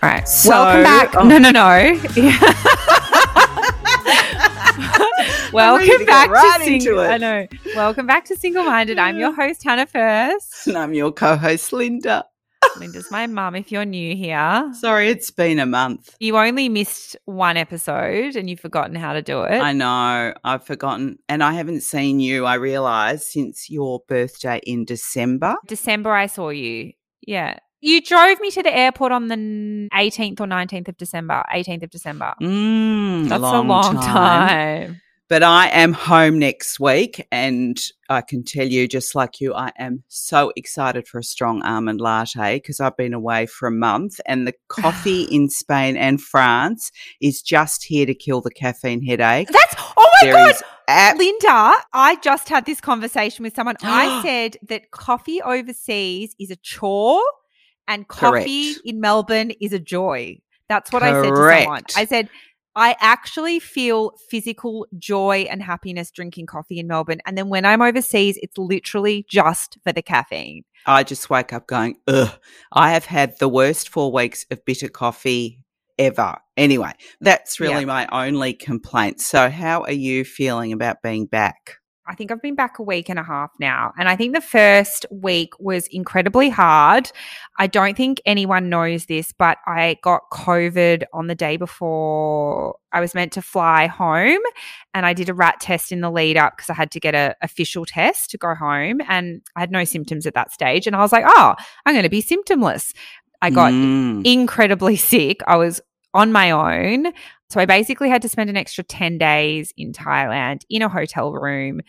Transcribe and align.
All 0.00 0.08
right. 0.08 0.28
So- 0.28 0.50
Welcome 0.50 0.82
back. 0.84 1.14
oh. 1.16 1.24
No, 1.26 1.38
no, 1.38 1.50
no. 1.50 1.58
Welcome 5.52 5.88
ready 5.88 5.98
to 5.98 6.04
back 6.06 6.30
right 6.30 6.58
to 6.58 6.64
Single. 6.64 7.00
it. 7.00 7.08
I 7.08 7.16
know. 7.16 7.46
Welcome 7.74 8.06
back 8.06 8.24
to 8.26 8.36
Single 8.36 8.64
Minded. 8.64 8.98
I'm 8.98 9.18
your 9.18 9.32
host 9.40 9.64
Hannah 9.64 9.86
First. 9.86 10.66
And 10.68 10.76
I'm 10.76 10.92
your 10.94 11.10
co 11.10 11.36
host, 11.36 11.72
Linda. 11.72 12.26
Linda's 12.80 13.10
my 13.10 13.26
mum. 13.26 13.54
If 13.54 13.70
you're 13.72 13.84
new 13.84 14.14
here, 14.16 14.70
Sorry, 14.74 15.08
it's 15.08 15.30
been 15.30 15.58
a 15.58 15.66
month. 15.66 16.14
you 16.20 16.36
only 16.36 16.68
missed 16.68 17.16
one 17.24 17.56
episode 17.56 18.36
and 18.36 18.48
you've 18.48 18.60
forgotten 18.60 18.94
how 18.96 19.12
to 19.12 19.22
do 19.22 19.42
it. 19.42 19.58
I 19.60 19.72
know, 19.72 20.34
I've 20.44 20.64
forgotten. 20.64 21.18
And 21.28 21.42
I 21.42 21.52
haven't 21.52 21.82
seen 21.82 22.20
you, 22.20 22.44
I 22.46 22.54
realise, 22.54 23.26
since 23.32 23.68
your 23.70 24.00
birthday 24.08 24.60
in 24.64 24.84
December. 24.84 25.56
December, 25.66 26.12
I 26.12 26.26
saw 26.26 26.50
you. 26.50 26.92
Yeah. 27.26 27.58
You 27.80 28.00
drove 28.02 28.40
me 28.40 28.50
to 28.50 28.62
the 28.62 28.76
airport 28.76 29.12
on 29.12 29.28
the 29.28 29.36
18th 29.94 30.40
or 30.40 30.46
19th 30.46 30.88
of 30.88 30.96
December. 30.96 31.44
18th 31.54 31.84
of 31.84 31.90
December. 31.90 32.34
Mm, 32.42 33.28
That's 33.28 33.42
a 33.42 33.60
long 33.60 33.94
time. 34.00 35.00
But 35.28 35.42
I 35.42 35.68
am 35.68 35.92
home 35.92 36.38
next 36.38 36.80
week, 36.80 37.26
and 37.30 37.78
I 38.08 38.22
can 38.22 38.44
tell 38.44 38.66
you, 38.66 38.88
just 38.88 39.14
like 39.14 39.40
you, 39.40 39.52
I 39.52 39.72
am 39.78 40.02
so 40.08 40.52
excited 40.56 41.06
for 41.06 41.18
a 41.18 41.22
strong 41.22 41.60
almond 41.62 42.00
latte 42.00 42.56
because 42.56 42.80
I've 42.80 42.96
been 42.96 43.12
away 43.12 43.44
for 43.44 43.68
a 43.68 43.70
month, 43.72 44.20
and 44.24 44.46
the 44.46 44.54
coffee 44.68 45.22
in 45.30 45.50
Spain 45.50 45.98
and 45.98 46.18
France 46.18 46.90
is 47.20 47.42
just 47.42 47.84
here 47.84 48.06
to 48.06 48.14
kill 48.14 48.40
the 48.40 48.50
caffeine 48.50 49.04
headache. 49.04 49.48
That's, 49.48 49.74
oh 49.98 50.10
my 50.14 50.18
There 50.22 50.32
God. 50.32 50.54
ab- 50.88 51.18
Linda, 51.18 51.72
I 51.92 52.16
just 52.22 52.48
had 52.48 52.64
this 52.64 52.80
conversation 52.80 53.42
with 53.42 53.54
someone. 53.54 53.76
I 53.82 54.22
said 54.24 54.56
that 54.68 54.92
coffee 54.92 55.42
overseas 55.42 56.34
is 56.40 56.50
a 56.50 56.56
chore 56.56 57.22
and 57.86 58.08
coffee 58.08 58.72
Correct. 58.72 58.80
in 58.86 59.00
Melbourne 59.00 59.50
is 59.60 59.74
a 59.74 59.78
joy. 59.78 60.38
That's 60.70 60.92
what 60.92 61.02
I 61.02 61.12
said 61.12 61.30
to 61.30 61.60
someone. 61.60 61.82
I 61.96 62.04
said, 62.04 62.28
I 62.78 62.94
actually 63.00 63.58
feel 63.58 64.12
physical 64.30 64.86
joy 64.98 65.48
and 65.50 65.60
happiness 65.60 66.12
drinking 66.12 66.46
coffee 66.46 66.78
in 66.78 66.86
Melbourne. 66.86 67.18
And 67.26 67.36
then 67.36 67.48
when 67.48 67.64
I'm 67.64 67.82
overseas, 67.82 68.38
it's 68.40 68.56
literally 68.56 69.26
just 69.28 69.78
for 69.82 69.92
the 69.92 70.00
caffeine. 70.00 70.62
I 70.86 71.02
just 71.02 71.28
wake 71.28 71.52
up 71.52 71.66
going, 71.66 71.96
ugh. 72.06 72.38
I 72.72 72.92
have 72.92 73.06
had 73.06 73.36
the 73.40 73.48
worst 73.48 73.88
four 73.88 74.12
weeks 74.12 74.46
of 74.52 74.64
bitter 74.64 74.88
coffee 74.88 75.58
ever. 75.98 76.36
Anyway, 76.56 76.92
that's 77.20 77.58
really 77.58 77.80
Yeah. 77.80 77.86
my 77.86 78.06
only 78.12 78.52
complaint. 78.54 79.20
So, 79.20 79.50
how 79.50 79.82
are 79.82 79.90
you 79.90 80.24
feeling 80.24 80.72
about 80.72 81.02
being 81.02 81.26
back? 81.26 81.77
I 82.08 82.14
think 82.14 82.32
I've 82.32 82.40
been 82.42 82.54
back 82.54 82.78
a 82.78 82.82
week 82.82 83.08
and 83.08 83.18
a 83.18 83.22
half 83.22 83.50
now. 83.60 83.92
And 83.98 84.08
I 84.08 84.16
think 84.16 84.34
the 84.34 84.40
first 84.40 85.04
week 85.10 85.50
was 85.60 85.86
incredibly 85.88 86.48
hard. 86.48 87.10
I 87.58 87.66
don't 87.66 87.96
think 87.96 88.20
anyone 88.24 88.68
knows 88.70 89.06
this, 89.06 89.32
but 89.32 89.58
I 89.66 89.98
got 90.02 90.22
COVID 90.32 91.04
on 91.12 91.26
the 91.26 91.34
day 91.34 91.56
before 91.56 92.76
I 92.92 93.00
was 93.00 93.14
meant 93.14 93.32
to 93.34 93.42
fly 93.42 93.86
home. 93.86 94.40
And 94.94 95.04
I 95.04 95.12
did 95.12 95.28
a 95.28 95.34
rat 95.34 95.60
test 95.60 95.92
in 95.92 96.00
the 96.00 96.10
lead 96.10 96.36
up 96.36 96.56
because 96.56 96.70
I 96.70 96.74
had 96.74 96.90
to 96.92 97.00
get 97.00 97.14
an 97.14 97.34
official 97.42 97.84
test 97.84 98.30
to 98.30 98.38
go 98.38 98.54
home. 98.54 99.00
And 99.08 99.42
I 99.54 99.60
had 99.60 99.70
no 99.70 99.84
symptoms 99.84 100.26
at 100.26 100.34
that 100.34 100.52
stage. 100.52 100.86
And 100.86 100.96
I 100.96 101.00
was 101.00 101.12
like, 101.12 101.24
oh, 101.26 101.54
I'm 101.84 101.94
going 101.94 102.04
to 102.04 102.08
be 102.08 102.22
symptomless. 102.22 102.94
I 103.42 103.50
got 103.50 103.72
Mm. 103.72 104.26
incredibly 104.26 104.96
sick. 104.96 105.40
I 105.46 105.56
was 105.56 105.80
on 106.14 106.32
my 106.32 106.50
own. 106.50 107.12
So 107.50 107.60
I 107.60 107.64
basically 107.66 108.08
had 108.10 108.22
to 108.22 108.28
spend 108.28 108.50
an 108.50 108.56
extra 108.56 108.84
10 108.84 109.18
days 109.18 109.72
in 109.76 109.92
Thailand 109.92 110.62
in 110.68 110.82
a 110.82 110.88
hotel 110.88 111.32
room. 111.32 111.80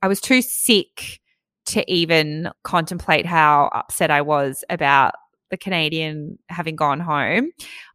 I 0.00 0.08
was 0.08 0.20
too 0.20 0.42
sick 0.42 1.20
to 1.66 1.90
even 1.92 2.50
contemplate 2.62 3.26
how 3.26 3.68
upset 3.74 4.10
I 4.10 4.22
was 4.22 4.64
about 4.70 5.14
the 5.50 5.56
Canadian 5.56 6.38
having 6.48 6.76
gone 6.76 7.00
home. 7.00 7.50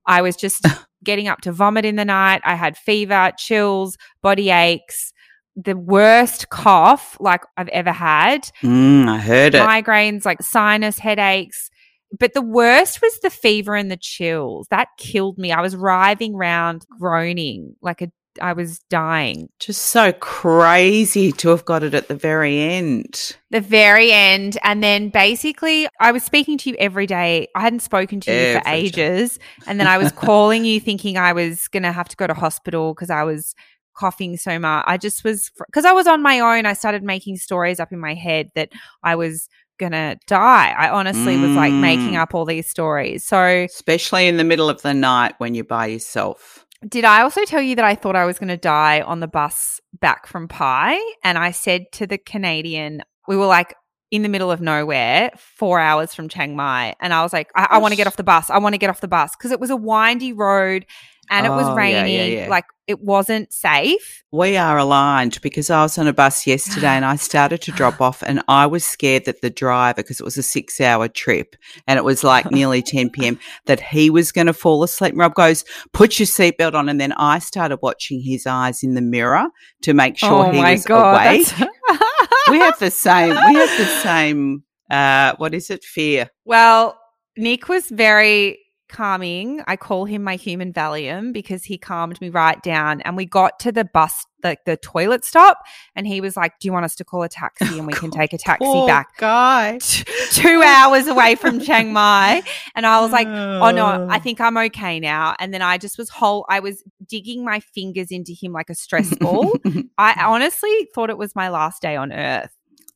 I 0.06 0.22
was 0.22 0.36
just 0.36 0.66
getting 1.04 1.28
up 1.28 1.42
to 1.42 1.52
vomit 1.52 1.86
in 1.86 1.96
the 1.96 2.06
night. 2.06 2.42
I 2.44 2.56
had 2.56 2.78
fever, 2.78 3.32
chills, 3.38 3.98
body 4.22 4.50
aches, 4.50 5.14
the 5.56 5.78
worst 5.78 6.50
cough 6.50 7.16
like 7.20 7.44
I've 7.58 7.68
ever 7.70 7.92
had 7.92 8.50
Mm, 8.64 9.08
I 9.08 9.20
heard 9.20 9.54
it. 9.54 9.62
migraines, 9.62 10.26
like 10.26 10.42
sinus 10.42 10.98
headaches. 10.98 11.70
But 12.18 12.34
the 12.34 12.42
worst 12.42 13.02
was 13.02 13.20
the 13.20 13.30
fever 13.30 13.76
and 13.76 13.90
the 13.90 13.98
chills. 13.98 14.68
That 14.70 14.90
killed 14.98 15.38
me. 15.38 15.52
I 15.52 15.62
was 15.62 15.76
writhing 15.76 16.36
round, 16.36 16.86
groaning 17.00 17.76
like 17.82 18.02
a, 18.02 18.12
I 18.42 18.54
was 18.54 18.80
dying. 18.90 19.50
Just 19.60 19.82
so 19.84 20.12
crazy 20.14 21.32
to 21.34 21.50
have 21.50 21.66
got 21.66 21.84
it 21.84 21.94
at 21.94 22.08
the 22.08 22.16
very 22.16 22.60
end. 22.60 23.36
The 23.52 23.62
very 23.62 24.12
end. 24.12 24.58
And 24.64 24.84
then 24.84 25.10
basically, 25.10 25.88
I 26.00 26.12
was 26.12 26.24
speaking 26.24 26.58
to 26.60 26.70
you 26.72 26.76
every 26.80 27.06
day. 27.06 27.48
I 27.56 27.62
hadn't 27.62 27.82
spoken 27.82 28.20
to 28.22 28.32
you 28.32 28.54
for 28.54 28.68
Every 28.68 28.90
day. 28.90 29.08
ages. 29.12 29.40
And 29.68 29.80
then 29.80 29.88
I 29.88 29.98
was 29.98 30.12
calling 30.12 30.66
you 30.66 30.80
thinking 30.80 31.18
I 31.18 31.34
was 31.34 31.68
going 31.68 31.84
to 31.84 31.92
have 31.92 32.10
to 32.10 32.16
go 32.16 32.28
to 32.28 32.34
hospital 32.34 32.94
because 32.94 33.10
I 33.10 33.24
was 33.24 33.54
coughing 33.96 34.38
so 34.38 34.58
much. 34.58 34.84
I 34.88 34.98
just 34.98 35.24
was, 35.24 35.52
because 35.68 35.86
I 35.86 35.92
was 35.92 36.08
on 36.08 36.24
my 36.24 36.40
own, 36.40 36.66
I 36.66 36.74
started 36.74 37.04
making 37.04 37.38
stories 37.38 37.80
up 37.80 37.92
in 37.92 38.00
my 38.00 38.16
head 38.16 38.50
that 38.56 38.70
I 39.04 39.16
was 39.16 39.48
going 39.84 39.92
to 40.04 40.18
die. 40.28 40.70
I 40.78 40.90
honestly 40.90 41.36
was 41.38 41.52
like 41.52 41.74
making 41.74 42.14
Mm. 42.14 42.22
up 42.24 42.34
all 42.36 42.46
these 42.46 42.68
stories. 42.70 43.24
So, 43.26 43.40
Especially 43.78 44.28
in 44.28 44.38
the 44.38 44.44
middle 44.44 44.70
of 44.70 44.82
the 44.82 44.94
night 44.94 45.34
when 45.40 45.56
you're 45.56 45.64
by 45.80 45.86
yourself. 45.88 46.66
did 46.96 47.06
I 47.06 47.22
also 47.22 47.44
tell 47.46 47.62
you 47.62 47.76
that 47.78 47.86
I 47.86 47.96
thought 47.96 48.16
I 48.16 48.26
was 48.26 48.38
going 48.40 48.50
to 48.50 48.58
die 48.58 49.02
on 49.02 49.20
the 49.22 49.28
bus 49.28 49.80
back 50.00 50.28
from 50.28 50.48
Pai? 50.48 51.00
And 51.24 51.38
I 51.38 51.52
said 51.52 51.82
to 51.94 52.08
the 52.08 52.18
Canadian, 52.18 53.02
we 53.28 53.38
were 53.38 53.46
like 53.46 53.74
in 54.12 54.22
the 54.22 54.30
middle 54.30 54.52
of 54.52 54.60
nowhere, 54.62 55.32
four 55.38 55.80
hours 55.80 56.14
from 56.14 56.28
Chiang 56.30 56.56
Mai. 56.56 56.94
And 57.00 57.14
I 57.14 57.24
was 57.24 57.34
like, 57.34 57.50
I, 57.56 57.68
I 57.72 57.78
want 57.80 57.94
to 57.94 57.96
get 57.96 58.06
off 58.08 58.18
the 58.18 58.24
bus. 58.24 58.50
I 58.50 58.60
want 58.60 58.74
to 58.74 58.78
get 58.84 58.90
off 58.90 59.02
the 59.02 59.08
bus 59.08 59.32
because 59.36 59.52
it 59.52 59.60
was 59.60 59.70
a 59.72 59.76
windy 59.78 60.34
road 60.34 60.86
and 61.30 61.46
it 61.46 61.50
was 61.50 61.66
Oh, 61.66 61.70
yeah, 61.70 61.76
raining. 61.76 62.14
yeah, 62.16 62.42
yeah. 62.44 62.48
Like 62.50 62.66
it 62.86 63.00
wasn't 63.02 63.54
safe. 63.54 64.24
We 64.32 64.58
are 64.58 64.78
aligned 64.78 65.40
because 65.42 65.70
I 65.70 65.84
was 65.84 65.98
on 65.98 66.08
a 66.08 66.14
bus 66.14 66.46
yesterday 66.46 66.88
and 66.98 67.06
I 67.06 67.16
started 67.16 67.62
to 67.62 67.72
drop 67.72 68.02
off 68.02 68.22
and 68.24 68.44
I 68.48 68.66
was 68.66 68.84
scared 68.84 69.26
that 69.26 69.42
the 69.42 69.50
driver, 69.50 69.96
because 69.98 70.20
it 70.20 70.24
was 70.24 70.38
a 70.38 70.44
six 70.44 70.82
hour 70.82 71.08
trip 71.08 71.56
and 71.88 71.98
it 71.98 72.04
was 72.04 72.24
like 72.24 72.52
nearly 72.52 72.82
10 72.82 73.10
p.m., 73.12 73.40
that 73.66 73.80
he 73.80 74.10
was 74.10 74.32
going 74.32 74.48
to 74.48 74.54
fall 74.54 74.84
asleep. 74.84 75.12
And 75.12 75.20
Rob 75.20 75.34
goes, 75.34 75.64
put 75.94 76.20
your 76.20 76.28
seatbelt 76.28 76.74
on. 76.74 76.90
And 76.90 77.00
then 77.00 77.14
I 77.14 77.40
started 77.40 77.80
watching 77.82 78.22
his 78.22 78.46
eyes 78.46 78.84
in 78.84 78.94
the 78.96 79.02
mirror 79.02 79.46
to 79.84 79.94
make 79.94 80.18
sure 80.18 80.48
oh 80.48 80.52
he 80.52 80.62
my 80.62 80.74
was 80.74 80.86
God. 80.86 81.26
awake. 81.26 81.48
we 82.50 82.58
have 82.60 82.78
the 82.80 82.92
same, 82.92 83.30
we 83.30 83.56
have 83.56 83.78
the 83.80 83.86
same, 84.04 84.64
uh, 84.92 85.36
what 85.38 85.54
is 85.54 85.70
it? 85.70 85.84
Fear. 85.86 86.30
Well, 86.44 87.00
Nick 87.38 87.70
was 87.70 87.88
very 87.90 88.60
calming. 88.94 89.62
I 89.68 89.76
call 89.76 90.06
him 90.06 90.24
my 90.24 90.36
human 90.36 90.72
Valium 90.72 91.34
because 91.34 91.66
he 91.66 91.78
calmed 91.78 92.22
me 92.22 92.30
right 92.30 92.62
down. 92.64 93.02
And 93.02 93.18
we 93.18 93.26
got 93.26 93.60
to 93.60 93.72
the 93.72 93.84
bus, 93.84 94.26
like 94.44 94.64
the 94.66 94.78
toilet 94.78 95.26
stop, 95.26 95.58
and 95.96 96.08
he 96.08 96.22
was 96.22 96.38
like, 96.38 96.60
Do 96.60 96.68
you 96.68 96.72
want 96.72 96.86
us 96.86 96.96
to 96.96 97.04
call 97.04 97.24
a 97.24 97.30
taxi 97.30 97.66
and 97.78 97.88
we 97.88 97.94
oh, 97.94 97.98
can 97.98 98.12
take 98.12 98.32
a 98.32 98.38
taxi 98.38 98.86
back? 98.88 99.18
guy. 99.18 99.80
T- 99.82 100.06
Two 100.32 100.62
hours 100.64 101.08
away 101.08 101.36
from 101.36 101.60
Chiang 101.60 101.92
Mai. 101.92 102.42
And 102.76 102.86
I 102.86 103.02
was 103.02 103.12
like, 103.12 103.28
Oh 103.28 103.72
no, 103.72 104.08
I 104.10 104.20
think 104.20 104.40
I'm 104.40 104.58
okay 104.58 105.00
now. 105.00 105.36
And 105.40 105.54
then 105.54 105.62
I 105.62 105.78
just 105.78 105.98
was 105.98 106.10
whole, 106.10 106.46
I 106.48 106.60
was 106.60 106.84
digging 107.06 107.44
my 107.44 107.60
fingers 107.60 108.12
into 108.12 108.34
him 108.34 108.54
like 108.54 108.70
a 108.70 108.76
stress 108.76 109.14
ball. 109.16 109.54
I 109.98 110.24
honestly 110.26 110.88
thought 110.96 111.10
it 111.10 111.18
was 111.18 111.36
my 111.36 111.50
last 111.50 111.82
day 111.82 111.96
on 111.96 112.14
earth. 112.14 112.52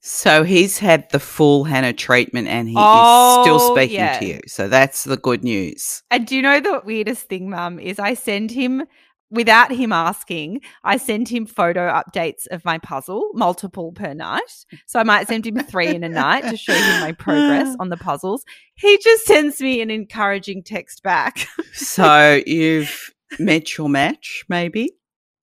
So 0.09 0.43
he's 0.43 0.77
had 0.77 1.09
the 1.09 1.19
full 1.19 1.65
Hannah 1.65 1.91
treatment 1.91 2.47
and 2.47 2.69
he 2.69 2.75
is 2.75 2.79
Oh, 2.81 3.41
still 3.43 3.59
speaking 3.59 3.97
yeah. 3.97 4.17
to 4.19 4.25
you. 4.25 4.39
So 4.47 4.69
that's 4.69 5.03
the 5.03 5.17
good 5.17 5.43
news. 5.43 6.01
And 6.09 6.25
do 6.25 6.37
you 6.37 6.41
know 6.41 6.61
the 6.61 6.81
weirdest 6.85 7.27
thing, 7.27 7.49
Mum, 7.49 7.77
is 7.77 7.99
I 7.99 8.13
send 8.13 8.49
him 8.49 8.85
without 9.29 9.69
him 9.69 9.91
asking, 9.91 10.61
I 10.85 10.95
send 10.95 11.27
him 11.27 11.45
photo 11.45 11.91
updates 11.91 12.47
of 12.51 12.63
my 12.63 12.77
puzzle, 12.77 13.31
multiple 13.33 13.91
per 13.91 14.13
night. 14.13 14.65
So 14.85 14.97
I 14.97 15.03
might 15.03 15.27
send 15.27 15.45
him 15.45 15.59
three 15.59 15.89
in 15.89 16.05
a 16.05 16.09
night 16.09 16.45
to 16.49 16.55
show 16.55 16.73
him 16.73 17.01
my 17.01 17.11
progress 17.11 17.75
on 17.81 17.89
the 17.89 17.97
puzzles. 17.97 18.45
He 18.75 18.97
just 18.99 19.25
sends 19.25 19.59
me 19.59 19.81
an 19.81 19.91
encouraging 19.91 20.63
text 20.63 21.03
back. 21.03 21.47
So 21.73 22.41
you've 22.47 23.13
met 23.39 23.77
your 23.77 23.89
match, 23.89 24.45
maybe? 24.47 24.91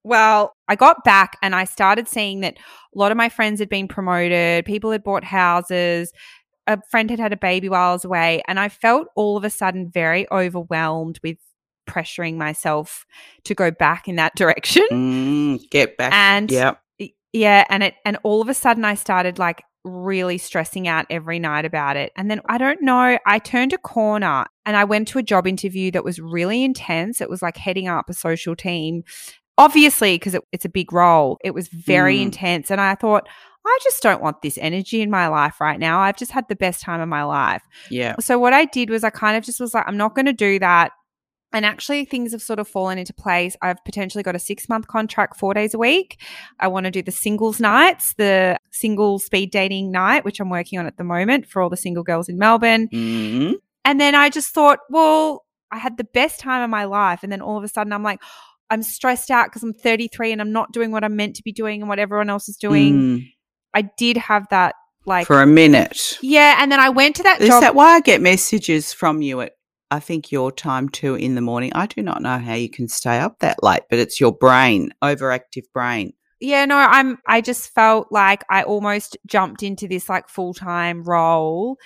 Well, 0.04 0.54
I 0.68 0.76
got 0.76 1.02
back 1.02 1.36
and 1.42 1.54
I 1.54 1.64
started 1.64 2.06
seeing 2.08 2.40
that 2.40 2.58
a 2.58 2.98
lot 2.98 3.10
of 3.10 3.16
my 3.16 3.30
friends 3.30 3.58
had 3.58 3.70
been 3.70 3.88
promoted, 3.88 4.66
people 4.66 4.90
had 4.90 5.02
bought 5.02 5.24
houses, 5.24 6.12
a 6.66 6.78
friend 6.90 7.10
had 7.10 7.18
had 7.18 7.32
a 7.32 7.38
baby 7.38 7.68
while 7.68 7.90
I 7.90 7.92
was 7.92 8.04
away, 8.04 8.42
and 8.46 8.60
I 8.60 8.68
felt 8.68 9.08
all 9.16 9.36
of 9.36 9.44
a 9.44 9.50
sudden 9.50 9.90
very 9.90 10.30
overwhelmed 10.30 11.20
with 11.22 11.38
pressuring 11.86 12.36
myself 12.36 13.06
to 13.44 13.54
go 13.54 13.70
back 13.70 14.08
in 14.08 14.16
that 14.16 14.34
direction. 14.36 14.86
Mm, 14.90 15.70
get 15.70 15.96
back. 15.96 16.12
And 16.12 16.50
yep. 16.50 16.80
y- 17.00 17.12
yeah, 17.32 17.64
and 17.68 17.82
it 17.82 17.94
and 18.04 18.18
all 18.22 18.40
of 18.40 18.48
a 18.48 18.54
sudden 18.54 18.84
I 18.84 18.94
started 18.94 19.38
like 19.38 19.62
really 19.84 20.38
stressing 20.38 20.88
out 20.88 21.04
every 21.10 21.38
night 21.38 21.66
about 21.66 21.96
it. 21.96 22.10
And 22.16 22.30
then 22.30 22.40
I 22.48 22.56
don't 22.56 22.82
know, 22.82 23.18
I 23.26 23.38
turned 23.38 23.74
a 23.74 23.78
corner 23.78 24.46
and 24.64 24.76
I 24.76 24.84
went 24.84 25.08
to 25.08 25.18
a 25.18 25.22
job 25.22 25.46
interview 25.46 25.90
that 25.90 26.04
was 26.04 26.18
really 26.18 26.64
intense. 26.64 27.20
It 27.20 27.28
was 27.28 27.42
like 27.42 27.58
heading 27.58 27.86
up 27.86 28.08
a 28.08 28.14
social 28.14 28.56
team 28.56 29.04
obviously, 29.58 30.16
because 30.16 30.34
it, 30.34 30.42
it's 30.52 30.64
a 30.64 30.68
big 30.68 30.92
role, 30.92 31.38
it 31.44 31.54
was 31.54 31.68
very 31.68 32.18
Mm. 32.18 32.22
intense. 32.22 32.70
And 32.70 32.80
I 32.80 32.94
thought, 32.94 33.28
I 33.66 33.78
just 33.82 34.02
don't 34.02 34.22
want 34.22 34.42
this 34.42 34.58
energy 34.58 35.00
in 35.00 35.10
my 35.10 35.28
life 35.28 35.60
right 35.60 35.80
now. 35.80 36.00
I've 36.00 36.18
just 36.18 36.32
had 36.32 36.46
the 36.48 36.56
best 36.56 36.82
time 36.82 37.00
of 37.00 37.08
my 37.08 37.24
life. 37.24 37.62
Yeah. 37.90 38.16
So 38.20 38.38
what 38.38 38.52
I 38.52 38.66
did 38.66 38.90
was 38.90 39.04
I 39.04 39.10
kind 39.10 39.38
of 39.38 39.44
just 39.44 39.58
was 39.58 39.72
like, 39.72 39.84
I'm 39.86 39.96
not 39.96 40.14
going 40.14 40.26
to 40.26 40.34
do 40.34 40.58
that. 40.58 40.92
And 41.50 41.64
actually, 41.64 42.04
things 42.04 42.32
have 42.32 42.42
sort 42.42 42.58
of 42.58 42.66
fallen 42.66 42.98
into 42.98 43.14
place. 43.14 43.56
I've 43.62 43.82
potentially 43.84 44.24
got 44.24 44.34
a 44.34 44.40
six 44.40 44.68
month 44.68 44.88
contract, 44.88 45.36
four 45.38 45.54
days 45.54 45.72
a 45.72 45.78
week. 45.78 46.20
I 46.58 46.66
want 46.66 46.84
to 46.84 46.90
do 46.90 47.00
the 47.00 47.12
singles 47.12 47.60
nights, 47.60 48.14
the 48.14 48.58
single 48.72 49.20
speed 49.20 49.52
dating 49.52 49.92
night, 49.92 50.24
which 50.24 50.40
I'm 50.40 50.50
working 50.50 50.80
on 50.80 50.86
at 50.86 50.96
the 50.96 51.04
moment 51.04 51.46
for 51.46 51.62
all 51.62 51.70
the 51.70 51.76
single 51.76 52.02
girls 52.02 52.28
in 52.28 52.38
Melbourne. 52.38 52.88
Mm. 52.88 53.54
And 53.84 54.00
then 54.00 54.16
I 54.16 54.30
just 54.30 54.52
thought, 54.52 54.80
well, 54.90 55.44
I 55.70 55.78
had 55.78 55.96
the 55.96 56.04
best 56.04 56.40
time 56.40 56.60
of 56.62 56.70
my 56.70 56.84
life. 56.84 57.22
And 57.22 57.30
then 57.30 57.40
all 57.40 57.56
of 57.56 57.62
a 57.64 57.68
sudden, 57.68 57.92
I'm 57.92 58.02
like, 58.02 58.20
I'm 58.70 58.82
stressed 58.82 59.30
out 59.30 59.46
because 59.46 59.62
I'm 59.62 59.74
33 59.74 60.32
and 60.32 60.40
I'm 60.40 60.52
not 60.52 60.72
doing 60.72 60.90
what 60.90 61.04
I'm 61.04 61.16
meant 61.16 61.36
to 61.36 61.42
be 61.42 61.52
doing 61.52 61.80
and 61.82 61.88
what 61.88 61.98
everyone 61.98 62.30
else 62.30 62.48
is 62.48 62.56
doing. 62.56 62.94
Mm. 62.94 63.32
I 63.74 63.82
did 63.98 64.16
have 64.16 64.46
that, 64.50 64.74
like, 65.06 65.26
For 65.26 65.42
a 65.42 65.46
minute. 65.46 66.18
yeah. 66.22 66.56
And 66.60 66.70
then 66.72 66.80
I 66.80 66.88
went 66.88 67.16
to 67.16 67.22
that 67.24 67.40
Is 67.40 67.48
job. 67.48 67.62
that 67.62 67.74
why 67.74 67.94
I 67.94 68.00
get 68.00 68.20
messages 68.20 68.92
from 68.92 69.20
you 69.22 69.40
at 69.42 69.52
I 69.90 70.00
think 70.00 70.32
your 70.32 70.50
time 70.50 70.88
too 70.88 71.14
in 71.14 71.34
the 71.34 71.40
morning? 71.40 71.70
I 71.74 71.86
do 71.86 72.02
not 72.02 72.22
know 72.22 72.38
how 72.38 72.54
you 72.54 72.68
can 72.70 72.88
stay 72.88 73.18
up 73.18 73.38
that 73.40 73.62
late, 73.62 73.82
but 73.90 73.98
it's 73.98 74.18
your 74.18 74.32
brain, 74.32 74.92
overactive 75.02 75.64
brain. 75.72 76.14
Yeah, 76.40 76.64
no, 76.64 76.76
I'm 76.76 77.18
I 77.28 77.40
just 77.40 77.72
felt 77.74 78.08
like 78.10 78.44
I 78.50 78.62
almost 78.64 79.16
jumped 79.26 79.62
into 79.62 79.86
this 79.86 80.08
like 80.08 80.28
full-time 80.28 81.04
role 81.04 81.76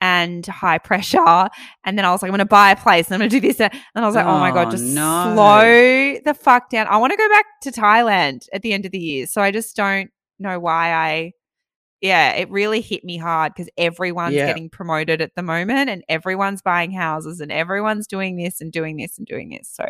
and 0.00 0.46
high 0.46 0.78
pressure 0.78 1.48
and 1.84 1.98
then 1.98 2.04
I 2.04 2.10
was 2.10 2.22
like 2.22 2.28
I'm 2.30 2.32
going 2.32 2.38
to 2.38 2.44
buy 2.46 2.70
a 2.70 2.76
place 2.76 3.06
and 3.06 3.14
I'm 3.14 3.20
going 3.20 3.30
to 3.30 3.40
do 3.40 3.46
this 3.46 3.60
and 3.60 3.72
I 3.94 4.06
was 4.06 4.14
like 4.14 4.24
oh, 4.26 4.38
my 4.38 4.50
god 4.50 4.68
Oh, 4.68 4.70
just 4.70 4.84
no. 4.84 5.32
slow 5.34 6.18
the 6.24 6.34
fuck 6.34 6.70
down. 6.70 6.86
I 6.88 6.96
want 6.96 7.12
to 7.12 7.16
go 7.16 7.28
back 7.28 7.44
to 7.62 7.70
Thailand 7.70 8.46
at 8.52 8.62
the 8.62 8.72
end 8.72 8.86
of 8.86 8.92
the 8.92 8.98
year. 8.98 9.26
So 9.26 9.42
I 9.42 9.50
just 9.50 9.76
don't 9.76 10.10
know 10.38 10.58
why 10.58 10.92
I 10.92 11.32
yeah, 12.02 12.32
it 12.32 12.50
really 12.50 12.80
hit 12.80 13.04
me 13.04 13.18
hard 13.18 13.52
because 13.54 13.68
everyone's 13.76 14.34
Yeah. 14.34 14.46
getting 14.46 14.70
promoted 14.70 15.20
at 15.20 15.34
the 15.36 15.42
moment 15.42 15.90
and 15.90 16.02
everyone's 16.08 16.62
buying 16.62 16.92
houses 16.92 17.40
and 17.40 17.52
everyone's 17.52 18.06
doing 18.06 18.36
this 18.36 18.62
and 18.62 18.72
doing 18.72 18.96
this 18.96 19.18
and 19.18 19.26
doing 19.26 19.50
this. 19.50 19.68
So 19.70 19.84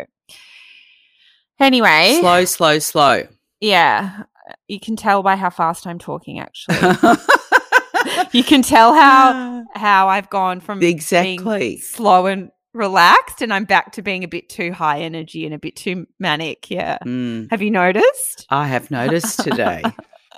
anyway, 1.60 2.18
Slow, 2.20 2.44
slow, 2.44 2.78
slow. 2.80 3.28
yeah, 3.60 4.24
you 4.66 4.80
can 4.80 4.96
tell 4.96 5.22
by 5.22 5.36
how 5.36 5.50
fast 5.50 5.86
I'm 5.86 5.98
talking. 6.00 6.40
Actually, 6.40 6.78
you 8.32 8.44
can 8.44 8.62
tell 8.62 8.94
how 8.94 9.64
how 9.74 10.08
I've 10.08 10.30
gone 10.30 10.60
from 10.60 10.78
being 10.78 10.94
exactly. 10.94 11.78
slow 11.78 12.26
and 12.26 12.50
relaxed, 12.72 13.42
and 13.42 13.52
I'm 13.52 13.64
back 13.64 13.92
to 13.92 14.02
being 14.02 14.24
a 14.24 14.28
bit 14.28 14.48
too 14.48 14.72
high 14.72 15.00
energy 15.00 15.44
and 15.44 15.54
a 15.54 15.58
bit 15.58 15.76
too 15.76 16.06
manic. 16.18 16.70
Yeah, 16.70 16.98
Mm, 17.04 17.50
have 17.50 17.62
you 17.62 17.70
noticed? 17.70 18.46
I 18.50 18.66
have 18.68 18.90
noticed 18.90 19.40
today. 19.44 19.82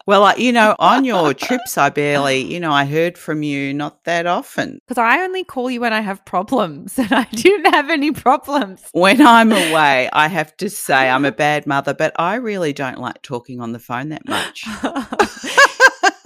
Well, 0.07 0.25
I, 0.25 0.35
you 0.35 0.51
know, 0.51 0.75
on 0.81 1.05
your 1.05 1.33
trips, 1.33 1.79
I 1.79 1.89
barely, 1.89 2.41
you 2.41 2.59
know, 2.59 2.73
I 2.73 2.85
heard 2.85 3.17
from 3.17 3.45
you 3.45 3.73
not 3.73 4.03
that 4.05 4.27
often. 4.27 4.81
Because 4.87 4.99
I 4.99 5.23
only 5.23 5.45
call 5.45 5.71
you 5.71 5.81
when 5.81 5.93
I 5.93 6.01
have 6.01 6.25
problems, 6.25 6.99
and 6.99 7.13
I 7.13 7.25
didn't 7.25 7.73
have 7.73 7.89
any 7.89 8.11
problems. 8.11 8.83
When 8.93 9.25
I'm 9.25 9.53
away, 9.53 10.11
I 10.13 10.27
have 10.27 10.57
to 10.57 10.69
say 10.69 11.09
I'm 11.09 11.25
a 11.25 11.33
bad 11.33 11.67
mother, 11.67 11.95
but 11.95 12.13
I 12.17 12.37
really 12.37 12.73
don't 12.73 12.99
like 12.99 13.23
talking 13.23 13.61
on 13.61 13.73
the 13.73 13.79
phone 13.79 14.09
that 14.09 14.27
much. 14.27 14.65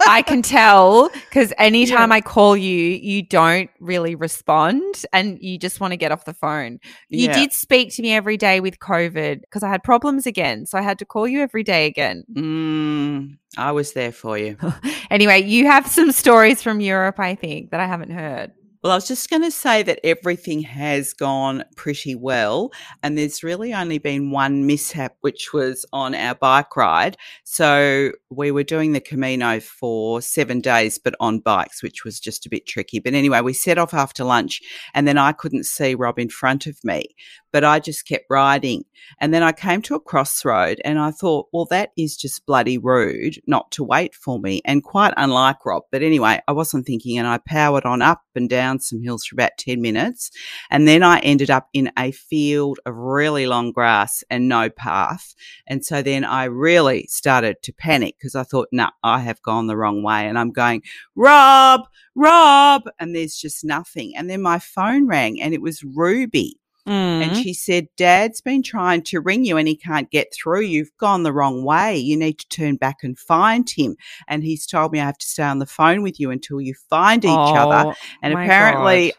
I 0.07 0.21
can 0.21 0.41
tell 0.41 1.09
because 1.09 1.53
anytime 1.57 2.09
Yeah. 2.09 2.15
I 2.15 2.21
call 2.21 2.55
you, 2.57 2.75
you 2.89 3.21
don't 3.23 3.69
really 3.79 4.15
respond 4.15 4.83
and 5.13 5.37
you 5.41 5.57
just 5.57 5.79
want 5.79 5.91
to 5.91 5.97
get 5.97 6.11
off 6.11 6.25
the 6.25 6.33
phone. 6.33 6.79
You 7.09 7.27
Yeah. 7.27 7.33
did 7.33 7.53
speak 7.53 7.93
to 7.95 8.01
me 8.01 8.13
every 8.13 8.37
day 8.37 8.59
with 8.59 8.79
COVID 8.79 9.41
because 9.41 9.63
I 9.63 9.69
had 9.69 9.83
problems 9.83 10.25
again. 10.25 10.65
So 10.65 10.77
I 10.77 10.81
had 10.81 10.99
to 10.99 11.05
call 11.05 11.27
you 11.27 11.41
every 11.41 11.63
day 11.63 11.85
again. 11.85 12.23
Mm, 12.33 13.37
I 13.57 13.71
was 13.71 13.93
there 13.93 14.11
for 14.11 14.37
you. 14.37 14.57
Anyway, 15.09 15.41
you 15.41 15.67
have 15.67 15.87
some 15.87 16.11
stories 16.11 16.61
from 16.61 16.81
Europe, 16.81 17.17
I 17.17 17.33
think, 17.35 17.71
that 17.71 17.79
I 17.79 17.87
haven't 17.87 18.11
heard. 18.11 18.51
Well, 18.83 18.91
I 18.91 18.95
was 18.95 19.07
just 19.07 19.31
going 19.31 19.41
to 19.41 19.49
say 19.49 19.81
that 19.81 19.99
everything 20.03 20.61
has 20.61 21.13
gone 21.13 21.63
pretty 21.75 22.13
well, 22.13 22.71
and 23.01 23.17
there's 23.17 23.43
really 23.43 23.73
only 23.73 23.97
been 23.97 24.29
one 24.29 24.67
mishap, 24.67 25.15
which 25.21 25.51
was 25.51 25.83
on 25.91 26.13
our 26.13 26.35
bike 26.35 26.75
ride. 26.77 27.17
So 27.43 28.11
we 28.29 28.51
were 28.51 28.63
doing 28.63 28.91
the 28.91 29.01
Camino 29.01 29.59
for 29.59 30.21
seven 30.21 30.61
days, 30.61 30.99
but 30.99 31.15
on 31.19 31.39
bikes, 31.39 31.81
which 31.81 32.05
was 32.05 32.19
just 32.19 32.45
a 32.45 32.49
bit 32.49 32.67
tricky. 32.67 32.99
But 32.99 33.15
anyway, 33.15 33.41
we 33.41 33.53
set 33.53 33.79
off 33.79 33.95
after 33.95 34.23
lunch, 34.23 34.61
and 34.93 35.07
then 35.07 35.17
I 35.17 35.31
couldn't 35.31 35.65
see 35.65 35.95
Rob 35.95 36.19
in 36.19 36.29
front 36.29 36.67
of 36.67 36.77
me, 36.83 37.15
but 37.51 37.63
I 37.63 37.79
just 37.79 38.07
kept 38.07 38.25
riding. 38.29 38.85
And 39.19 39.33
then 39.33 39.41
I 39.41 39.53
came 39.53 39.81
to 39.83 39.95
a 39.95 39.99
crossroad, 39.99 40.79
and 40.85 40.99
I 40.99 41.09
thought, 41.09 41.47
well, 41.51 41.65
that 41.71 41.93
is 41.97 42.15
just 42.15 42.45
bloody 42.45 42.77
rude 42.77 43.41
not 43.47 43.71
to 43.71 43.83
wait 43.83 44.13
for 44.13 44.39
me, 44.39 44.61
and 44.65 44.83
quite 44.83 45.15
unlike 45.17 45.65
Rob. 45.65 45.83
But 45.91 46.03
anyway, 46.03 46.41
I 46.47 46.51
wasn't 46.51 46.85
thinking, 46.85 47.17
and 47.17 47.27
I 47.27 47.39
powered 47.39 47.85
on 47.85 48.03
up 48.03 48.21
and 48.37 48.49
down 48.49 48.79
some 48.79 49.01
hills 49.01 49.25
for 49.25 49.35
about 49.35 49.57
10 49.57 49.81
minutes. 49.81 50.31
And 50.69 50.87
then 50.87 51.03
I 51.03 51.19
ended 51.19 51.49
up 51.49 51.67
in 51.73 51.91
a 51.97 52.11
field 52.11 52.79
of 52.85 52.95
really 52.95 53.45
long 53.47 53.71
grass 53.71 54.23
and 54.29 54.47
no 54.47 54.69
path. 54.69 55.35
And 55.67 55.83
so 55.83 56.01
then 56.01 56.23
I 56.23 56.45
really 56.45 57.07
started 57.07 57.61
to 57.63 57.73
panic 57.73 58.15
because 58.17 58.35
I 58.35 58.43
thought, 58.43 58.69
nah, 58.71 58.91
I 59.03 59.19
have 59.19 59.41
gone 59.41 59.67
the 59.67 59.77
wrong 59.77 60.03
way. 60.03 60.27
And 60.27 60.39
I'm 60.39 60.51
going, 60.51 60.83
Rob, 61.15 61.81
Rob. 62.15 62.83
And 62.99 63.15
there's 63.15 63.35
just 63.35 63.65
nothing. 63.65 64.15
And 64.15 64.29
then 64.29 64.41
my 64.41 64.59
phone 64.59 65.07
rang 65.07 65.41
and 65.41 65.53
it 65.53 65.61
was 65.61 65.83
Ruby. 65.83 66.59
And 66.87 67.31
Mm. 67.31 67.43
she 67.43 67.53
said, 67.53 67.87
Dad's 67.97 68.41
been 68.41 68.63
trying 68.63 69.01
to 69.03 69.19
ring 69.19 69.43
you 69.45 69.57
and 69.57 69.67
he 69.67 69.75
can't 69.75 70.09
get 70.11 70.33
through. 70.33 70.61
You've 70.61 70.95
gone 70.97 71.23
the 71.23 71.33
wrong 71.33 71.63
way. 71.63 71.97
You 71.97 72.15
need 72.17 72.39
to 72.39 72.47
turn 72.49 72.75
back 72.77 72.97
and 73.03 73.17
find 73.17 73.69
him. 73.69 73.95
And 74.27 74.43
he's 74.43 74.65
told 74.65 74.91
me 74.91 74.99
I 74.99 75.05
have 75.05 75.17
to 75.17 75.25
stay 75.25 75.43
on 75.43 75.59
the 75.59 75.65
phone 75.65 76.01
with 76.01 76.19
you 76.19 76.31
until 76.31 76.61
you 76.61 76.73
find 76.89 77.25
each 77.25 77.53
other. 77.55 77.85
Oh, 77.89 77.93
And 78.21 78.33
apparently, 78.33 79.07
God. 79.09 79.17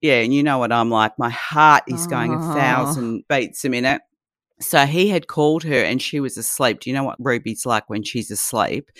yeah, 0.00 0.20
and 0.20 0.34
you 0.34 0.42
know 0.42 0.58
what 0.58 0.72
I'm 0.72 0.90
like. 0.90 1.18
My 1.18 1.30
heart 1.30 1.84
is 1.86 2.06
going 2.06 2.34
a 2.34 2.38
Oh. 2.38 2.52
thousand 2.54 3.24
beats 3.28 3.64
a 3.64 3.68
minute. 3.68 4.02
So 4.62 4.86
he 4.86 5.08
had 5.08 5.26
called 5.26 5.64
her 5.64 5.82
and 5.82 6.00
she 6.00 6.20
was 6.20 6.36
asleep. 6.36 6.80
Do 6.80 6.90
you 6.90 6.94
know 6.94 7.04
what 7.04 7.16
Ruby's 7.18 7.66
like 7.66 7.90
when 7.90 8.02
she's 8.02 8.30
asleep? 8.30 8.90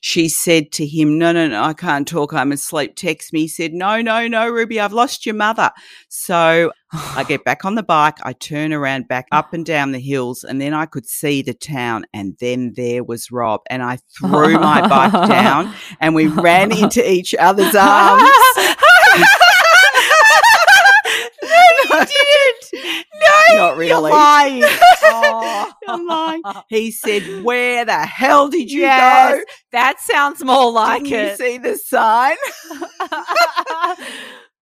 She 0.00 0.28
said 0.28 0.72
to 0.72 0.86
him, 0.86 1.18
No, 1.18 1.32
no, 1.32 1.46
no, 1.48 1.62
I 1.62 1.74
can't 1.74 2.08
talk. 2.08 2.32
I'm 2.32 2.52
asleep. 2.52 2.96
Text 2.96 3.32
me. 3.32 3.42
He 3.42 3.48
said, 3.48 3.72
No, 3.72 4.00
no, 4.00 4.26
no, 4.26 4.48
Ruby, 4.48 4.80
I've 4.80 4.92
lost 4.92 5.26
your 5.26 5.34
mother. 5.34 5.70
So 6.08 6.72
I 6.92 7.24
get 7.24 7.44
back 7.44 7.64
on 7.64 7.76
the 7.76 7.82
bike. 7.82 8.18
I 8.22 8.32
turn 8.32 8.72
around 8.72 9.06
back 9.08 9.28
up 9.30 9.54
and 9.54 9.64
down 9.64 9.92
the 9.92 10.00
hills 10.00 10.42
and 10.42 10.60
then 10.60 10.74
I 10.74 10.86
could 10.86 11.06
see 11.06 11.42
the 11.42 11.54
town. 11.54 12.04
And 12.12 12.36
then 12.40 12.72
there 12.74 13.04
was 13.04 13.30
Rob. 13.30 13.60
And 13.68 13.82
I 13.82 13.98
threw 14.18 14.54
my 14.54 14.86
bike 14.88 15.12
down 15.28 15.72
and 16.00 16.14
we 16.14 16.26
ran 16.26 16.72
into 16.76 17.08
each 17.08 17.34
other's 17.34 17.74
arms. 17.74 18.22
no, 21.92 21.98
you 21.98 22.50
Not 23.56 23.68
You're 23.70 23.76
really. 23.76 24.10
lying. 24.12 24.64
Oh. 25.12 25.72
I'm 25.88 26.06
lying. 26.06 26.42
He 26.68 26.90
said, 26.90 27.42
Where 27.44 27.84
the 27.84 27.92
hell 27.98 28.48
did 28.48 28.70
you 28.70 28.82
Yes, 28.82 29.38
go? 29.38 29.44
That 29.72 29.98
sounds 30.00 30.42
more 30.44 30.70
like 30.70 31.02
Didn't 31.04 31.10
you 31.12 31.18
it. 31.32 31.38
see 31.38 31.58
the 31.58 31.76
sign? 31.76 32.36
that 33.00 33.96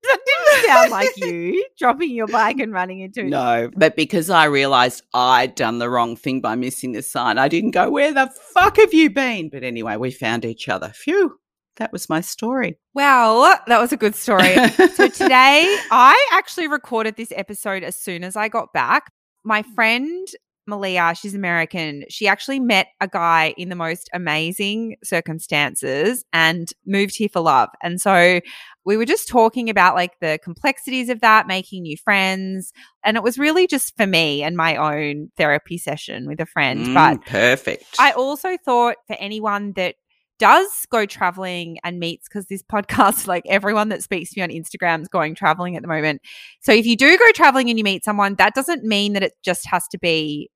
didn't 0.03 0.67
sound 0.67 0.91
like 0.91 1.17
you 1.17 1.65
dropping 1.79 2.11
your 2.13 2.29
bike 2.29 2.61
and 2.61 2.73
running 2.73 3.01
into 3.01 3.21
it. 3.21 3.27
No, 3.29 3.71
but 3.77 3.97
because 3.97 4.31
I 4.31 4.45
realized 4.47 5.03
I'd 5.13 5.55
done 5.55 5.79
the 5.79 5.91
wrong 5.91 6.17
thing 6.17 6.41
by 6.41 6.55
missing 6.55 6.93
the 6.93 7.03
sign, 7.03 7.37
I 7.39 7.49
didn't 7.49 7.73
go, 7.73 7.91
Where 7.91 8.15
the 8.15 8.31
fuck 8.55 8.77
have 8.79 8.95
you 8.95 9.11
been? 9.11 9.49
But 9.51 9.65
anyway, 9.65 9.97
we 9.97 10.11
found 10.11 10.45
each 10.45 10.69
other. 10.69 10.91
Phew, 10.95 11.39
that 11.79 11.93
was 11.93 12.09
my 12.09 12.21
story. 12.21 12.79
Well, 12.95 13.43
that 13.67 13.81
was 13.81 13.93
a 13.93 13.97
good 13.97 14.15
story. 14.15 14.55
so 14.95 15.09
today, 15.09 15.77
I 15.91 16.29
actually 16.33 16.69
recorded 16.69 17.17
this 17.17 17.33
episode 17.35 17.83
as 17.83 17.97
soon 17.97 18.25
as 18.25 18.37
I 18.37 18.49
got 18.49 18.73
back. 18.73 19.11
My 19.45 19.63
friend 19.63 20.29
Malia, 20.69 21.15
she's 21.19 21.35
American. 21.35 22.05
She 22.11 22.29
actually 22.29 22.61
met 22.61 22.89
a 23.01 23.09
guy 23.09 23.55
in 23.57 23.71
the 23.71 23.75
most 23.75 24.09
amazing 24.13 24.97
circumstances 25.03 26.25
and 26.33 26.69
moved 26.87 27.17
here 27.17 27.31
for 27.33 27.41
love. 27.41 27.71
And 27.83 28.01
so 28.01 28.41
we 28.85 28.97
were 28.97 29.07
just 29.07 29.29
talking 29.29 29.71
about 29.71 29.95
like 29.95 30.13
the 30.21 30.39
complexities 30.45 31.09
of 31.09 31.21
that, 31.23 31.47
making 31.47 31.83
new 31.83 31.97
friends. 31.97 32.73
And 33.03 33.17
it 33.17 33.23
was 33.23 33.39
really 33.39 33.67
just 33.67 33.97
for 33.97 34.07
me 34.07 34.43
and 34.43 34.57
my 34.57 34.77
own 34.77 35.31
therapy 35.37 35.79
session 35.79 36.27
with 36.27 36.41
a 36.41 36.47
friend. 36.47 36.89
Mm, 36.89 36.95
But 36.95 37.27
perfect. 37.27 37.87
I 37.99 38.13
also 38.13 38.57
thought 38.63 38.97
for 39.07 39.17
anyone 39.19 39.73
that 39.73 39.95
does 40.39 40.87
go 40.91 41.07
traveling 41.07 41.79
and 41.85 41.99
meets 41.99 42.29
because 42.29 42.47
this 42.47 42.63
podcast, 42.63 43.27
like 43.29 43.45
everyone 43.47 43.89
that 43.91 44.03
speaks 44.03 44.31
to 44.31 44.41
me 44.41 44.43
on 44.43 44.51
Instagram 44.51 45.03
is 45.03 45.09
going 45.09 45.35
traveling 45.35 45.77
at 45.77 45.83
the 45.83 45.89
moment. 45.89 46.23
So 46.61 46.73
if 46.73 46.87
you 46.87 46.97
do 46.97 47.17
go 47.19 47.31
traveling 47.33 47.69
and 47.71 47.79
you 47.79 47.85
meet 47.85 48.05
someone, 48.05 48.35
that 48.37 48.55
doesn't 48.55 48.85
mean 48.85 49.13
that 49.15 49.23
it 49.23 49.35
just 49.45 49.67
has 49.67 49.87
to 49.89 49.99
be 49.99 50.51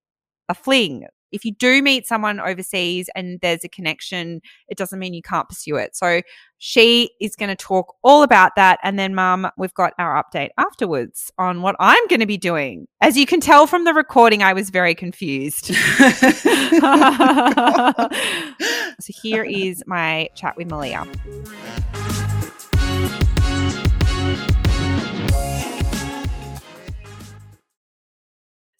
a 0.49 0.55
fling. 0.55 1.07
If 1.33 1.45
you 1.45 1.53
do 1.53 1.83
meet 1.83 2.07
someone 2.07 2.39
overseas 2.39 3.09
and 3.15 3.41
there's 3.41 3.65
a 3.65 3.69
connection, 3.69 4.41
it 4.69 4.79
doesn't 4.79 4.99
mean 4.99 5.15
you 5.15 5.23
can't 5.23 5.49
pursue 5.49 5.77
it. 5.77 5.97
So 5.97 6.23
she 6.59 7.11
is 7.21 7.35
going 7.35 7.49
to 7.49 7.57
talk 7.57 7.97
all 8.05 8.23
about 8.23 8.53
that. 8.57 8.79
And 8.83 8.99
then, 8.99 9.15
mum, 9.15 9.51
we've 9.57 9.75
got 9.75 9.95
our 9.99 10.23
update 10.23 10.51
afterwards 10.59 11.33
on 11.39 11.62
what 11.62 11.75
I'm 11.81 12.07
going 12.07 12.21
to 12.21 12.27
be 12.27 12.37
doing. 12.37 12.87
As 13.01 13.17
you 13.17 13.27
can 13.27 13.41
tell 13.41 13.67
from 13.67 13.85
the 13.85 13.93
recording, 13.93 14.43
I 14.43 14.53
was 14.53 14.71
very 14.71 14.95
confused. 14.95 15.67
so 19.01 19.12
here 19.23 19.43
is 19.43 19.83
my 19.87 20.29
chat 20.35 20.57
with 20.57 20.71
Malia. 20.71 21.05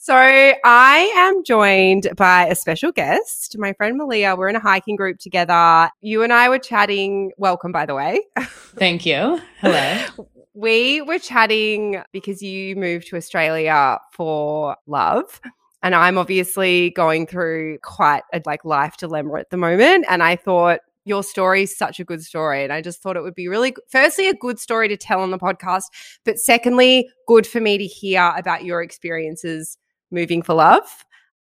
So 0.05 0.17
I 0.17 1.13
am 1.15 1.45
joined 1.45 2.09
by 2.17 2.49
a 2.49 2.57
special 2.57 2.91
guest, 2.91 3.57
my 3.57 3.73
friend 3.73 3.97
Malia. 3.97 4.35
We're 4.35 4.49
in 4.49 4.57
a 4.57 4.61
hiking 4.61 4.97
group 4.97 5.21
together. 5.21 5.89
You 6.01 6.25
and 6.25 6.33
I 6.33 6.49
were 6.49 6.59
chatting. 6.59 7.31
Welcome, 7.37 7.71
by 7.71 7.87
the 7.87 7.95
way. 7.95 8.21
Thank 8.41 9.07
you. 9.07 9.41
Hello. 9.61 10.27
we 10.55 11.03
were 11.03 11.21
chatting 11.21 12.03
because 12.11 12.43
you 12.43 12.75
moved 12.75 13.07
to 13.11 13.17
Australia 13.17 14.01
for 14.11 14.77
love. 14.89 15.41
And 15.85 15.95
I'm 15.95 16.19
obviously 16.19 16.91
going 16.91 17.29
through 17.29 17.79
quite 17.85 18.25
a 18.35 18.43
like 18.45 18.65
life 18.65 18.97
dilemma 18.97 19.35
at 19.35 19.51
the 19.51 19.57
moment. 19.57 20.07
And 20.09 20.21
I 20.21 20.35
thought 20.35 20.81
your 21.05 21.23
story 21.23 21.63
is 21.63 21.77
such 21.77 22.01
a 22.01 22.05
good 22.05 22.25
story. 22.25 22.65
And 22.65 22.73
I 22.73 22.81
just 22.81 23.03
thought 23.03 23.17
it 23.17 23.23
would 23.23 23.37
be 23.37 23.47
really, 23.47 23.75
firstly, 23.89 24.29
a 24.29 24.35
good 24.35 24.59
story 24.59 24.89
to 24.89 24.97
tell 24.97 25.21
on 25.21 25.31
the 25.31 25.39
podcast, 25.39 25.85
but 26.25 26.39
secondly, 26.39 27.09
good 27.29 27.47
for 27.47 27.61
me 27.61 27.79
to 27.79 27.87
hear 27.87 28.33
about 28.37 28.65
your 28.65 28.83
experiences 28.83 29.79
moving 30.13 30.43
for 30.43 30.55
love. 30.55 31.05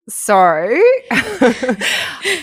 So 0.10 0.36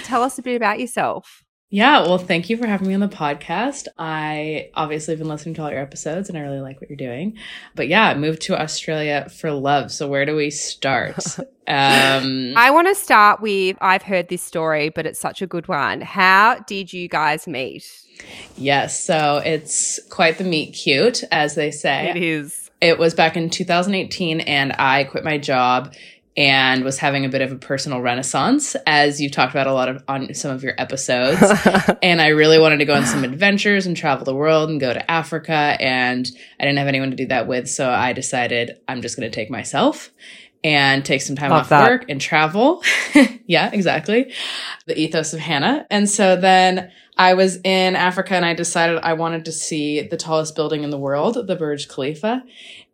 tell 0.05 0.23
us 0.23 0.39
a 0.39 0.43
bit 0.43 0.57
about 0.57 0.81
yourself. 0.81 1.45
Yeah, 1.71 2.01
well, 2.01 2.17
thank 2.17 2.49
you 2.49 2.57
for 2.57 2.67
having 2.67 2.89
me 2.89 2.95
on 2.95 3.01
the 3.01 3.09
podcast. 3.09 3.89
I 3.99 4.71
obviously 4.73 5.13
have 5.13 5.19
been 5.19 5.29
listening 5.29 5.55
to 5.57 5.63
all 5.63 5.71
your 5.71 5.81
episodes 5.81 6.31
and 6.31 6.39
I 6.39 6.41
really 6.41 6.61
like 6.61 6.81
what 6.81 6.89
you're 6.89 6.97
doing. 6.97 7.37
But 7.75 7.89
yeah, 7.89 8.09
I 8.09 8.15
moved 8.15 8.41
to 8.43 8.59
Australia 8.59 9.29
for 9.29 9.51
love. 9.51 9.93
So 9.93 10.09
where 10.09 10.25
do 10.25 10.35
we 10.35 10.49
start? 10.49 11.39
um, 11.69 12.55
I 12.57 12.71
want 12.71 12.89
to 12.89 12.95
start 12.95 13.43
with 13.43 13.77
I've 13.83 14.03
heard 14.03 14.29
this 14.29 14.41
story, 14.41 14.89
but 14.89 15.05
it's 15.05 15.21
such 15.21 15.43
a 15.43 15.47
good 15.47 15.69
one. 15.69 16.01
How 16.01 16.59
did 16.61 16.95
you 16.95 17.07
guys 17.07 17.47
meet? 17.47 17.85
Yes, 18.57 18.99
so 19.05 19.43
it's 19.45 20.01
quite 20.09 20.39
the 20.39 20.45
meet 20.45 20.73
cute, 20.73 21.23
as 21.31 21.55
they 21.55 21.71
say. 21.71 22.09
It 22.09 22.17
is. 22.17 22.68
It 22.81 22.99
was 22.99 23.15
back 23.15 23.37
in 23.37 23.51
2018, 23.51 24.41
and 24.41 24.73
I 24.79 25.05
quit 25.05 25.25
my 25.25 25.39
job 25.39 25.95
and 26.37 26.85
was 26.85 26.99
having 26.99 27.25
a 27.25 27.29
bit 27.29 27.43
of 27.43 27.51
a 27.51 27.57
personal 27.57 28.01
renaissance, 28.01 28.77
as 28.87 29.21
you've 29.21 29.33
talked 29.33 29.53
about 29.53 29.67
a 29.67 29.73
lot 29.73 29.89
of 29.89 30.05
on 30.07 30.33
some 30.35 30.53
of 30.53 30.63
your 30.63 30.75
episodes. 30.79 31.43
and 32.03 32.21
I 32.23 32.29
really 32.29 32.61
wanted 32.61 32.77
to 32.79 32.85
go 32.85 32.95
on 32.95 33.05
some 33.05 33.25
adventures 33.25 33.87
and 33.87 33.97
travel 33.97 34.25
the 34.25 34.35
world 34.35 34.71
and 34.71 34.79
go 34.79 34.95
to 34.95 35.11
Africa. 35.11 35.77
And 35.81 36.31
I 36.61 36.65
didn't 36.65 36.79
have 36.79 36.87
anyone 36.87 37.11
to 37.11 37.17
do 37.17 37.27
that 37.27 37.49
with. 37.49 37.69
So 37.69 37.91
I 37.91 38.13
decided 38.13 38.79
I'm 38.87 39.03
just 39.03 39.17
going 39.17 39.29
to 39.29 39.35
take 39.35 39.51
myself 39.51 40.13
and 40.63 41.05
take 41.05 41.23
some 41.23 41.35
time 41.35 41.51
Love 41.51 41.63
off 41.63 41.69
that. 41.71 41.91
work 41.91 42.05
and 42.09 42.21
travel. 42.21 42.85
yeah, 43.47 43.71
exactly. 43.73 44.33
The 44.87 44.97
ethos 44.97 45.33
of 45.33 45.41
Hannah. 45.41 45.89
And 45.91 46.09
so 46.09 46.37
then 46.37 46.93
I 47.19 47.35
was 47.35 47.59
in 47.65 47.97
Africa 47.97 48.35
and 48.35 48.45
I 48.45 48.55
decided 48.55 49.01
I 49.03 49.15
wanted 49.15 49.45
to 49.47 49.53
see 49.53 50.03
the 50.03 50.17
tallest 50.17 50.55
building 50.55 50.85
in 50.85 50.91
the 50.91 50.99
world, 50.99 51.47
the 51.47 51.57
Burj 51.57 51.89
Khalifa. 51.89 52.45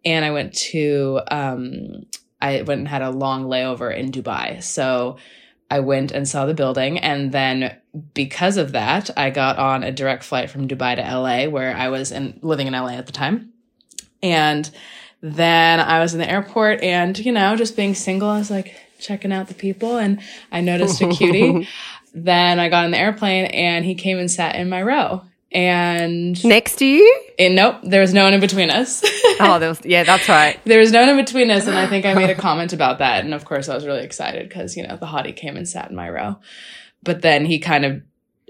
And 0.04 0.24
I 0.24 0.30
went 0.30 0.54
to, 0.54 1.20
um, 1.30 2.06
I 2.40 2.62
went 2.62 2.80
and 2.80 2.88
had 2.88 3.02
a 3.02 3.10
long 3.10 3.44
layover 3.44 3.94
in 3.94 4.10
Dubai. 4.10 4.62
So 4.62 5.18
I 5.70 5.80
went 5.80 6.10
and 6.10 6.26
saw 6.26 6.46
the 6.46 6.54
building. 6.54 6.98
And 6.98 7.32
then 7.32 7.76
because 8.14 8.56
of 8.56 8.72
that, 8.72 9.10
I 9.16 9.28
got 9.28 9.58
on 9.58 9.82
a 9.82 9.92
direct 9.92 10.24
flight 10.24 10.48
from 10.48 10.68
Dubai 10.68 10.96
to 10.96 11.02
LA, 11.02 11.50
where 11.50 11.76
I 11.76 11.88
was 11.88 12.10
in, 12.10 12.38
living 12.42 12.66
in 12.66 12.72
LA 12.72 12.92
at 12.92 13.06
the 13.06 13.12
time. 13.12 13.52
And 14.22 14.70
then 15.20 15.80
I 15.80 16.00
was 16.00 16.14
in 16.14 16.20
the 16.20 16.30
airport 16.30 16.82
and, 16.82 17.18
you 17.18 17.32
know, 17.32 17.56
just 17.56 17.76
being 17.76 17.94
single, 17.94 18.28
I 18.28 18.38
was 18.38 18.50
like 18.50 18.74
checking 18.98 19.32
out 19.32 19.48
the 19.48 19.54
people 19.54 19.98
and 19.98 20.20
I 20.50 20.60
noticed 20.60 21.00
a 21.02 21.08
cutie. 21.08 21.68
then 22.14 22.60
I 22.60 22.68
got 22.68 22.84
on 22.84 22.92
the 22.92 22.98
airplane 22.98 23.46
and 23.46 23.84
he 23.84 23.94
came 23.94 24.18
and 24.18 24.30
sat 24.30 24.54
in 24.54 24.68
my 24.68 24.82
row. 24.82 25.22
And 25.50 26.42
next 26.44 26.76
to 26.76 26.86
you? 26.86 27.22
And 27.38 27.54
nope, 27.54 27.76
there 27.84 28.00
was 28.00 28.12
no 28.12 28.24
one 28.24 28.34
in 28.34 28.40
between 28.40 28.70
us. 28.70 29.02
oh, 29.40 29.58
there 29.60 29.68
was, 29.68 29.80
yeah, 29.84 30.02
that's 30.02 30.28
right. 30.28 30.58
There 30.64 30.80
was 30.80 30.90
no 30.90 31.00
one 31.00 31.10
in 31.10 31.16
between 31.16 31.50
us. 31.50 31.68
And 31.68 31.76
I 31.76 31.86
think 31.86 32.06
I 32.06 32.14
made 32.14 32.30
a 32.30 32.34
comment 32.34 32.72
about 32.72 32.98
that. 32.98 33.24
And 33.24 33.34
of 33.34 33.44
course, 33.44 33.68
I 33.68 33.74
was 33.74 33.86
really 33.86 34.02
excited 34.02 34.48
because, 34.48 34.76
you 34.76 34.86
know, 34.86 34.96
the 34.96 35.06
hottie 35.06 35.34
came 35.34 35.56
and 35.56 35.68
sat 35.68 35.90
in 35.90 35.96
my 35.96 36.08
row. 36.08 36.38
But 37.04 37.22
then 37.22 37.44
he 37.44 37.60
kind 37.60 37.84
of, 37.84 38.02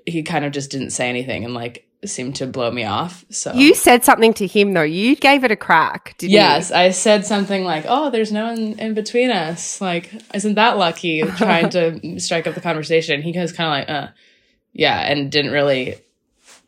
he 0.06 0.22
kind 0.22 0.46
of 0.46 0.52
just 0.52 0.70
didn't 0.70 0.90
say 0.90 1.08
anything 1.08 1.44
and 1.44 1.52
like 1.52 1.86
seemed 2.08 2.36
to 2.36 2.46
blow 2.46 2.70
me 2.70 2.84
off. 2.84 3.24
So 3.30 3.52
you 3.54 3.74
said 3.74 4.04
something 4.04 4.34
to 4.34 4.46
him 4.46 4.72
though. 4.72 4.82
You 4.82 5.16
gave 5.16 5.44
it 5.44 5.50
a 5.50 5.56
crack, 5.56 6.16
didn't 6.18 6.32
yes, 6.32 6.70
you? 6.70 6.76
I 6.76 6.90
said 6.90 7.26
something 7.26 7.64
like, 7.64 7.84
"Oh, 7.88 8.10
there's 8.10 8.32
no 8.32 8.46
one 8.46 8.78
in 8.78 8.94
between 8.94 9.30
us. 9.30 9.80
Like, 9.80 10.12
isn't 10.34 10.54
that 10.54 10.78
lucky?" 10.78 11.22
Trying 11.36 11.70
to 11.70 12.20
strike 12.20 12.46
up 12.46 12.54
the 12.54 12.60
conversation. 12.60 13.22
He 13.22 13.38
was 13.38 13.52
kind 13.52 13.68
of 13.68 13.88
like, 13.88 14.04
"Uh, 14.04 14.12
yeah," 14.72 15.00
and 15.00 15.30
didn't 15.30 15.52
really 15.52 15.96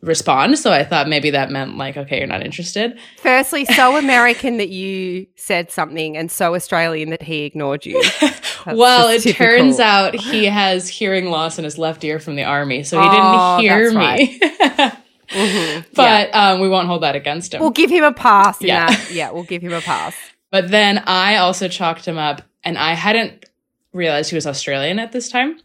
respond. 0.01 0.59
So 0.59 0.71
I 0.71 0.83
thought 0.83 1.07
maybe 1.07 1.31
that 1.31 1.49
meant 1.49 1.77
like, 1.77 1.97
okay, 1.97 2.19
you're 2.19 2.27
not 2.27 2.43
interested. 2.43 2.97
Firstly, 3.17 3.65
so 3.65 3.97
American 3.97 4.57
that 4.57 4.69
you 4.69 5.27
said 5.35 5.71
something, 5.71 6.17
and 6.17 6.31
so 6.31 6.55
Australian 6.55 7.09
that 7.09 7.23
he 7.23 7.43
ignored 7.43 7.85
you. 7.85 8.01
well, 8.67 9.09
it 9.09 9.21
typical. 9.21 9.45
turns 9.45 9.79
out 9.79 10.15
he 10.15 10.45
has 10.45 10.87
hearing 10.87 11.29
loss 11.29 11.57
in 11.57 11.63
his 11.63 11.77
left 11.77 12.03
ear 12.03 12.19
from 12.19 12.35
the 12.35 12.43
army, 12.43 12.83
so 12.83 13.01
he 13.01 13.07
oh, 13.09 13.57
didn't 13.59 13.71
hear 13.71 13.91
me. 13.91 14.39
Right. 14.79 14.97
Mm-hmm. 15.29 15.81
But 15.93 16.29
yeah. 16.29 16.51
um, 16.51 16.61
we 16.61 16.69
won't 16.69 16.87
hold 16.87 17.03
that 17.03 17.15
against 17.15 17.53
him. 17.53 17.61
We'll 17.61 17.71
give 17.71 17.89
him 17.89 18.03
a 18.03 18.13
pass. 18.13 18.61
Yeah. 18.61 18.87
That. 18.87 19.11
Yeah, 19.11 19.31
we'll 19.31 19.43
give 19.43 19.61
him 19.61 19.73
a 19.73 19.81
pass. 19.81 20.15
But 20.51 20.69
then 20.69 20.99
I 20.99 21.37
also 21.37 21.67
chalked 21.67 22.05
him 22.05 22.17
up, 22.17 22.41
and 22.63 22.77
I 22.77 22.93
hadn't 22.93 23.45
realized 23.93 24.29
he 24.29 24.35
was 24.35 24.47
Australian 24.47 24.99
at 24.99 25.11
this 25.11 25.29
time. 25.29 25.59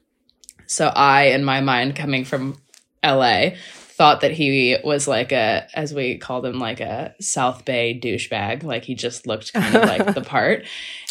So 0.66 0.87
I, 0.87 1.25
in 1.26 1.45
my 1.45 1.61
mind, 1.61 1.97
coming 1.97 2.25
from 2.25 2.59
LA, 3.04 3.50
thought 4.02 4.23
that 4.23 4.33
he 4.33 4.76
was 4.83 5.07
like 5.07 5.33
a, 5.33 5.69
as 5.75 5.92
we 5.92 6.19
called 6.19 6.47
him, 6.47 6.59
like 6.59 6.81
a 6.81 7.14
South 7.21 7.64
Bay 7.64 7.99
douchebag. 8.02 8.62
Like 8.62 8.85
he 8.85 8.95
just 8.95 9.26
looked 9.26 9.52
kind 9.52 9.76
of 9.76 9.85
like 9.85 10.14
the 10.14 10.23
part. 10.23 10.66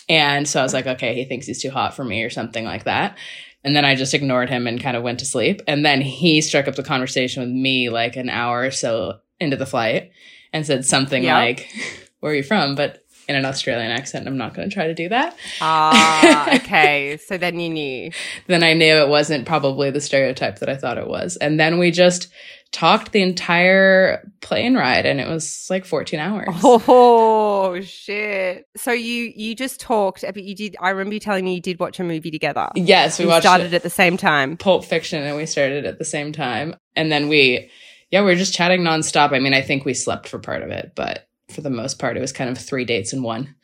And 0.09 0.47
so 0.47 0.59
I 0.59 0.63
was 0.63 0.73
like, 0.73 0.87
okay, 0.87 1.13
he 1.15 1.25
thinks 1.25 1.45
he's 1.45 1.61
too 1.61 1.69
hot 1.69 1.95
for 1.95 2.03
me 2.03 2.23
or 2.23 2.29
something 2.29 2.65
like 2.65 2.85
that. 2.85 3.17
And 3.63 3.75
then 3.75 3.85
I 3.85 3.95
just 3.95 4.13
ignored 4.13 4.49
him 4.49 4.65
and 4.65 4.81
kind 4.81 4.97
of 4.97 5.03
went 5.03 5.19
to 5.19 5.25
sleep. 5.25 5.61
And 5.67 5.85
then 5.85 6.01
he 6.01 6.41
struck 6.41 6.67
up 6.67 6.75
the 6.75 6.83
conversation 6.83 7.43
with 7.43 7.51
me 7.51 7.89
like 7.89 8.15
an 8.15 8.29
hour 8.29 8.63
or 8.63 8.71
so 8.71 9.19
into 9.39 9.57
the 9.57 9.65
flight 9.65 10.11
and 10.51 10.65
said 10.65 10.85
something 10.85 11.23
yep. 11.23 11.35
like, 11.35 11.71
Where 12.19 12.31
are 12.31 12.35
you 12.35 12.43
from? 12.43 12.75
But 12.75 13.01
in 13.31 13.35
an 13.35 13.45
Australian 13.45 13.91
accent. 13.91 14.27
I'm 14.27 14.37
not 14.37 14.53
going 14.53 14.69
to 14.69 14.73
try 14.73 14.87
to 14.87 14.93
do 14.93 15.09
that. 15.09 15.35
Ah, 15.61 16.55
okay. 16.55 17.17
so 17.17 17.37
then 17.37 17.59
you 17.59 17.69
knew. 17.69 18.11
then 18.47 18.63
I 18.63 18.73
knew 18.73 18.95
it 18.95 19.07
wasn't 19.07 19.45
probably 19.45 19.89
the 19.89 20.01
stereotype 20.01 20.59
that 20.59 20.69
I 20.69 20.75
thought 20.75 20.97
it 20.97 21.07
was. 21.07 21.37
And 21.37 21.59
then 21.59 21.79
we 21.79 21.91
just 21.91 22.27
talked 22.71 23.11
the 23.11 23.21
entire 23.21 24.31
plane 24.39 24.75
ride 24.75 25.05
and 25.05 25.19
it 25.19 25.27
was 25.27 25.67
like 25.69 25.85
14 25.85 26.19
hours. 26.19 26.47
Oh 26.63 27.79
shit. 27.81 28.65
So 28.77 28.91
you 28.91 29.31
you 29.35 29.55
just 29.55 29.79
talked 29.79 30.21
but 30.21 30.43
you 30.43 30.55
did 30.55 30.75
I 30.79 30.89
remember 30.89 31.13
you 31.13 31.19
telling 31.19 31.45
me 31.45 31.55
you 31.55 31.61
did 31.61 31.79
watch 31.79 31.99
a 31.99 32.03
movie 32.03 32.31
together. 32.31 32.69
Yes, 32.75 33.19
we, 33.19 33.25
we 33.25 33.29
watched 33.29 33.43
started 33.43 33.73
at 33.73 33.83
the 33.83 33.89
same 33.89 34.17
time. 34.17 34.57
Pulp 34.57 34.85
Fiction 34.85 35.21
and 35.21 35.35
we 35.35 35.45
started 35.45 35.85
at 35.85 35.99
the 35.99 36.05
same 36.05 36.31
time. 36.31 36.75
And 36.95 37.11
then 37.11 37.27
we 37.27 37.69
yeah, 38.09 38.21
we 38.21 38.27
were 38.27 38.35
just 38.35 38.53
chatting 38.53 38.81
nonstop. 38.81 39.31
I 39.31 39.39
mean, 39.39 39.53
I 39.53 39.61
think 39.61 39.85
we 39.85 39.93
slept 39.93 40.27
for 40.27 40.39
part 40.39 40.63
of 40.63 40.69
it, 40.71 40.93
but 40.95 41.27
for 41.49 41.61
the 41.61 41.69
most 41.69 41.99
part 41.99 42.17
it 42.17 42.21
was 42.21 42.31
kind 42.31 42.49
of 42.49 42.57
three 42.57 42.85
dates 42.85 43.13
in 43.13 43.21
one. 43.21 43.55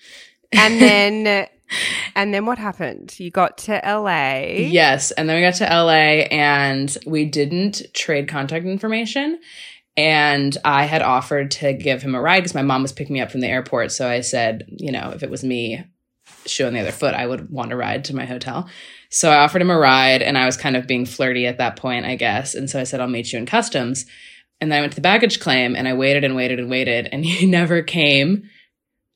And 0.52 0.82
then 0.82 1.48
and 2.16 2.34
then 2.34 2.46
what 2.46 2.58
happened? 2.58 3.20
You 3.20 3.32
got 3.32 3.58
to 3.60 3.82
LA. 3.84 4.40
Yes. 4.58 5.12
And 5.12 5.28
then 5.28 5.36
we 5.36 5.42
got 5.42 5.56
to 5.56 5.66
LA 5.66 6.26
and 6.32 6.96
we 7.06 7.26
didn't 7.26 7.84
trade 7.94 8.28
contact 8.28 8.66
information. 8.66 9.40
And 9.96 10.56
I 10.64 10.86
had 10.86 11.02
offered 11.02 11.52
to 11.52 11.74
give 11.74 12.04
him 12.04 12.14
a 12.14 12.22
ride 12.22 12.42
because 12.42 12.54
my 12.54 12.62
mom 12.62 12.84
was 12.84 12.94
picking 12.94 13.16
me 13.16 13.22
up 13.22 13.32
from 13.32 13.42
the 13.42 13.48
airport. 13.48 13.92
So 13.92 14.08
I 14.08 14.22
said, 14.22 14.66
you 14.68 14.92
know, 14.92 15.12
if 15.16 15.24
it 15.24 15.30
was 15.30 15.44
me, 15.44 15.84
shoe 16.46 16.68
on 16.68 16.74
the 16.74 16.80
other 16.80 16.92
foot, 16.92 17.16
I 17.16 17.26
would 17.26 17.50
want 17.50 17.74
a 17.74 17.76
ride 17.76 18.06
to 18.06 18.16
my 18.16 18.26
hotel. 18.26 18.70
So 19.10 19.32
I 19.32 19.38
offered 19.38 19.62
him 19.62 19.72
a 19.72 19.78
ride 19.78 20.22
and 20.22 20.38
I 20.38 20.46
was 20.46 20.56
kind 20.56 20.76
of 20.76 20.88
being 20.88 21.06
flirty 21.06 21.48
at 21.48 21.58
that 21.58 21.78
point, 21.78 22.06
I 22.06 22.16
guess. 22.16 22.54
And 22.54 22.70
so 22.70 22.80
I 22.80 22.84
said, 22.84 23.00
I'll 23.00 23.08
meet 23.08 23.34
you 23.34 23.40
in 23.40 23.46
customs. 23.46 24.06
And 24.60 24.72
then 24.72 24.78
I 24.78 24.82
went 24.82 24.94
to 24.94 24.98
the 24.98 25.02
baggage 25.02 25.40
claim 25.40 25.76
and 25.76 25.88
I 25.88 25.94
waited 25.94 26.24
and 26.24 26.36
waited 26.36 26.60
and 26.60 26.70
waited 26.70 27.10
and 27.12 27.26
he 27.26 27.46
never 27.50 27.82
came 27.82 28.50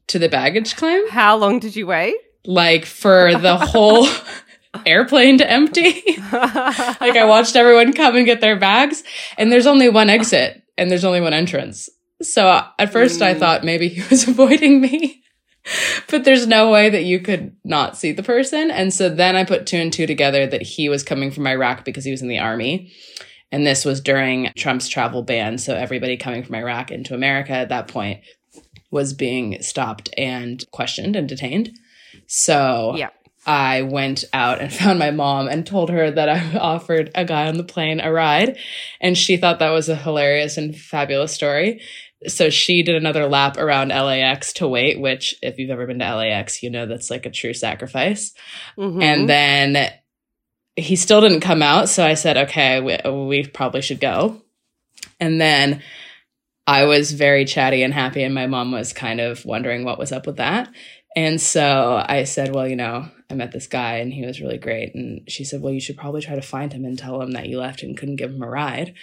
to 0.07 0.19
the 0.19 0.29
baggage 0.29 0.75
claim. 0.75 1.07
How 1.09 1.37
long 1.37 1.59
did 1.59 1.75
you 1.75 1.87
wait? 1.87 2.15
Like 2.45 2.85
for 2.85 3.35
the 3.35 3.57
whole 3.57 4.07
airplane 4.85 5.37
to 5.39 5.49
empty. 5.49 6.01
like 6.31 7.15
I 7.15 7.25
watched 7.25 7.55
everyone 7.55 7.93
come 7.93 8.15
and 8.15 8.25
get 8.25 8.41
their 8.41 8.57
bags 8.57 9.03
and 9.37 9.51
there's 9.51 9.67
only 9.67 9.89
one 9.89 10.09
exit 10.09 10.63
and 10.77 10.89
there's 10.89 11.05
only 11.05 11.21
one 11.21 11.33
entrance. 11.33 11.89
So 12.21 12.63
at 12.77 12.91
first 12.91 13.19
mm. 13.19 13.23
I 13.25 13.33
thought 13.33 13.63
maybe 13.63 13.87
he 13.87 14.07
was 14.09 14.27
avoiding 14.27 14.81
me. 14.81 15.23
but 16.09 16.23
there's 16.23 16.47
no 16.47 16.71
way 16.71 16.89
that 16.89 17.03
you 17.03 17.19
could 17.19 17.55
not 17.63 17.95
see 17.95 18.11
the 18.11 18.23
person. 18.23 18.71
And 18.71 18.91
so 18.91 19.09
then 19.09 19.35
I 19.35 19.43
put 19.43 19.67
two 19.67 19.77
and 19.77 19.93
two 19.93 20.07
together 20.07 20.47
that 20.47 20.63
he 20.63 20.89
was 20.89 21.03
coming 21.03 21.29
from 21.29 21.45
Iraq 21.45 21.85
because 21.85 22.03
he 22.03 22.11
was 22.11 22.23
in 22.23 22.29
the 22.29 22.39
army. 22.39 22.91
And 23.51 23.67
this 23.67 23.85
was 23.85 24.01
during 24.01 24.51
Trump's 24.55 24.87
travel 24.87 25.21
ban. 25.21 25.57
So 25.57 25.75
everybody 25.75 26.17
coming 26.17 26.43
from 26.43 26.55
Iraq 26.55 26.89
into 26.89 27.13
America 27.13 27.51
at 27.51 27.69
that 27.69 27.87
point 27.87 28.21
was 28.89 29.13
being 29.13 29.61
stopped 29.61 30.09
and 30.17 30.63
questioned 30.71 31.15
and 31.15 31.29
detained. 31.29 31.77
So 32.33 32.93
Yeah. 32.95 33.09
I 33.45 33.81
went 33.81 34.23
out 34.31 34.61
and 34.61 34.71
found 34.81 34.99
my 34.99 35.11
mom 35.11 35.49
and 35.49 35.65
told 35.67 35.89
her 35.89 36.09
that 36.09 36.29
I 36.29 36.57
offered 36.57 37.11
a 37.13 37.25
guy 37.25 37.47
on 37.49 37.57
the 37.57 37.63
plane 37.65 37.99
a 37.99 38.09
ride. 38.11 38.57
And 39.01 39.17
she 39.17 39.35
thought 39.35 39.59
that 39.59 39.71
was 39.71 39.89
a 39.89 39.95
hilarious 39.97 40.55
and 40.57 40.73
fabulous 40.75 41.33
story. 41.33 41.81
So 42.27 42.49
she 42.49 42.83
did 42.83 42.95
another 42.95 43.27
lap 43.27 43.57
around 43.57 43.89
LAX 43.89 44.53
to 44.53 44.67
wait, 44.67 44.99
which, 45.01 45.35
if 45.41 45.57
you've 45.57 45.71
ever 45.71 45.87
been 45.87 45.99
to 45.99 46.15
LAX, 46.15 46.63
you 46.63 46.69
know 46.69 46.85
that's 46.85 47.09
like 47.09 47.25
a 47.25 47.31
true 47.31 47.53
sacrifice. 47.53 48.31
Mhm. 48.77 49.03
And 49.03 49.27
then 49.29 49.91
he 50.77 50.95
still 50.95 51.19
didn't 51.19 51.41
come 51.41 51.61
out. 51.61 51.89
So 51.89 52.05
I 52.05 52.13
said, 52.13 52.37
okay, 52.37 52.79
we, 52.79 52.97
we 53.27 53.45
probably 53.47 53.81
should 53.81 53.99
go. 53.99 54.41
And 55.19 55.41
then 55.41 55.81
I 56.67 56.85
was 56.85 57.11
very 57.11 57.43
chatty 57.43 57.81
and 57.83 57.93
happy, 57.93 58.23
and 58.23 58.33
my 58.35 58.45
mom 58.47 58.71
was 58.71 58.93
kind 58.93 59.19
of 59.19 59.43
wondering 59.43 59.83
what 59.83 59.99
was 59.99 60.11
up 60.11 60.25
with 60.27 60.37
that. 60.37 60.69
And 61.15 61.41
so 61.41 62.03
I 62.07 62.23
said, 62.23 62.55
well, 62.55 62.67
you 62.67 62.75
know, 62.75 63.05
I 63.29 63.33
met 63.33 63.51
this 63.51 63.67
guy 63.67 63.97
and 63.97 64.13
he 64.13 64.25
was 64.25 64.39
really 64.39 64.57
great. 64.57 64.95
And 64.95 65.29
she 65.29 65.43
said, 65.43 65.61
well, 65.61 65.73
you 65.73 65.81
should 65.81 65.97
probably 65.97 66.21
try 66.21 66.35
to 66.35 66.41
find 66.41 66.71
him 66.71 66.85
and 66.85 66.97
tell 66.97 67.21
him 67.21 67.31
that 67.31 67.47
you 67.47 67.59
left 67.59 67.83
and 67.83 67.97
couldn't 67.97 68.15
give 68.15 68.31
him 68.31 68.41
a 68.41 68.49
ride. 68.49 68.93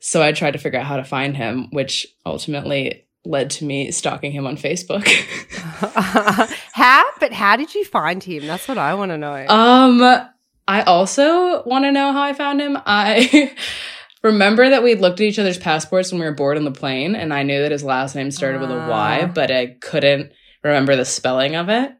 So 0.00 0.22
I 0.22 0.32
tried 0.32 0.52
to 0.52 0.58
figure 0.58 0.78
out 0.78 0.86
how 0.86 0.96
to 0.96 1.04
find 1.04 1.36
him, 1.36 1.68
which 1.70 2.06
ultimately 2.24 3.04
led 3.24 3.50
to 3.50 3.64
me 3.64 3.90
stalking 3.90 4.32
him 4.32 4.46
on 4.46 4.56
Facebook. 4.56 5.06
how? 6.72 7.04
But 7.20 7.32
how 7.32 7.56
did 7.56 7.74
you 7.74 7.84
find 7.84 8.22
him? 8.22 8.46
That's 8.46 8.68
what 8.68 8.78
I 8.78 8.94
want 8.94 9.10
to 9.10 9.18
know. 9.18 9.46
Um, 9.48 10.00
I 10.66 10.82
also 10.82 11.62
want 11.64 11.84
to 11.84 11.92
know 11.92 12.12
how 12.12 12.22
I 12.22 12.32
found 12.32 12.60
him. 12.60 12.78
I 12.86 13.54
remember 14.22 14.70
that 14.70 14.82
we 14.82 14.94
looked 14.94 15.20
at 15.20 15.26
each 15.26 15.38
other's 15.38 15.58
passports 15.58 16.10
when 16.12 16.20
we 16.20 16.26
were 16.26 16.32
bored 16.34 16.56
on 16.56 16.64
the 16.64 16.70
plane, 16.70 17.14
and 17.14 17.34
I 17.34 17.42
knew 17.42 17.60
that 17.62 17.72
his 17.72 17.84
last 17.84 18.14
name 18.14 18.30
started 18.30 18.60
with 18.60 18.70
a 18.70 18.74
Y, 18.76 19.20
Ah. 19.24 19.26
but 19.26 19.50
I 19.50 19.66
couldn't 19.80 20.32
remember 20.62 20.96
the 20.96 21.04
spelling 21.04 21.56
of 21.56 21.68
it. 21.68 21.92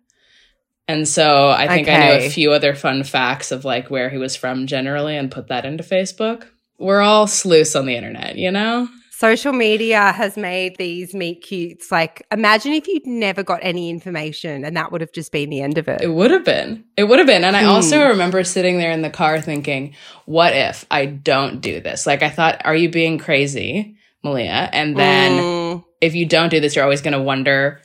And 0.87 1.07
so 1.07 1.51
I 1.51 1.69
think 1.69 1.87
I 1.89 1.99
knew 1.99 2.27
a 2.27 2.31
few 2.31 2.51
other 2.53 2.75
fun 2.75 3.05
facts 3.05 3.53
of 3.53 3.65
like 3.65 3.91
where 3.91 4.09
he 4.09 4.17
was 4.17 4.37
from 4.37 4.67
generally 4.67 5.17
and 5.17 5.31
put 5.31 5.49
that 5.49 5.67
into 5.67 5.85
Facebook. 5.85 6.47
We're 6.79 7.03
all 7.03 7.27
sleuths 7.27 7.77
on 7.77 7.87
the 7.87 7.95
internet, 7.97 8.37
you 8.37 8.51
know? 8.51 8.89
Social 9.11 9.53
media 9.53 10.13
has 10.13 10.37
made 10.37 10.77
these 10.77 11.13
meet 11.13 11.43
cutes. 11.43 11.91
Like, 11.91 12.25
imagine 12.31 12.73
if 12.73 12.87
you'd 12.87 13.05
never 13.05 13.43
got 13.43 13.59
any 13.63 13.91
information 13.91 14.65
and 14.65 14.77
that 14.77 14.93
would 14.93 15.01
have 15.01 15.13
just 15.13 15.33
been 15.33 15.51
the 15.51 15.61
end 15.61 15.77
of 15.77 15.89
it. 15.89 16.01
It 16.01 16.13
would 16.13 16.31
have 16.31 16.45
been. 16.45 16.85
It 16.97 17.05
would 17.05 17.19
have 17.19 17.27
been. 17.27 17.43
And 17.43 17.57
I 17.57 17.65
Hmm. 17.65 17.71
also 17.71 18.07
remember 18.07 18.45
sitting 18.45 18.79
there 18.79 18.93
in 18.93 19.03
the 19.03 19.11
car 19.11 19.41
thinking, 19.41 19.95
what 20.25 20.55
if 20.55 20.87
I 20.91 21.07
don't 21.07 21.61
do 21.61 21.81
this? 21.81 22.07
Like, 22.07 22.23
I 22.23 22.31
thought, 22.31 22.63
are 22.65 22.77
you 22.77 22.89
being 22.91 23.19
crazy, 23.19 23.97
Malia? 24.23 24.71
And 24.73 24.97
then 24.97 25.39
Mm, 25.39 25.85
if 26.01 26.15
you 26.15 26.25
don't 26.25 26.51
do 26.51 26.61
this, 26.61 26.77
you're 26.77 26.85
always 26.85 27.03
going 27.03 27.13
to 27.13 27.21
wonder, 27.23 27.83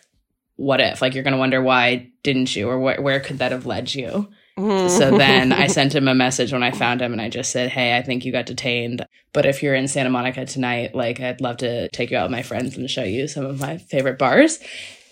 what 0.63 0.81
if? 0.81 1.01
Like, 1.01 1.13
you're 1.13 1.23
going 1.23 1.33
to 1.33 1.39
wonder, 1.39 1.61
why 1.61 2.11
didn't 2.23 2.55
you? 2.55 2.69
Or 2.69 2.77
wh- 2.77 3.01
where 3.03 3.19
could 3.19 3.39
that 3.39 3.51
have 3.51 3.65
led 3.65 3.93
you? 3.93 4.29
mm. 4.57 4.89
So 4.89 5.17
then 5.17 5.51
I 5.51 5.67
sent 5.77 5.93
him 5.93 6.07
a 6.07 6.15
message 6.15 6.53
when 6.53 6.63
I 6.63 6.71
found 6.71 7.01
him 7.01 7.11
and 7.11 7.21
I 7.21 7.29
just 7.29 7.51
said, 7.51 7.69
Hey, 7.69 7.97
I 7.97 8.01
think 8.01 8.25
you 8.25 8.31
got 8.31 8.45
detained. 8.45 9.05
But 9.33 9.45
if 9.45 9.63
you're 9.63 9.75
in 9.75 9.87
Santa 9.87 10.09
Monica 10.09 10.45
tonight, 10.45 10.95
like 10.95 11.19
I'd 11.19 11.41
love 11.41 11.57
to 11.57 11.89
take 11.89 12.11
you 12.11 12.17
out 12.17 12.23
with 12.23 12.31
my 12.31 12.43
friends 12.43 12.77
and 12.77 12.89
show 12.89 13.03
you 13.03 13.27
some 13.27 13.45
of 13.45 13.59
my 13.59 13.77
favorite 13.77 14.19
bars. 14.19 14.59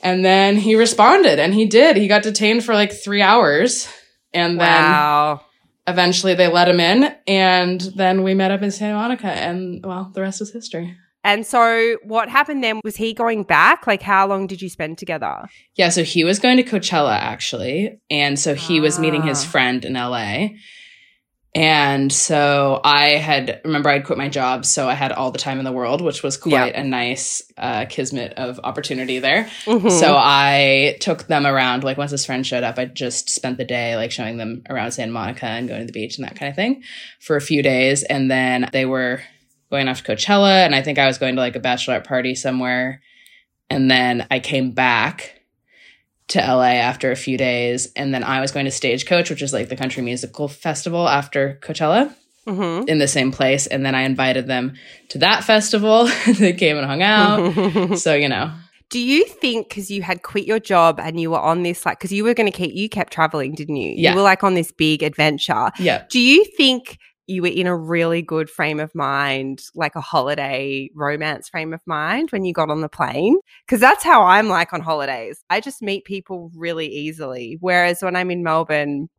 And 0.03 0.25
then 0.25 0.55
he 0.55 0.75
responded 0.75 1.39
and 1.39 1.53
he 1.53 1.65
did. 1.65 1.97
He 1.97 2.07
got 2.07 2.23
detained 2.23 2.63
for 2.63 2.73
like 2.73 2.91
three 2.91 3.21
hours. 3.21 3.87
And 4.33 4.59
then 4.59 4.83
wow. 4.83 5.41
eventually 5.87 6.33
they 6.33 6.47
let 6.47 6.69
him 6.69 6.79
in. 6.79 7.13
And 7.27 7.81
then 7.81 8.23
we 8.23 8.33
met 8.33 8.51
up 8.51 8.61
in 8.61 8.71
Santa 8.71 8.95
Monica. 8.95 9.27
And 9.27 9.85
well, 9.85 10.11
the 10.13 10.21
rest 10.21 10.41
is 10.41 10.51
history. 10.51 10.97
And 11.23 11.45
so, 11.45 11.97
what 12.03 12.29
happened 12.29 12.63
then? 12.63 12.81
Was 12.83 12.95
he 12.95 13.13
going 13.13 13.43
back? 13.43 13.85
Like, 13.85 14.01
how 14.01 14.25
long 14.27 14.47
did 14.47 14.61
you 14.61 14.69
spend 14.69 14.97
together? 14.97 15.47
Yeah, 15.75 15.89
so 15.89 16.03
he 16.03 16.23
was 16.23 16.39
going 16.39 16.57
to 16.57 16.63
Coachella 16.63 17.13
actually. 17.15 17.99
And 18.09 18.39
so 18.39 18.55
he 18.55 18.79
was 18.79 18.97
meeting 18.97 19.21
his 19.21 19.43
Ah. 19.43 19.47
friend 19.47 19.85
in 19.85 19.93
LA. 19.93 20.49
And 21.53 22.13
so 22.13 22.79
I 22.81 23.09
had, 23.17 23.59
remember, 23.65 23.89
I'd 23.89 24.05
quit 24.05 24.17
my 24.17 24.29
job. 24.29 24.65
So 24.65 24.87
I 24.87 24.93
had 24.93 25.11
all 25.11 25.31
the 25.31 25.37
time 25.37 25.59
in 25.59 25.65
the 25.65 25.71
world, 25.73 25.99
which 25.99 26.23
was 26.23 26.37
quite 26.37 26.75
a 26.75 26.83
nice 26.83 27.41
uh, 27.57 27.85
kismet 27.89 28.33
of 28.37 28.61
opportunity 28.63 29.19
there. 29.19 29.49
Mhm. 29.65 29.91
So 29.91 30.15
I 30.17 30.95
took 31.01 31.27
them 31.27 31.45
around. 31.45 31.83
Like 31.83 31.97
once 31.97 32.11
his 32.11 32.25
friend 32.25 32.47
showed 32.47 32.63
up, 32.63 32.79
I 32.79 32.85
just 32.85 33.29
spent 33.29 33.57
the 33.57 33.65
day 33.65 33.97
like 33.97 34.11
showing 34.13 34.37
them 34.37 34.63
around 34.69 34.93
Santa 34.93 35.11
Monica 35.11 35.45
and 35.45 35.67
going 35.67 35.81
to 35.81 35.85
the 35.87 35.91
beach 35.91 36.17
and 36.17 36.25
that 36.25 36.37
kind 36.37 36.49
of 36.49 36.55
thing 36.55 36.83
for 37.19 37.35
a 37.35 37.41
few 37.41 37.61
days. 37.61 38.03
And 38.03 38.31
then 38.31 38.69
they 38.71 38.85
were 38.85 39.21
going 39.71 39.87
off 39.87 40.03
to 40.03 40.15
Coachella. 40.15 40.63
And 40.65 40.75
I 40.75 40.81
think 40.83 40.99
I 40.99 41.07
was 41.07 41.17
going 41.17 41.35
to 41.35 41.41
like 41.41 41.55
a 41.55 41.59
bachelorette 41.59 42.03
party 42.05 42.35
somewhere. 42.35 43.01
And 43.69 43.89
then 43.89 44.27
I 44.29 44.39
came 44.39 44.71
back 44.73 45.41
to 46.29 46.39
LA 46.39 46.75
after 46.75 47.11
a 47.11 47.15
few 47.15 47.37
days. 47.37 47.91
And 47.95 48.13
then 48.13 48.23
I 48.23 48.39
was 48.41 48.51
going 48.51 48.65
to 48.65 48.71
Stagecoach, 48.71 49.29
which 49.29 49.41
is 49.41 49.53
like 49.53 49.69
the 49.69 49.75
country 49.75 50.03
musical 50.03 50.47
festival 50.47 51.07
after 51.07 51.59
Coachella 51.63 52.13
Mhm. 52.47 52.87
in 52.87 52.97
the 52.99 53.07
same 53.07 53.31
place. 53.31 53.67
And 53.67 53.85
then 53.85 53.93
I 53.95 54.01
invited 54.01 54.47
them 54.47 54.73
to 55.09 55.17
that 55.19 55.43
festival. 55.43 56.05
they 56.39 56.53
came 56.53 56.77
and 56.77 56.85
hung 56.85 57.01
out. 57.01 57.95
so, 57.99 58.13
you 58.15 58.27
know, 58.29 58.51
Do 58.89 58.99
you 58.99 59.25
think 59.25 59.69
because 59.69 59.89
you 59.91 60.01
had 60.01 60.21
quit 60.23 60.45
your 60.45 60.59
job 60.59 60.99
and 60.99 61.19
you 61.19 61.31
were 61.31 61.39
on 61.39 61.63
this, 61.63 61.85
like, 61.85 61.99
because 61.99 62.11
you 62.11 62.23
were 62.25 62.33
going 62.33 62.51
to 62.51 62.57
keep, 62.57 62.73
you 62.75 62.89
kept 62.89 63.13
traveling, 63.13 63.53
didn't 63.53 63.75
you? 63.77 63.93
Yeah. 63.95 64.11
You 64.11 64.17
were 64.17 64.21
like 64.23 64.43
on 64.43 64.53
this 64.55 64.71
big 64.71 65.01
adventure. 65.03 65.71
yeah. 65.79 66.03
Do 66.09 66.19
you 66.19 66.43
think 66.57 66.97
you 67.27 67.41
were 67.41 67.47
in 67.47 67.67
a 67.67 67.75
really 67.75 68.21
good 68.21 68.49
frame 68.49 68.79
of 68.79 68.93
mind, 68.95 69.61
like 69.75 69.95
a 69.95 70.01
holiday 70.01 70.89
romance 70.95 71.49
frame 71.49 71.73
of 71.73 71.81
mind 71.85 72.31
when 72.31 72.43
you 72.45 72.53
got 72.53 72.69
on 72.69 72.81
the 72.81 72.89
plane? 72.89 73.37
Because 73.65 73.79
that's 73.79 74.03
how 74.03 74.23
I'm 74.23 74.47
like 74.47 74.73
on 74.73 74.81
holidays. 74.81 75.43
I 75.49 75.59
just 75.59 75.81
meet 75.81 76.05
people 76.05 76.51
really 76.55 76.87
easily. 76.87 77.57
Whereas 77.61 78.01
when 78.01 78.15
I'm 78.15 78.31
in 78.31 78.43
Melbourne, 78.43 79.09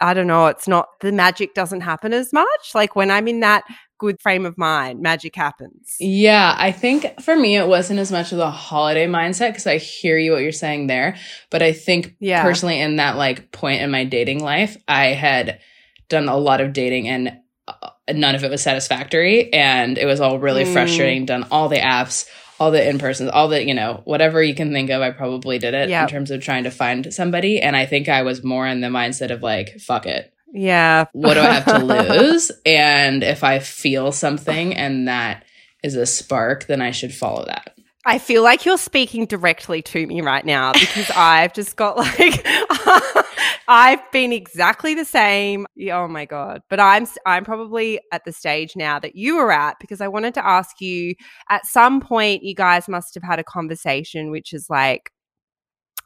I 0.00 0.14
don't 0.14 0.26
know, 0.26 0.46
it's 0.46 0.68
not 0.68 0.86
the 1.00 1.12
magic 1.12 1.54
doesn't 1.54 1.80
happen 1.80 2.12
as 2.12 2.32
much. 2.32 2.74
Like 2.74 2.94
when 2.94 3.10
I'm 3.10 3.28
in 3.28 3.40
that 3.40 3.64
good 3.98 4.20
frame 4.20 4.46
of 4.46 4.56
mind, 4.56 5.00
magic 5.00 5.34
happens. 5.34 5.96
Yeah, 5.98 6.54
I 6.56 6.70
think 6.70 7.20
for 7.20 7.34
me 7.36 7.56
it 7.56 7.66
wasn't 7.66 7.98
as 7.98 8.12
much 8.12 8.32
of 8.32 8.38
a 8.38 8.50
holiday 8.50 9.06
mindset 9.06 9.50
because 9.50 9.66
I 9.66 9.78
hear 9.78 10.16
you 10.16 10.32
what 10.32 10.42
you're 10.42 10.52
saying 10.52 10.86
there, 10.86 11.16
but 11.50 11.62
I 11.62 11.72
think 11.72 12.14
Yeah. 12.20 12.42
personally 12.42 12.80
in 12.80 12.96
that 12.96 13.16
like 13.16 13.50
point 13.50 13.82
in 13.82 13.90
my 13.90 14.04
dating 14.04 14.42
life, 14.42 14.76
I 14.86 15.06
had 15.06 15.60
done 16.08 16.28
a 16.28 16.36
lot 16.36 16.60
of 16.60 16.72
dating 16.72 17.08
and 17.08 17.38
uh, 17.66 17.90
none 18.12 18.34
of 18.34 18.44
it 18.44 18.50
was 18.50 18.62
satisfactory 18.62 19.52
and 19.52 19.98
it 19.98 20.06
was 20.06 20.20
all 20.20 20.38
really 20.38 20.64
Mm. 20.64 20.72
frustrating. 20.72 21.26
Done 21.26 21.46
all 21.50 21.68
the 21.68 21.76
apps, 21.78 22.26
all 22.58 22.70
the 22.70 22.88
in 22.88 22.98
persons, 22.98 23.30
all 23.30 23.48
the 23.48 23.64
you 23.64 23.74
know 23.74 24.00
whatever 24.04 24.42
you 24.42 24.54
can 24.54 24.72
think 24.72 24.90
of. 24.90 25.02
I 25.02 25.10
probably 25.10 25.58
did 25.58 25.74
it 25.74 25.88
Yep. 25.90 26.02
in 26.02 26.08
terms 26.08 26.30
of 26.30 26.42
trying 26.42 26.64
to 26.64 26.70
find 26.70 27.12
somebody, 27.12 27.60
and 27.60 27.76
I 27.76 27.86
think 27.86 28.08
I 28.08 28.22
was 28.22 28.42
more 28.42 28.66
in 28.66 28.80
the 28.80 28.88
mindset 28.88 29.30
of 29.30 29.42
like 29.42 29.78
fuck 29.80 30.06
it. 30.06 30.32
Yeah. 30.52 31.04
what 31.12 31.34
do 31.34 31.40
I 31.40 31.52
have 31.60 31.66
to 31.66 31.84
lose? 31.84 32.50
And 32.64 33.22
if 33.22 33.44
I 33.44 33.58
feel 33.58 34.12
something 34.12 34.74
and 34.74 35.06
that 35.08 35.44
is 35.84 35.94
a 35.94 36.06
spark, 36.06 36.66
then 36.66 36.80
I 36.80 36.90
should 36.90 37.12
follow 37.14 37.44
that. 37.44 37.74
I 38.08 38.18
feel 38.18 38.42
like 38.42 38.64
you're 38.64 38.78
speaking 38.78 39.26
directly 39.26 39.82
to 39.82 40.06
me 40.06 40.22
right 40.22 40.44
now 40.44 40.72
because 40.80 41.10
I've 41.14 41.52
just 41.52 41.76
got 41.76 41.98
like 41.98 42.42
I've 43.68 44.00
been 44.12 44.32
exactly 44.32 44.94
the 44.94 45.04
same. 45.04 45.66
Oh 45.92 46.08
my 46.08 46.24
god. 46.24 46.62
But 46.70 46.80
I'm 46.80 47.06
I'm 47.26 47.44
probably 47.44 48.00
at 48.10 48.24
the 48.24 48.32
stage 48.32 48.74
now 48.76 48.98
that 48.98 49.14
you 49.14 49.36
were 49.36 49.52
at 49.52 49.76
because 49.78 50.00
I 50.00 50.08
wanted 50.08 50.32
to 50.34 50.46
ask 50.46 50.80
you 50.80 51.14
at 51.50 51.66
some 51.66 52.00
point 52.00 52.42
you 52.42 52.54
guys 52.54 52.88
must 52.88 53.14
have 53.14 53.22
had 53.22 53.38
a 53.38 53.44
conversation 53.44 54.30
which 54.30 54.54
is 54.54 54.68
like 54.70 55.12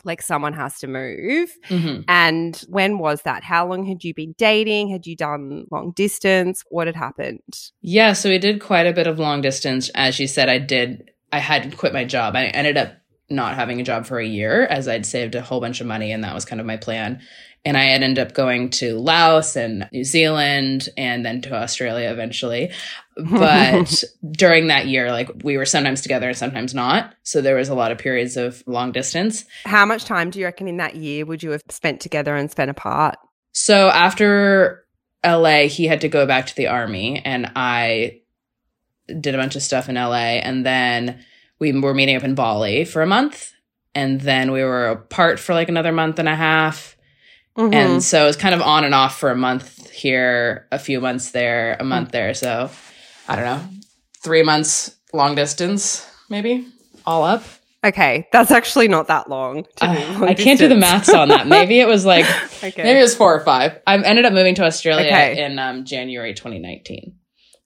like 0.04 0.20
someone 0.20 0.54
has 0.54 0.80
to 0.80 0.88
move. 0.88 1.50
Mhm. 1.68 2.04
And 2.08 2.56
when 2.68 2.98
was 2.98 3.22
that? 3.22 3.44
How 3.44 3.64
long 3.64 3.86
had 3.86 4.02
you 4.02 4.12
been 4.12 4.34
dating? 4.36 4.90
Had 4.90 5.06
you 5.06 5.14
done 5.14 5.66
long 5.70 5.92
distance? 5.94 6.64
What 6.70 6.88
had 6.88 6.96
happened? 6.96 7.40
Yeah, 7.80 8.12
so 8.12 8.28
we 8.28 8.38
did 8.38 8.60
quite 8.60 8.88
a 8.88 8.92
bit 8.92 9.06
of 9.06 9.20
long 9.20 9.40
distance. 9.42 9.88
As 9.94 10.18
you 10.18 10.26
said, 10.26 10.48
I 10.48 10.58
did, 10.58 11.11
I 11.32 11.38
had 11.38 11.76
quit 11.76 11.92
my 11.92 12.04
job. 12.04 12.36
I 12.36 12.46
ended 12.46 12.76
up 12.76 12.94
not 13.30 13.54
having 13.54 13.80
a 13.80 13.84
job 13.84 14.06
for 14.06 14.18
a 14.18 14.26
year 14.26 14.64
as 14.64 14.86
I'd 14.86 15.06
saved 15.06 15.34
a 15.34 15.42
whole 15.42 15.60
bunch 15.60 15.80
of 15.80 15.86
money, 15.86 16.12
and 16.12 16.22
that 16.22 16.34
was 16.34 16.44
kind 16.44 16.60
of 16.60 16.66
my 16.66 16.76
plan. 16.76 17.20
And 17.64 17.76
I 17.76 17.84
had 17.84 18.02
ended 18.02 18.26
up 18.26 18.34
going 18.34 18.70
to 18.70 18.98
Laos 18.98 19.54
and 19.54 19.88
New 19.92 20.02
Zealand 20.02 20.88
and 20.96 21.24
then 21.24 21.40
to 21.42 21.54
Australia 21.54 22.10
eventually. 22.10 22.70
But 23.14 24.04
during 24.30 24.68
that 24.68 24.86
year, 24.86 25.12
like 25.12 25.28
we 25.44 25.58
were 25.58 25.66
sometimes 25.66 26.00
together 26.00 26.28
and 26.28 26.36
sometimes 26.36 26.74
not. 26.74 27.14
So 27.24 27.42
there 27.42 27.56
was 27.56 27.68
a 27.68 27.74
lot 27.74 27.92
of 27.92 27.98
periods 27.98 28.38
of 28.38 28.64
long 28.66 28.90
distance. 28.90 29.44
How 29.66 29.84
much 29.84 30.06
time 30.06 30.30
do 30.30 30.38
you 30.38 30.46
reckon 30.46 30.66
in 30.66 30.78
that 30.78 30.96
year 30.96 31.26
would 31.26 31.42
you 31.42 31.50
have 31.50 31.60
spent 31.68 32.00
together 32.00 32.34
and 32.34 32.50
spent 32.50 32.70
apart? 32.70 33.16
So 33.52 33.88
after 33.88 34.86
LA, 35.22 35.66
he 35.68 35.86
had 35.86 36.00
to 36.00 36.08
go 36.08 36.24
back 36.24 36.46
to 36.46 36.56
the 36.56 36.68
army, 36.68 37.20
and 37.22 37.52
I 37.54 38.21
did 39.20 39.34
a 39.34 39.38
bunch 39.38 39.56
of 39.56 39.62
stuff 39.62 39.88
in 39.88 39.94
LA, 39.96 40.40
and 40.42 40.64
then 40.64 41.24
we 41.58 41.72
were 41.78 41.94
meeting 41.94 42.16
up 42.16 42.24
in 42.24 42.34
Bali 42.34 42.84
for 42.84 43.02
a 43.02 43.06
month, 43.06 43.52
and 43.94 44.20
then 44.20 44.52
we 44.52 44.62
were 44.64 44.88
apart 44.88 45.38
for 45.38 45.54
like 45.54 45.68
another 45.68 45.92
month 45.92 46.18
and 46.18 46.28
a 46.28 46.34
half. 46.36 46.96
Mhm. 47.58 47.74
And 47.74 48.02
so 48.02 48.24
it 48.24 48.26
was 48.26 48.36
kind 48.36 48.54
of 48.54 48.62
on 48.62 48.84
and 48.84 48.94
off 48.94 49.18
for 49.18 49.30
a 49.30 49.36
month 49.36 49.90
here, 49.90 50.66
a 50.72 50.78
few 50.78 51.00
months 51.00 51.32
there, 51.32 51.76
a 51.78 51.84
month 51.84 52.10
there. 52.10 52.32
So 52.34 52.70
I 53.28 53.36
don't 53.36 53.44
know, 53.44 53.60
three 54.24 54.42
months 54.42 54.96
long 55.12 55.34
distance, 55.34 56.06
maybe 56.30 56.66
all 57.04 57.24
up. 57.24 57.44
okay, 57.84 58.26
that's 58.32 58.50
actually 58.50 58.88
not 58.88 59.08
that 59.08 59.28
long. 59.28 59.64
to 59.76 59.84
Uh, 59.84 59.94
long 60.18 60.28
I 60.28 60.34
can't 60.34 60.58
do 60.58 60.68
the 60.68 60.76
maths 60.76 61.12
on 61.12 61.28
that. 61.28 61.46
Maybe 61.46 61.78
it 61.80 61.86
was 61.86 62.06
like, 62.06 62.24
okay. 62.64 62.82
maybe 62.82 62.98
it 63.00 63.02
was 63.02 63.14
four 63.14 63.34
or 63.34 63.40
five. 63.44 63.78
I 63.86 63.98
ended 63.98 64.24
up 64.24 64.32
moving 64.32 64.54
to 64.54 64.64
Australia 64.64 65.06
Okay. 65.06 65.44
in 65.44 65.58
um, 65.58 65.84
January 65.84 66.32
2019. 66.32 67.16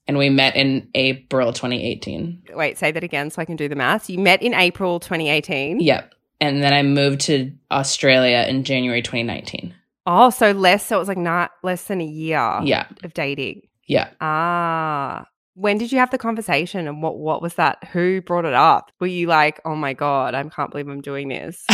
And 0.09 0.16
we 0.19 0.31
met 0.31 0.55
in 0.55 0.88
April 0.95 1.53
2018. 1.53 2.42
Wait, 2.55 2.79
say 2.79 2.92
that 2.92 3.03
again 3.03 3.31
so 3.31 3.42
I 3.42 3.45
can 3.45 3.57
do 3.57 3.69
the 3.69 3.75
math. 3.75 4.09
You 4.09 4.19
met 4.19 4.40
in 4.42 4.55
April 4.55 5.01
2018. 5.01 5.81
Yep. 5.81 6.14
And 6.40 6.62
then 6.62 6.73
I 6.73 6.83
moved 6.83 7.23
to 7.23 7.51
Australia 7.71 8.45
in 8.49 8.62
January 8.62 9.03
2019. 9.03 9.75
Oh, 10.07 10.31
so 10.31 10.53
less. 10.53 10.87
So 10.87 10.97
it 10.97 10.99
was 11.01 11.09
like 11.09 11.19
not 11.19 11.51
less 11.64 11.85
than 11.85 12.01
a 12.01 12.05
year 12.05 12.61
Yeah. 12.62 12.87
of 13.03 13.14
dating. 13.14 13.62
Yeah. 13.88 14.11
Ah. 14.21 15.27
When 15.55 15.79
did 15.79 15.90
you 15.90 15.99
have 15.99 16.11
the 16.11 16.19
conversation 16.19 16.87
and 16.87 17.03
what 17.03 17.19
what 17.19 17.40
was 17.40 17.55
that? 17.55 17.83
Who 17.92 18.21
brought 18.21 18.45
it 18.45 18.53
up? 18.53 18.92
Were 19.01 19.07
you 19.07 19.27
like, 19.27 19.59
"Oh 19.64 19.75
my 19.75 19.95
god, 19.95 20.35
I 20.35 20.42
can't 20.45 20.71
believe 20.71 20.87
I'm 20.87 21.01
doing 21.01 21.29
this." 21.29 21.64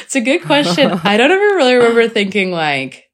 it's 0.00 0.16
a 0.16 0.22
good 0.22 0.42
question. 0.42 0.92
I 1.04 1.18
don't 1.18 1.30
ever 1.30 1.56
really 1.56 1.74
remember 1.74 2.08
thinking 2.08 2.50
like, 2.50 3.07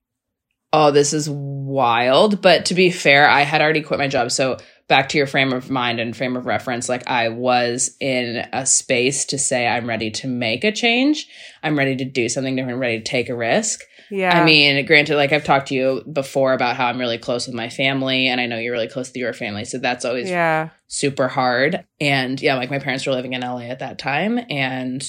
oh, 0.74 0.90
this 0.90 1.12
is 1.12 1.30
wild. 1.30 2.42
But 2.42 2.66
to 2.66 2.74
be 2.74 2.90
fair, 2.90 3.28
I 3.28 3.42
had 3.42 3.62
already 3.62 3.80
quit 3.80 4.00
my 4.00 4.08
job. 4.08 4.32
So 4.32 4.58
back 4.88 5.08
to 5.10 5.18
your 5.18 5.28
frame 5.28 5.52
of 5.52 5.70
mind 5.70 6.00
and 6.00 6.16
frame 6.16 6.36
of 6.36 6.46
reference, 6.46 6.88
like 6.88 7.08
I 7.08 7.28
was 7.28 7.96
in 8.00 8.44
a 8.52 8.66
space 8.66 9.24
to 9.26 9.38
say 9.38 9.68
I'm 9.68 9.88
ready 9.88 10.10
to 10.10 10.26
make 10.26 10.64
a 10.64 10.72
change. 10.72 11.28
I'm 11.62 11.78
ready 11.78 11.94
to 11.96 12.04
do 12.04 12.28
something 12.28 12.56
different, 12.56 12.80
ready 12.80 12.98
to 12.98 13.04
take 13.04 13.28
a 13.28 13.36
risk. 13.36 13.82
Yeah. 14.10 14.36
I 14.36 14.44
mean, 14.44 14.84
granted, 14.84 15.16
like 15.16 15.32
I've 15.32 15.44
talked 15.44 15.68
to 15.68 15.74
you 15.74 16.02
before 16.12 16.52
about 16.52 16.76
how 16.76 16.86
I'm 16.88 16.98
really 16.98 17.18
close 17.18 17.46
with 17.46 17.54
my 17.54 17.68
family, 17.68 18.26
and 18.26 18.40
I 18.40 18.46
know 18.46 18.58
you're 18.58 18.72
really 18.72 18.88
close 18.88 19.10
to 19.12 19.18
your 19.18 19.32
family. 19.32 19.64
So 19.64 19.78
that's 19.78 20.04
always 20.04 20.28
yeah. 20.28 20.70
super 20.88 21.28
hard. 21.28 21.84
And 22.00 22.40
yeah, 22.42 22.56
like 22.56 22.70
my 22.70 22.80
parents 22.80 23.06
were 23.06 23.12
living 23.12 23.32
in 23.32 23.42
LA 23.42 23.60
at 23.60 23.78
that 23.78 23.98
time 23.98 24.40
and 24.50 25.04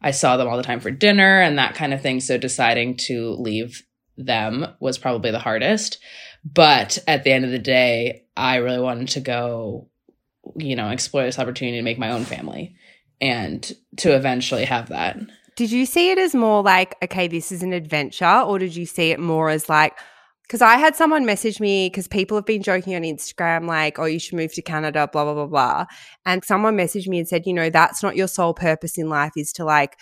I 0.00 0.12
saw 0.12 0.36
them 0.36 0.46
all 0.46 0.56
the 0.56 0.62
time 0.62 0.80
for 0.80 0.92
dinner 0.92 1.40
and 1.40 1.58
that 1.58 1.74
kind 1.74 1.92
of 1.92 2.00
thing. 2.00 2.20
So 2.20 2.38
deciding 2.38 2.96
to 3.08 3.30
leave 3.32 3.82
them 4.18 4.66
was 4.80 4.98
probably 4.98 5.30
the 5.30 5.38
hardest. 5.38 5.98
But 6.44 6.98
at 7.06 7.24
the 7.24 7.32
end 7.32 7.44
of 7.44 7.50
the 7.50 7.58
day, 7.58 8.26
I 8.36 8.56
really 8.56 8.80
wanted 8.80 9.08
to 9.08 9.20
go, 9.20 9.88
you 10.56 10.76
know, 10.76 10.90
explore 10.90 11.24
this 11.24 11.38
opportunity 11.38 11.78
to 11.78 11.82
make 11.82 11.98
my 11.98 12.10
own 12.10 12.24
family 12.24 12.76
and 13.20 13.72
to 13.98 14.14
eventually 14.14 14.64
have 14.64 14.90
that. 14.90 15.16
Did 15.56 15.72
you 15.72 15.86
see 15.86 16.10
it 16.10 16.18
as 16.18 16.34
more 16.34 16.62
like, 16.62 16.94
okay, 17.02 17.26
this 17.26 17.50
is 17.50 17.62
an 17.62 17.72
adventure, 17.72 18.40
or 18.40 18.58
did 18.58 18.76
you 18.76 18.86
see 18.86 19.10
it 19.10 19.18
more 19.18 19.50
as 19.50 19.68
like, 19.68 19.98
because 20.42 20.62
I 20.62 20.76
had 20.76 20.94
someone 20.94 21.26
message 21.26 21.60
me 21.60 21.88
because 21.88 22.08
people 22.08 22.36
have 22.36 22.46
been 22.46 22.62
joking 22.62 22.94
on 22.94 23.02
Instagram, 23.02 23.66
like, 23.66 23.98
oh, 23.98 24.04
you 24.04 24.18
should 24.20 24.36
move 24.36 24.54
to 24.54 24.62
Canada, 24.62 25.08
blah, 25.12 25.24
blah, 25.24 25.34
blah, 25.34 25.46
blah. 25.46 25.86
And 26.24 26.44
someone 26.44 26.76
messaged 26.76 27.08
me 27.08 27.18
and 27.18 27.28
said, 27.28 27.44
you 27.44 27.52
know, 27.52 27.70
that's 27.70 28.02
not 28.02 28.16
your 28.16 28.28
sole 28.28 28.54
purpose 28.54 28.96
in 28.96 29.08
life 29.08 29.32
is 29.36 29.52
to 29.54 29.64
like 29.64 29.98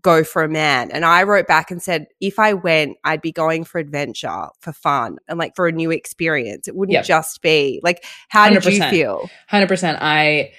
go 0.00 0.24
for 0.24 0.42
a 0.42 0.48
man. 0.48 0.90
And 0.90 1.04
I 1.04 1.22
wrote 1.22 1.46
back 1.46 1.70
and 1.70 1.82
said, 1.82 2.06
if 2.20 2.38
I 2.38 2.54
went, 2.54 2.96
I'd 3.04 3.20
be 3.20 3.32
going 3.32 3.64
for 3.64 3.78
adventure, 3.78 4.48
for 4.60 4.72
fun, 4.72 5.18
and 5.28 5.38
like 5.38 5.54
for 5.54 5.68
a 5.68 5.72
new 5.72 5.90
experience. 5.90 6.66
It 6.66 6.74
wouldn't 6.74 6.94
Yep. 6.94 7.04
just 7.04 7.42
be 7.42 7.80
like, 7.82 8.04
how 8.28 8.48
did 8.48 8.64
you 8.64 8.80
100%. 8.80 8.90
feel? 8.90 9.30
100%. 9.50 9.98
I 10.00 10.52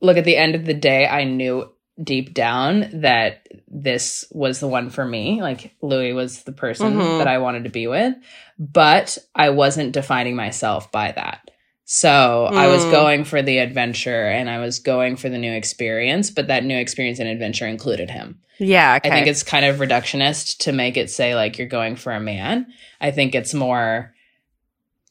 look 0.00 0.16
at 0.16 0.24
the 0.24 0.36
end 0.36 0.54
of 0.54 0.64
the 0.64 0.74
day, 0.74 1.06
I 1.06 1.24
knew 1.24 1.70
deep 2.02 2.32
down 2.32 2.88
that 3.02 3.46
this 3.68 4.24
was 4.32 4.60
the 4.60 4.68
one 4.68 4.88
for 4.88 5.04
me. 5.04 5.42
Like 5.42 5.74
Louis 5.82 6.14
was 6.14 6.44
the 6.44 6.52
person 6.52 6.94
Mhm. 6.94 7.18
that 7.18 7.28
I 7.28 7.36
wanted 7.38 7.64
to 7.64 7.70
be 7.70 7.86
with, 7.86 8.14
but 8.58 9.18
I 9.34 9.50
wasn't 9.50 9.92
defining 9.92 10.34
myself 10.34 10.90
by 10.90 11.12
that. 11.12 11.50
So 11.84 12.46
I 12.54 12.68
was 12.68 12.86
Mm. 12.86 12.90
going 12.90 13.24
for 13.24 13.42
the 13.42 13.58
adventure 13.58 14.26
and 14.28 14.48
I 14.48 14.58
was 14.60 14.78
going 14.78 15.16
for 15.16 15.28
the 15.28 15.38
new 15.38 15.52
experience, 15.52 16.30
but 16.30 16.46
that 16.46 16.64
new 16.64 16.78
experience 16.78 17.18
and 17.18 17.28
adventure 17.28 17.66
included 17.66 18.08
him. 18.08 18.38
Yeah. 18.60 18.96
Okay. 18.96 19.08
I 19.08 19.12
think 19.12 19.26
it's 19.26 19.42
kind 19.42 19.64
of 19.64 19.76
reductionist 19.76 20.58
to 20.58 20.72
make 20.72 20.96
it 20.96 21.10
say 21.10 21.34
like 21.34 21.58
you're 21.58 21.66
going 21.66 21.96
for 21.96 22.12
a 22.12 22.20
man. 22.20 22.66
I 23.00 23.10
think 23.10 23.34
it's 23.34 23.54
more 23.54 24.14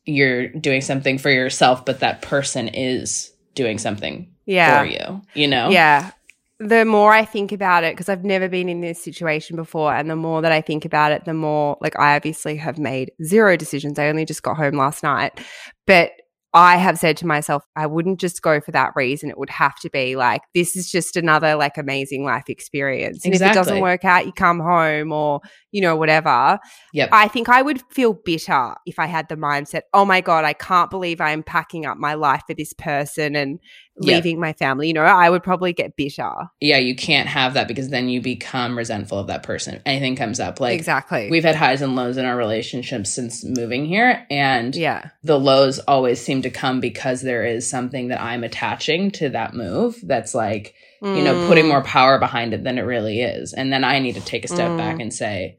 you're 0.05 0.47
doing 0.49 0.81
something 0.81 1.17
for 1.17 1.31
yourself, 1.31 1.83
but 1.83 1.99
that 1.99 2.21
person 2.21 2.67
is 2.67 3.31
doing 3.55 3.77
something 3.77 4.31
yeah. 4.45 4.79
for 4.79 4.85
you, 4.85 5.21
you 5.33 5.47
know? 5.47 5.69
Yeah. 5.69 6.11
The 6.59 6.85
more 6.85 7.13
I 7.13 7.25
think 7.25 7.51
about 7.51 7.83
it, 7.83 7.93
because 7.95 8.09
I've 8.09 8.23
never 8.25 8.49
been 8.49 8.69
in 8.69 8.81
this 8.81 9.01
situation 9.01 9.55
before, 9.55 9.93
and 9.93 10.09
the 10.09 10.15
more 10.15 10.41
that 10.41 10.51
I 10.51 10.61
think 10.61 10.83
about 10.85 11.11
it, 11.11 11.25
the 11.25 11.33
more 11.33 11.77
like 11.79 11.97
I 11.97 12.15
obviously 12.15 12.57
have 12.57 12.77
made 12.77 13.11
zero 13.23 13.55
decisions. 13.55 13.97
I 13.97 14.09
only 14.09 14.25
just 14.25 14.43
got 14.43 14.57
home 14.57 14.75
last 14.75 15.01
night. 15.01 15.39
But 15.87 16.11
I 16.53 16.77
have 16.77 16.97
said 16.97 17.15
to 17.17 17.27
myself, 17.27 17.63
I 17.75 17.85
wouldn't 17.85 18.19
just 18.19 18.41
go 18.41 18.59
for 18.59 18.71
that 18.71 18.93
reason. 18.95 19.29
It 19.29 19.37
would 19.37 19.51
have 19.51 19.75
to 19.81 19.89
be 19.89 20.15
like, 20.15 20.41
this 20.55 20.75
is 20.75 20.91
just 20.91 21.15
another 21.15 21.55
like 21.55 21.77
amazing 21.77 22.23
life 22.23 22.49
experience. 22.49 23.23
And 23.23 23.35
if 23.35 23.41
it 23.41 23.53
doesn't 23.53 23.81
work 23.81 24.03
out, 24.03 24.25
you 24.25 24.31
come 24.31 24.59
home 24.59 25.11
or, 25.11 25.41
you 25.71 25.79
know, 25.81 25.95
whatever. 25.95 26.57
Yep. 26.93 27.09
I 27.11 27.27
think 27.27 27.49
I 27.49 27.61
would 27.61 27.83
feel 27.91 28.13
bitter 28.13 28.73
if 28.87 28.97
I 28.97 29.05
had 29.05 29.29
the 29.29 29.35
mindset, 29.35 29.81
oh 29.93 30.05
my 30.05 30.21
God, 30.21 30.43
I 30.43 30.53
can't 30.53 30.89
believe 30.89 31.21
I'm 31.21 31.43
packing 31.43 31.85
up 31.85 31.99
my 31.99 32.15
life 32.15 32.41
for 32.47 32.55
this 32.55 32.73
person 32.73 33.35
and 33.35 33.59
Leaving 33.99 34.39
my 34.39 34.53
family. 34.53 34.87
You 34.87 34.93
know, 34.93 35.01
I 35.03 35.29
would 35.29 35.43
probably 35.43 35.73
get 35.73 35.95
bitter. 35.95 36.31
yeah, 36.61 36.77
you 36.77 36.95
can't 36.95 37.27
have 37.27 37.53
that 37.55 37.67
because 37.67 37.89
then 37.89 38.09
you 38.09 38.21
become 38.21 38.77
resentful 38.77 39.19
of 39.19 39.27
that 39.27 39.43
person. 39.43 39.81
Anything 39.85 40.15
comes 40.15 40.39
up. 40.39 40.59
Like 40.59 40.75
exactly. 40.75 41.29
we've 41.29 41.43
had 41.43 41.55
highs 41.55 41.81
and 41.81 41.95
lows 41.95 42.17
in 42.17 42.25
our 42.25 42.35
relationship 42.37 43.05
since 43.07 43.43
moving 43.43 43.85
here. 43.85 44.25
And 44.29 44.75
yeah. 44.75 45.09
the 45.23 45.39
lows 45.39 45.79
always 45.79 46.21
seem 46.21 46.41
to 46.43 46.49
come 46.49 46.79
because 46.79 47.21
there 47.21 47.45
is 47.45 47.69
something 47.69 48.07
that 48.07 48.21
I'm 48.21 48.43
attaching 48.43 49.11
to 49.11 49.29
that 49.29 49.53
move 49.53 49.97
that's 50.03 50.33
like, 50.33 50.73
you 51.01 51.23
know, 51.23 51.47
putting 51.47 51.65
Mm. 51.65 51.69
more 51.69 51.83
power 51.83 52.19
behind 52.19 52.53
it 52.53 52.63
than 52.63 52.77
it 52.77 52.81
really 52.83 53.21
is. 53.21 53.53
And 53.53 53.71
then 53.71 53.83
I 53.83 53.99
need 53.99 54.15
to 54.15 54.21
take 54.21 54.45
a 54.45 54.49
step 54.49 54.71
Mm. 54.71 54.77
back 54.77 54.99
and 54.99 55.13
say, 55.13 55.57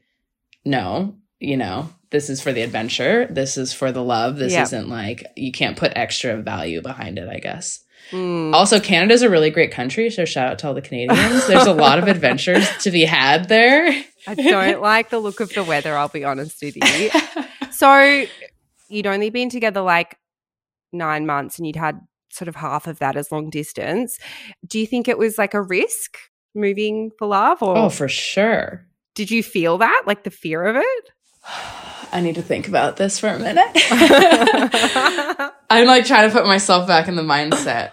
no, 0.65 1.15
you 1.39 1.57
know, 1.57 1.89
this 2.11 2.29
is 2.29 2.41
for 2.41 2.51
the 2.51 2.61
adventure. 2.61 3.25
This 3.29 3.57
is 3.57 3.73
for 3.73 3.91
the 3.91 4.03
love. 4.03 4.37
This 4.37 4.53
Yep. 4.53 4.63
isn't 4.63 4.89
like, 4.89 5.25
you 5.35 5.51
can't 5.51 5.77
put 5.77 5.93
extra 5.95 6.37
value 6.37 6.81
behind 6.81 7.17
it, 7.17 7.27
I 7.29 7.39
guess. 7.39 7.79
Mm. 8.11 8.53
Also, 8.53 8.79
Canada's 8.79 9.21
a 9.21 9.29
really 9.29 9.49
great 9.49 9.71
country. 9.71 10.09
So 10.09 10.25
shout 10.25 10.51
out 10.51 10.59
to 10.59 10.67
all 10.67 10.73
the 10.73 10.81
Canadians. 10.81 11.47
There's 11.47 11.67
a 11.67 11.73
lot 11.73 11.99
of 11.99 12.07
adventures 12.07 12.67
to 12.83 12.91
be 12.91 13.05
had 13.05 13.47
there. 13.47 14.03
I 14.27 14.35
don't 14.35 14.81
like 14.81 15.09
the 15.09 15.19
look 15.19 15.39
of 15.39 15.53
the 15.53 15.63
weather, 15.63 15.95
I'll 15.97 16.09
be 16.09 16.23
honest 16.23 16.61
with 16.61 16.77
you. 16.77 17.09
So 17.71 18.25
you'd 18.89 19.07
only 19.07 19.31
been 19.31 19.49
together 19.49 19.81
like 19.81 20.17
nine 20.91 21.25
months 21.25 21.57
and 21.57 21.65
you'd 21.65 21.77
had 21.77 21.99
sort 22.29 22.47
of 22.47 22.55
half 22.55 22.85
of 22.85 22.99
that 22.99 23.15
as 23.15 23.31
long 23.31 23.49
distance. 23.49 24.19
Do 24.67 24.77
you 24.77 24.85
think 24.85 25.07
it 25.07 25.17
was 25.17 25.39
like 25.39 25.55
a 25.55 25.61
risk 25.61 26.17
moving 26.53 27.11
for 27.17 27.27
love 27.27 27.63
or 27.63 27.77
oh, 27.77 27.89
for 27.89 28.07
sure. 28.07 28.85
did 29.15 29.31
you 29.31 29.41
feel 29.41 29.79
that? 29.79 30.03
Like 30.05 30.23
the 30.23 30.29
fear 30.29 30.63
of 30.63 30.75
it? 30.75 31.09
I 32.13 32.19
need 32.21 32.35
to 32.35 32.41
think 32.41 32.67
about 32.67 32.97
this 32.97 33.19
for 33.19 33.29
a 33.29 33.39
minute. 33.39 33.71
I'm 35.69 35.87
like 35.87 36.05
trying 36.05 36.29
to 36.29 36.35
put 36.35 36.45
myself 36.45 36.87
back 36.87 37.07
in 37.07 37.15
the 37.15 37.21
mindset. 37.21 37.91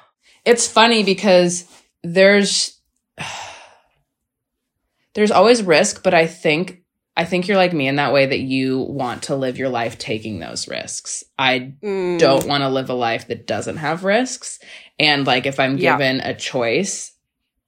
It's 0.48 0.66
funny 0.66 1.02
because 1.04 1.64
there's 2.02 2.80
there's 5.14 5.30
always 5.30 5.62
risk, 5.62 6.02
but 6.02 6.14
I 6.14 6.26
think 6.26 6.82
I 7.16 7.24
think 7.24 7.48
you're 7.48 7.56
like 7.56 7.72
me 7.72 7.88
in 7.88 7.96
that 7.96 8.12
way 8.12 8.26
that 8.26 8.38
you 8.38 8.78
want 8.78 9.24
to 9.24 9.34
live 9.36 9.58
your 9.58 9.68
life 9.68 9.98
taking 9.98 10.38
those 10.38 10.68
risks. 10.68 11.24
I 11.38 11.74
Mm. 11.82 12.18
don't 12.18 12.46
want 12.46 12.62
to 12.62 12.68
live 12.68 12.88
a 12.90 12.94
life 12.94 13.26
that 13.28 13.46
doesn't 13.46 13.78
have 13.78 14.04
risks. 14.04 14.60
And 15.00 15.26
like 15.26 15.44
if 15.44 15.58
I'm 15.60 15.76
Yeah. 15.76 15.96
given 15.96 16.20
a 16.20 16.32
choice, 16.34 17.12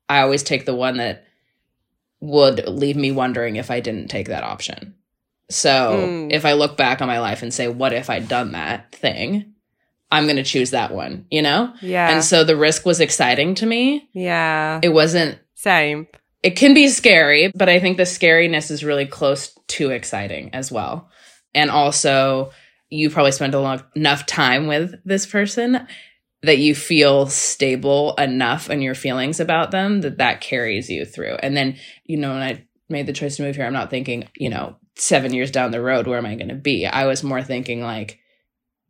I 0.08 0.20
always 0.20 0.42
take 0.44 0.64
the 0.66 0.74
one 0.74 0.98
that 0.98 1.24
would 2.20 2.66
leave 2.68 2.96
me 2.96 3.10
wondering 3.12 3.56
if 3.56 3.70
I 3.70 3.80
didn't 3.80 4.08
take 4.08 4.28
that 4.28 4.44
option. 4.44 4.94
So 5.50 6.06
Mm. 6.06 6.32
if 6.32 6.44
I 6.44 6.52
look 6.52 6.76
back 6.76 7.02
on 7.02 7.08
my 7.08 7.18
life 7.18 7.42
and 7.42 7.52
say, 7.52 7.66
what 7.66 7.92
if 7.92 8.08
I'd 8.08 8.28
done 8.28 8.52
that 8.52 8.92
thing? 8.92 9.49
I'm 10.10 10.24
going 10.24 10.36
to 10.36 10.42
choose 10.42 10.70
that 10.70 10.92
one, 10.92 11.26
you 11.30 11.42
know? 11.42 11.72
Yeah. 11.80 12.10
And 12.10 12.24
so 12.24 12.44
the 12.44 12.56
risk 12.56 12.84
was 12.84 13.00
exciting 13.00 13.54
to 13.56 13.66
me. 13.66 14.08
yeah. 14.12 14.80
It 14.82 14.88
wasn't, 14.90 15.38
Same. 15.54 16.08
it 16.42 16.56
can 16.56 16.74
be 16.74 16.88
scary, 16.88 17.52
but 17.54 17.68
I 17.68 17.78
think 17.78 17.96
the 17.96 18.04
scariness 18.04 18.70
is 18.70 18.84
really 18.84 19.06
close 19.06 19.56
to 19.68 19.90
exciting 19.90 20.50
as 20.54 20.72
well. 20.72 21.08
And 21.54 21.70
also, 21.70 22.50
you 22.88 23.10
probably 23.10 23.32
spent 23.32 23.54
a 23.54 23.60
long, 23.60 23.82
enough 23.94 24.26
time 24.26 24.66
with 24.66 24.94
this 25.04 25.26
person 25.26 25.86
that 26.42 26.58
you 26.58 26.74
feel 26.74 27.26
stable 27.26 28.14
enough 28.16 28.70
in 28.70 28.82
your 28.82 28.94
feelings 28.94 29.40
about 29.40 29.70
them 29.70 30.00
that 30.00 30.18
that 30.18 30.40
carries 30.40 30.88
you 30.88 31.04
through. 31.04 31.34
And 31.34 31.56
then, 31.56 31.76
you 32.04 32.16
know, 32.16 32.30
when 32.32 32.42
I 32.42 32.64
made 32.88 33.06
the 33.06 33.12
choice 33.12 33.36
to 33.36 33.42
move 33.42 33.56
here, 33.56 33.66
I'm 33.66 33.72
not 33.72 33.90
thinking, 33.90 34.28
you 34.36 34.48
know, 34.48 34.76
seven 34.96 35.32
years 35.34 35.50
down 35.50 35.70
the 35.70 35.82
road, 35.82 36.06
where 36.06 36.18
am 36.18 36.26
I 36.26 36.34
going 36.34 36.48
to 36.48 36.54
be? 36.54 36.86
I 36.86 37.06
was 37.06 37.22
more 37.22 37.42
thinking 37.42 37.82
like, 37.82 38.18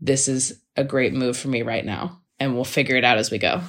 this 0.00 0.28
is 0.28 0.60
a 0.80 0.84
great 0.84 1.12
move 1.12 1.36
for 1.36 1.48
me 1.48 1.62
right 1.62 1.84
now, 1.84 2.20
and 2.38 2.54
we'll 2.54 2.64
figure 2.64 2.96
it 2.96 3.04
out 3.04 3.18
as 3.18 3.30
we 3.30 3.38
go. 3.38 3.60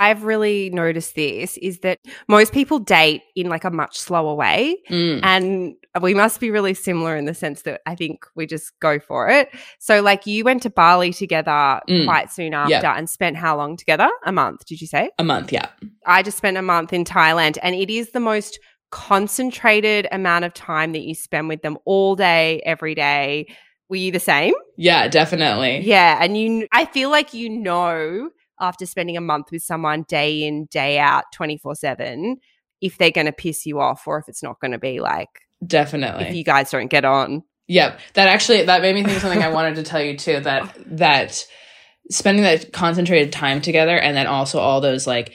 I've 0.00 0.24
really 0.24 0.70
noticed 0.70 1.14
this 1.14 1.56
is 1.58 1.78
that 1.80 2.00
most 2.26 2.52
people 2.52 2.80
date 2.80 3.22
in 3.36 3.48
like 3.48 3.62
a 3.62 3.70
much 3.70 3.96
slower 3.96 4.34
way. 4.34 4.76
Mm. 4.90 5.20
And 5.22 5.74
we 6.02 6.14
must 6.14 6.40
be 6.40 6.50
really 6.50 6.74
similar 6.74 7.16
in 7.16 7.26
the 7.26 7.34
sense 7.34 7.62
that 7.62 7.80
I 7.86 7.94
think 7.94 8.26
we 8.34 8.46
just 8.46 8.72
go 8.80 8.98
for 8.98 9.28
it. 9.28 9.50
So, 9.78 10.02
like, 10.02 10.26
you 10.26 10.42
went 10.42 10.62
to 10.64 10.70
Bali 10.70 11.12
together 11.12 11.80
Mm. 11.88 12.06
quite 12.06 12.32
soon 12.32 12.54
after 12.54 12.88
and 12.88 13.08
spent 13.08 13.36
how 13.36 13.56
long 13.56 13.76
together? 13.76 14.10
A 14.26 14.32
month, 14.32 14.66
did 14.66 14.80
you 14.80 14.88
say? 14.88 15.10
A 15.20 15.24
month, 15.24 15.52
yeah. 15.52 15.68
I 16.04 16.24
just 16.24 16.38
spent 16.38 16.56
a 16.56 16.62
month 16.62 16.92
in 16.92 17.04
Thailand, 17.04 17.58
and 17.62 17.76
it 17.76 17.88
is 17.88 18.10
the 18.10 18.20
most 18.20 18.58
concentrated 18.90 20.08
amount 20.10 20.44
of 20.44 20.54
time 20.54 20.92
that 20.92 21.02
you 21.02 21.14
spend 21.14 21.48
with 21.48 21.62
them 21.62 21.78
all 21.84 22.16
day, 22.16 22.60
every 22.66 22.96
day. 22.96 23.46
Were 23.94 23.98
you 23.98 24.10
the 24.10 24.18
same? 24.18 24.54
Yeah, 24.76 25.06
definitely. 25.06 25.82
Yeah, 25.82 26.18
and 26.20 26.36
you 26.36 26.66
I 26.72 26.84
feel 26.84 27.10
like 27.10 27.32
you 27.32 27.48
know 27.48 28.30
after 28.58 28.86
spending 28.86 29.16
a 29.16 29.20
month 29.20 29.52
with 29.52 29.62
someone 29.62 30.02
day 30.08 30.42
in, 30.42 30.64
day 30.64 30.98
out, 30.98 31.26
24/7 31.32 32.34
if 32.80 32.98
they're 32.98 33.12
going 33.12 33.26
to 33.26 33.32
piss 33.32 33.66
you 33.66 33.78
off 33.78 34.08
or 34.08 34.18
if 34.18 34.28
it's 34.28 34.42
not 34.42 34.58
going 34.58 34.72
to 34.72 34.80
be 34.80 34.98
like 34.98 35.28
Definitely. 35.64 36.24
if 36.24 36.34
you 36.34 36.42
guys 36.42 36.72
don't 36.72 36.88
get 36.88 37.04
on. 37.04 37.44
Yep. 37.68 38.00
That 38.14 38.26
actually 38.26 38.64
that 38.64 38.82
made 38.82 38.96
me 38.96 39.04
think 39.04 39.14
of 39.14 39.22
something 39.22 39.44
I 39.44 39.52
wanted 39.52 39.76
to 39.76 39.84
tell 39.84 40.02
you 40.02 40.16
too 40.16 40.40
that 40.40 40.76
that 40.98 41.46
spending 42.10 42.42
that 42.42 42.72
concentrated 42.72 43.32
time 43.32 43.60
together 43.60 43.96
and 43.96 44.16
then 44.16 44.26
also 44.26 44.58
all 44.58 44.80
those 44.80 45.06
like 45.06 45.34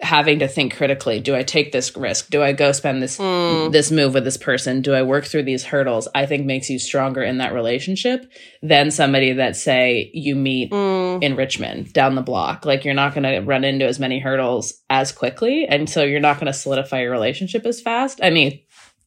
having 0.00 0.38
to 0.38 0.48
think 0.48 0.76
critically, 0.76 1.20
do 1.20 1.34
I 1.34 1.42
take 1.42 1.72
this 1.72 1.96
risk? 1.96 2.30
Do 2.30 2.42
I 2.42 2.52
go 2.52 2.72
spend 2.72 3.02
this 3.02 3.18
Mm. 3.18 3.72
this 3.72 3.90
move 3.90 4.14
with 4.14 4.24
this 4.24 4.36
person? 4.36 4.80
Do 4.80 4.94
I 4.94 5.02
work 5.02 5.24
through 5.24 5.42
these 5.42 5.64
hurdles? 5.64 6.06
I 6.14 6.24
think 6.26 6.46
makes 6.46 6.70
you 6.70 6.78
stronger 6.78 7.22
in 7.22 7.38
that 7.38 7.52
relationship 7.52 8.30
than 8.62 8.90
somebody 8.90 9.32
that 9.32 9.56
say 9.56 10.10
you 10.14 10.36
meet 10.36 10.70
Mm. 10.70 11.22
in 11.22 11.36
Richmond 11.36 11.92
down 11.92 12.14
the 12.14 12.22
block. 12.22 12.64
Like 12.64 12.84
you're 12.84 12.94
not 12.94 13.14
going 13.14 13.24
to 13.24 13.40
run 13.40 13.64
into 13.64 13.86
as 13.86 13.98
many 13.98 14.18
hurdles 14.20 14.74
as 14.88 15.10
quickly. 15.12 15.66
And 15.68 15.90
so 15.90 16.04
you're 16.04 16.20
not 16.20 16.36
going 16.38 16.46
to 16.52 16.58
solidify 16.58 17.00
your 17.02 17.10
relationship 17.12 17.66
as 17.66 17.80
fast. 17.80 18.20
I 18.22 18.30
mean, 18.30 18.60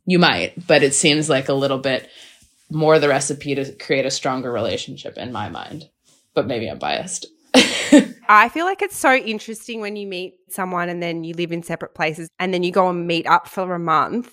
you 0.05 0.19
might, 0.19 0.67
but 0.67 0.83
it 0.83 0.93
seems 0.93 1.29
like 1.29 1.47
a 1.47 1.53
little 1.53 1.77
bit 1.77 2.09
more 2.69 2.99
the 2.99 3.09
recipe 3.09 3.55
to 3.55 3.71
create 3.73 4.05
a 4.05 4.11
stronger 4.11 4.51
relationship 4.51 5.17
in 5.17 5.31
my 5.31 5.49
mind. 5.49 5.89
But 6.33 6.47
maybe 6.47 6.67
I'm 6.69 6.79
biased. 6.79 7.25
I 8.29 8.49
feel 8.49 8.65
like 8.65 8.81
it's 8.81 8.97
so 8.97 9.13
interesting 9.13 9.81
when 9.81 9.95
you 9.95 10.07
meet 10.07 10.35
someone 10.49 10.89
and 10.89 11.01
then 11.03 11.23
you 11.23 11.33
live 11.33 11.51
in 11.51 11.63
separate 11.63 11.93
places 11.93 12.29
and 12.39 12.53
then 12.53 12.63
you 12.63 12.71
go 12.71 12.89
and 12.89 13.05
meet 13.07 13.27
up 13.27 13.47
for 13.47 13.73
a 13.73 13.79
month. 13.79 14.31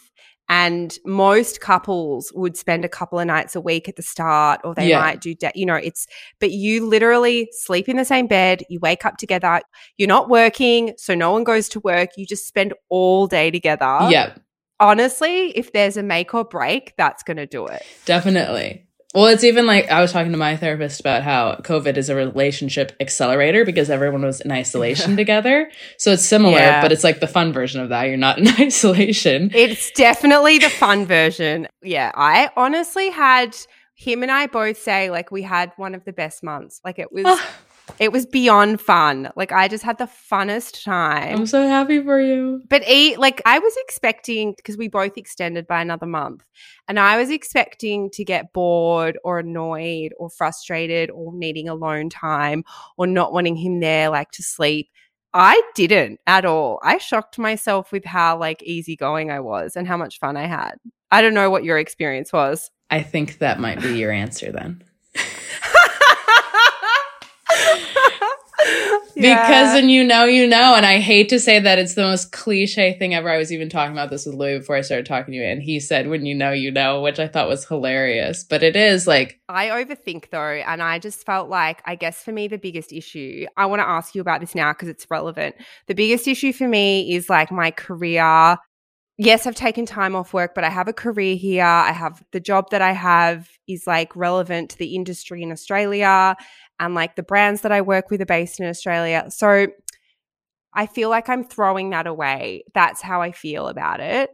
And 0.50 0.96
most 1.04 1.60
couples 1.60 2.32
would 2.34 2.56
spend 2.56 2.82
a 2.82 2.88
couple 2.88 3.18
of 3.20 3.26
nights 3.26 3.54
a 3.54 3.60
week 3.60 3.86
at 3.86 3.96
the 3.96 4.02
start, 4.02 4.62
or 4.64 4.74
they 4.74 4.88
Yeah. 4.88 4.98
might 5.00 5.20
do, 5.20 5.34
da- 5.34 5.50
you 5.54 5.66
know, 5.66 5.74
it's, 5.74 6.06
but 6.40 6.52
you 6.52 6.86
literally 6.86 7.50
sleep 7.52 7.86
in 7.86 7.98
the 7.98 8.04
same 8.06 8.26
bed, 8.28 8.62
you 8.70 8.80
wake 8.80 9.04
up 9.04 9.18
together, 9.18 9.60
you're 9.98 10.08
not 10.08 10.30
working, 10.30 10.94
so 10.96 11.14
no 11.14 11.32
one 11.32 11.44
goes 11.44 11.68
to 11.70 11.80
work, 11.80 12.10
you 12.16 12.24
just 12.24 12.46
spend 12.46 12.72
all 12.88 13.26
day 13.26 13.50
together. 13.50 13.98
yeah, 14.00 14.36
Honestly, 14.80 15.50
if 15.50 15.72
there's 15.72 15.98
a 15.98 16.02
make 16.02 16.32
or 16.32 16.44
break, 16.46 16.94
that's 16.96 17.22
going 17.22 17.36
to 17.36 17.46
do 17.46 17.66
it. 17.66 17.82
definitely. 18.06 18.87
Well, 19.14 19.26
it's 19.26 19.42
even 19.42 19.66
like 19.66 19.90
I 19.90 20.02
was 20.02 20.12
talking 20.12 20.32
to 20.32 20.38
my 20.38 20.56
therapist 20.56 21.00
about 21.00 21.22
how 21.22 21.56
COVID 21.62 21.96
is 21.96 22.10
a 22.10 22.14
relationship 22.14 22.94
accelerator 23.00 23.64
because 23.64 23.88
everyone 23.88 24.22
was 24.22 24.40
in 24.42 24.52
isolation 24.52 25.16
together. 25.22 25.70
So 25.96 26.12
it's 26.12 26.26
similar, 26.26 26.58
Yeah. 26.58 26.82
but 26.82 26.92
it's 26.92 27.04
like 27.04 27.20
the 27.20 27.26
fun 27.26 27.52
version 27.54 27.80
of 27.80 27.88
that. 27.88 28.04
You're 28.04 28.18
not 28.18 28.38
in 28.38 28.46
isolation. 28.60 29.50
It's 29.54 29.90
definitely 29.92 30.58
the 30.58 30.68
fun 30.68 31.06
version. 31.06 31.68
Yeah, 31.82 32.12
I 32.14 32.50
honestly 32.54 33.08
had 33.08 33.56
him 33.94 34.22
and 34.22 34.30
I 34.30 34.46
both 34.46 34.76
say 34.78 35.10
like 35.10 35.30
we 35.30 35.42
had 35.42 35.72
one 35.76 35.94
of 35.94 36.04
the 36.04 36.12
best 36.12 36.42
months. 36.42 36.80
Like 36.84 36.98
it 36.98 37.10
was 37.10 37.24
ah. 37.26 37.50
It 37.98 38.12
was 38.12 38.26
beyond 38.26 38.80
fun. 38.80 39.30
Like 39.36 39.52
I 39.52 39.68
just 39.68 39.84
had 39.84 39.98
the 39.98 40.08
funnest 40.30 40.84
time. 40.84 41.36
I'm 41.36 41.46
so 41.46 41.66
happy 41.66 42.02
for 42.02 42.20
you. 42.20 42.62
But 42.68 42.84
he, 42.84 43.16
like 43.16 43.42
I 43.44 43.58
was 43.58 43.74
expecting 43.78 44.54
because 44.56 44.76
we 44.76 44.88
both 44.88 45.16
extended 45.16 45.66
by 45.66 45.80
another 45.80 46.06
month, 46.06 46.44
and 46.86 46.98
I 46.98 47.16
was 47.16 47.30
expecting 47.30 48.10
to 48.10 48.24
get 48.24 48.52
bored 48.52 49.18
or 49.24 49.40
annoyed 49.40 50.12
or 50.18 50.30
frustrated 50.30 51.10
or 51.10 51.32
needing 51.34 51.68
alone 51.68 52.10
time 52.10 52.64
or 52.96 53.06
not 53.06 53.32
wanting 53.32 53.56
him 53.56 53.80
there 53.80 54.10
like 54.10 54.30
to 54.32 54.42
sleep. 54.42 54.88
I 55.34 55.60
didn't 55.74 56.20
at 56.26 56.44
all. 56.44 56.80
I 56.82 56.98
shocked 56.98 57.38
myself 57.38 57.92
with 57.92 58.04
how 58.04 58.38
like 58.38 58.62
easygoing 58.62 59.30
I 59.30 59.40
was 59.40 59.76
and 59.76 59.86
how 59.86 59.96
much 59.96 60.18
fun 60.18 60.36
I 60.36 60.46
had. 60.46 60.76
I 61.10 61.22
don't 61.22 61.34
know 61.34 61.50
what 61.50 61.64
your 61.64 61.78
experience 61.78 62.32
was. 62.32 62.70
I 62.90 63.02
think 63.02 63.38
that 63.38 63.60
might 63.60 63.80
be 63.80 63.98
your 63.98 64.10
answer 64.10 64.50
then. 64.50 64.82
Because 69.20 69.74
when 69.74 69.88
you 69.88 70.04
know, 70.04 70.24
you 70.24 70.46
know. 70.46 70.74
And 70.74 70.86
I 70.86 71.00
hate 71.00 71.28
to 71.30 71.40
say 71.40 71.58
that 71.58 71.78
it's 71.78 71.94
the 71.94 72.02
most 72.02 72.32
cliche 72.32 72.96
thing 72.98 73.14
ever. 73.14 73.30
I 73.30 73.38
was 73.38 73.52
even 73.52 73.68
talking 73.68 73.92
about 73.92 74.10
this 74.10 74.26
with 74.26 74.34
Louis 74.34 74.58
before 74.58 74.76
I 74.76 74.82
started 74.82 75.06
talking 75.06 75.32
to 75.32 75.38
you, 75.38 75.44
and 75.44 75.62
he 75.62 75.80
said, 75.80 76.08
when 76.08 76.24
you 76.24 76.34
know, 76.34 76.52
you 76.52 76.70
know, 76.70 77.02
which 77.02 77.18
I 77.18 77.28
thought 77.28 77.48
was 77.48 77.66
hilarious. 77.66 78.44
But 78.44 78.62
it 78.62 78.76
is 78.76 79.06
like, 79.06 79.40
I 79.48 79.68
overthink 79.68 80.30
though, 80.30 80.38
and 80.38 80.82
I 80.82 80.98
just 80.98 81.26
felt 81.26 81.48
like, 81.48 81.82
I 81.84 81.94
guess 81.94 82.22
for 82.22 82.32
me, 82.32 82.48
the 82.48 82.58
biggest 82.58 82.92
issue, 82.92 83.46
I 83.56 83.66
want 83.66 83.80
to 83.80 83.88
ask 83.88 84.14
you 84.14 84.20
about 84.20 84.40
this 84.40 84.54
now 84.54 84.72
because 84.72 84.88
it's 84.88 85.06
relevant. 85.10 85.56
The 85.86 85.94
biggest 85.94 86.28
issue 86.28 86.52
for 86.52 86.68
me 86.68 87.14
is 87.14 87.28
like 87.28 87.50
my 87.50 87.70
career. 87.70 88.56
Yes, 89.20 89.48
I've 89.48 89.56
taken 89.56 89.84
time 89.84 90.14
off 90.14 90.32
work, 90.32 90.54
but 90.54 90.62
I 90.62 90.70
have 90.70 90.86
a 90.86 90.92
career 90.92 91.34
here. 91.34 91.64
I 91.64 91.90
have 91.90 92.22
the 92.30 92.38
job 92.38 92.70
that 92.70 92.82
I 92.82 92.92
have 92.92 93.50
is 93.66 93.84
like 93.84 94.14
relevant 94.14 94.70
to 94.70 94.78
the 94.78 94.94
industry 94.94 95.42
in 95.42 95.50
Australia, 95.50 96.36
and 96.80 96.94
like 96.94 97.16
the 97.16 97.22
brands 97.22 97.62
that 97.62 97.72
I 97.72 97.80
work 97.80 98.10
with 98.10 98.20
are 98.20 98.26
based 98.26 98.60
in 98.60 98.66
Australia. 98.66 99.26
So 99.30 99.68
I 100.74 100.86
feel 100.86 101.10
like 101.10 101.28
I'm 101.28 101.44
throwing 101.44 101.90
that 101.90 102.06
away. 102.06 102.64
That's 102.74 103.02
how 103.02 103.22
I 103.22 103.32
feel 103.32 103.68
about 103.68 104.00
it. 104.00 104.30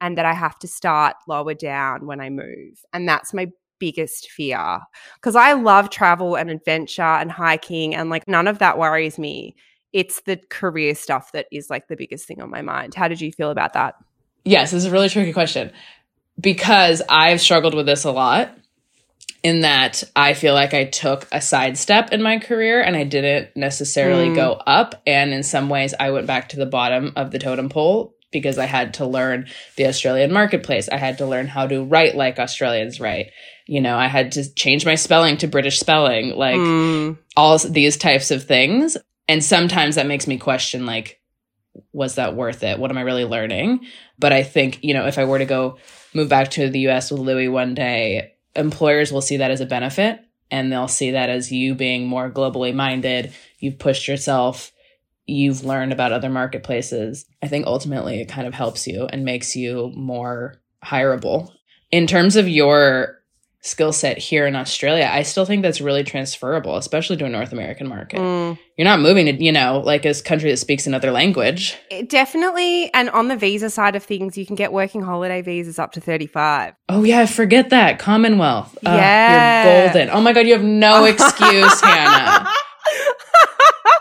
And 0.00 0.16
that 0.16 0.24
I 0.26 0.32
have 0.32 0.58
to 0.60 0.68
start 0.68 1.16
lower 1.26 1.54
down 1.54 2.06
when 2.06 2.20
I 2.20 2.30
move. 2.30 2.84
And 2.92 3.08
that's 3.08 3.34
my 3.34 3.48
biggest 3.80 4.30
fear 4.30 4.80
because 5.16 5.34
I 5.34 5.54
love 5.54 5.90
travel 5.90 6.36
and 6.36 6.50
adventure 6.50 7.02
and 7.02 7.30
hiking, 7.30 7.94
and 7.94 8.10
like 8.10 8.28
none 8.28 8.46
of 8.46 8.58
that 8.58 8.78
worries 8.78 9.18
me. 9.18 9.56
It's 9.92 10.20
the 10.22 10.38
career 10.50 10.94
stuff 10.94 11.32
that 11.32 11.46
is 11.50 11.70
like 11.70 11.88
the 11.88 11.96
biggest 11.96 12.26
thing 12.26 12.40
on 12.42 12.50
my 12.50 12.62
mind. 12.62 12.94
How 12.94 13.08
did 13.08 13.20
you 13.20 13.32
feel 13.32 13.50
about 13.50 13.72
that? 13.72 13.94
yes, 14.48 14.70
this 14.70 14.84
is 14.84 14.86
a 14.86 14.90
really 14.90 15.08
tricky 15.08 15.32
question 15.32 15.72
because 16.40 17.02
I've 17.08 17.40
struggled 17.40 17.74
with 17.74 17.86
this 17.86 18.04
a 18.04 18.10
lot. 18.10 18.56
In 19.48 19.60
that 19.62 20.02
I 20.14 20.34
feel 20.34 20.52
like 20.52 20.74
I 20.74 20.84
took 20.84 21.26
a 21.32 21.40
sidestep 21.40 22.12
in 22.12 22.20
my 22.22 22.38
career 22.38 22.82
and 22.82 22.94
I 22.94 23.04
didn't 23.04 23.56
necessarily 23.56 24.28
Mm. 24.28 24.34
go 24.34 24.52
up. 24.66 25.00
And 25.06 25.32
in 25.32 25.42
some 25.42 25.70
ways, 25.70 25.94
I 25.98 26.10
went 26.10 26.26
back 26.26 26.50
to 26.50 26.56
the 26.58 26.66
bottom 26.66 27.12
of 27.16 27.30
the 27.30 27.38
totem 27.38 27.70
pole 27.70 28.14
because 28.30 28.58
I 28.58 28.66
had 28.66 28.92
to 28.94 29.06
learn 29.06 29.46
the 29.76 29.86
Australian 29.86 30.32
marketplace. 30.32 30.90
I 30.90 30.98
had 30.98 31.16
to 31.18 31.26
learn 31.26 31.46
how 31.46 31.66
to 31.66 31.82
write 31.82 32.14
like 32.14 32.38
Australians 32.38 33.00
write. 33.00 33.30
You 33.66 33.80
know, 33.80 33.96
I 33.96 34.06
had 34.06 34.32
to 34.32 34.54
change 34.54 34.84
my 34.84 34.96
spelling 34.96 35.38
to 35.38 35.46
British 35.48 35.80
spelling, 35.80 36.36
like 36.36 36.60
Mm, 36.60 37.16
all 37.34 37.56
these 37.58 37.96
types 37.96 38.30
of 38.30 38.44
things. 38.44 38.98
And 39.28 39.42
sometimes 39.42 39.94
that 39.94 40.06
makes 40.06 40.26
me 40.26 40.36
question, 40.36 40.84
like, 40.84 41.20
was 41.92 42.16
that 42.16 42.34
worth 42.36 42.62
it? 42.64 42.78
What 42.78 42.90
am 42.90 42.98
I 42.98 43.02
really 43.02 43.24
learning? 43.24 43.80
But 44.18 44.32
I 44.34 44.42
think, 44.42 44.80
you 44.82 44.92
know, 44.92 45.06
if 45.06 45.16
I 45.16 45.24
were 45.24 45.38
to 45.38 45.44
go 45.46 45.78
move 46.12 46.28
back 46.28 46.50
to 46.52 46.68
the 46.68 46.80
US 46.88 47.10
with 47.10 47.20
Louis 47.20 47.48
one 47.48 47.74
day, 47.74 48.32
employers 48.54 49.12
will 49.12 49.20
see 49.20 49.38
that 49.38 49.50
as 49.50 49.60
a 49.60 49.66
benefit 49.66 50.20
and 50.50 50.72
they'll 50.72 50.88
see 50.88 51.12
that 51.12 51.28
as 51.28 51.52
you 51.52 51.74
being 51.74 52.06
more 52.06 52.30
globally 52.30 52.74
minded. 52.74 53.32
You've 53.58 53.78
pushed 53.78 54.08
yourself, 54.08 54.72
you've 55.26 55.64
learned 55.64 55.92
about 55.92 56.12
other 56.12 56.30
marketplaces. 56.30 57.26
I 57.42 57.48
think 57.48 57.66
ultimately 57.66 58.20
it 58.20 58.28
kind 58.28 58.46
of 58.46 58.54
helps 58.54 58.86
you 58.86 59.06
and 59.06 59.24
makes 59.24 59.54
you 59.54 59.92
more 59.94 60.60
hireable. 60.82 61.52
In 61.90 62.06
terms 62.06 62.36
of 62.36 62.48
your 62.48 63.17
skill 63.60 63.92
set 63.92 64.18
here 64.18 64.46
in 64.46 64.54
Australia, 64.54 65.08
I 65.12 65.22
still 65.22 65.44
think 65.44 65.62
that's 65.62 65.80
really 65.80 66.04
transferable, 66.04 66.76
especially 66.76 67.16
to 67.18 67.24
a 67.24 67.28
North 67.28 67.52
American 67.52 67.88
market. 67.88 68.20
mm. 68.20 68.58
You're 68.76 68.84
not 68.84 69.00
moving 69.00 69.26
to, 69.26 69.32
you 69.44 69.50
know, 69.50 69.82
like 69.84 70.04
a 70.04 70.14
country 70.22 70.50
that 70.50 70.58
speaks 70.58 70.86
another 70.86 71.10
language. 71.10 71.76
It 71.90 72.08
definitely. 72.08 72.92
And 72.94 73.10
on 73.10 73.26
the 73.26 73.36
visa 73.36 73.70
side 73.70 73.96
of 73.96 74.04
things, 74.04 74.38
you 74.38 74.46
can 74.46 74.54
get 74.54 74.72
working 74.72 75.02
holiday 75.02 75.42
visas 75.42 75.78
up 75.80 75.90
to 75.92 76.00
35. 76.00 76.74
Oh 76.88 77.02
yeah, 77.02 77.26
forget 77.26 77.70
that. 77.70 77.98
Commonwealth. 77.98 78.78
Yeah. 78.82 79.64
You're 79.82 79.84
golden. 79.92 80.10
Oh 80.10 80.20
my 80.20 80.32
god, 80.32 80.46
you 80.46 80.52
have 80.52 80.62
no 80.62 81.04
excuse, 81.06 81.80
Hannah. 81.80 82.48
oh 82.48 82.54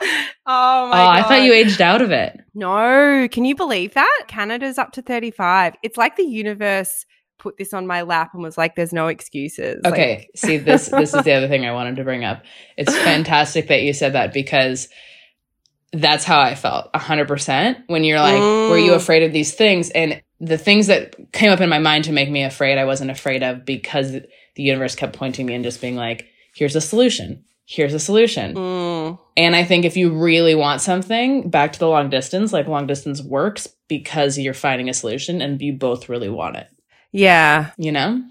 Oh, 0.49 0.89
my 0.89 1.19
I 1.19 1.23
thought 1.23 1.41
you 1.41 1.51
aged 1.53 1.81
out 1.81 2.01
of 2.01 2.11
it. 2.11 2.39
No, 2.53 3.27
can 3.29 3.43
you 3.43 3.55
believe 3.55 3.95
that? 3.95 4.23
Canada's 4.27 4.77
up 4.77 4.91
to 4.93 5.01
35. 5.01 5.75
It's 5.83 5.97
like 5.97 6.15
the 6.15 6.23
universe 6.23 7.05
put 7.47 7.57
this 7.57 7.73
on 7.73 7.87
my 7.87 8.01
lap 8.01 8.31
and 8.33 8.43
was 8.43 8.57
like, 8.57 8.75
there's 8.75 8.93
no 8.93 9.07
excuses. 9.07 9.81
Okay, 9.85 10.17
Like- 10.17 10.29
see 10.35 10.57
this 10.57 10.87
this 10.87 11.13
is 11.13 11.23
the 11.23 11.31
other 11.33 11.47
thing 11.47 11.65
I 11.65 11.71
wanted 11.73 11.95
to 11.97 12.03
bring 12.03 12.23
up. 12.25 12.43
It's 12.77 12.93
fantastic 13.11 13.67
that 13.69 13.81
you 13.83 13.93
said 13.93 14.13
that 14.13 14.33
because 14.33 14.89
that's 15.93 16.25
how 16.25 16.39
I 16.41 16.55
felt 16.55 16.91
100% 16.93 17.83
when 17.87 18.03
you're 18.03 18.19
like 18.19 18.39
were 18.41 18.77
you 18.77 18.91
Mm. 18.91 18.95
afraid 18.97 19.23
of 19.23 19.31
these 19.31 19.53
things 19.53 19.89
and 19.91 20.21
the 20.39 20.57
things 20.57 20.87
that 20.87 21.15
came 21.31 21.49
up 21.51 21.61
in 21.61 21.69
my 21.69 21.79
mind 21.79 22.03
to 22.05 22.11
make 22.11 22.29
me 22.29 22.43
afraid 22.43 22.77
I 22.77 22.85
wasn't 22.85 23.09
afraid 23.11 23.41
of 23.41 23.65
because 23.65 24.11
the 24.11 24.63
universe 24.63 24.95
kept 24.95 25.15
pointing 25.15 25.45
me 25.45 25.53
and 25.55 25.63
just 25.63 25.79
being 25.81 25.95
like 25.95 26.25
here's 26.55 26.75
a 26.75 26.81
solution. 26.81 27.43
here's 27.65 27.93
a 27.93 27.99
solution. 27.99 28.53
Mm. 28.55 29.19
And 29.37 29.55
I 29.55 29.63
think 29.63 29.85
if 29.85 29.95
you 29.97 30.09
really 30.17 30.55
want 30.55 30.81
something, 30.81 31.49
back 31.49 31.73
to 31.73 31.79
the 31.79 31.87
long 31.87 32.09
distance, 32.09 32.51
like 32.53 32.67
long 32.67 32.87
distance 32.87 33.21
works 33.21 33.67
because 33.87 34.37
you're 34.37 34.53
finding 34.53 34.89
a 34.89 34.93
solution 34.93 35.41
and 35.41 35.61
you 35.61 35.73
both 35.73 36.09
really 36.09 36.29
want 36.29 36.55
it, 36.57 36.67
Yeah. 37.11 37.71
you 37.77 37.91
know? 37.91 38.23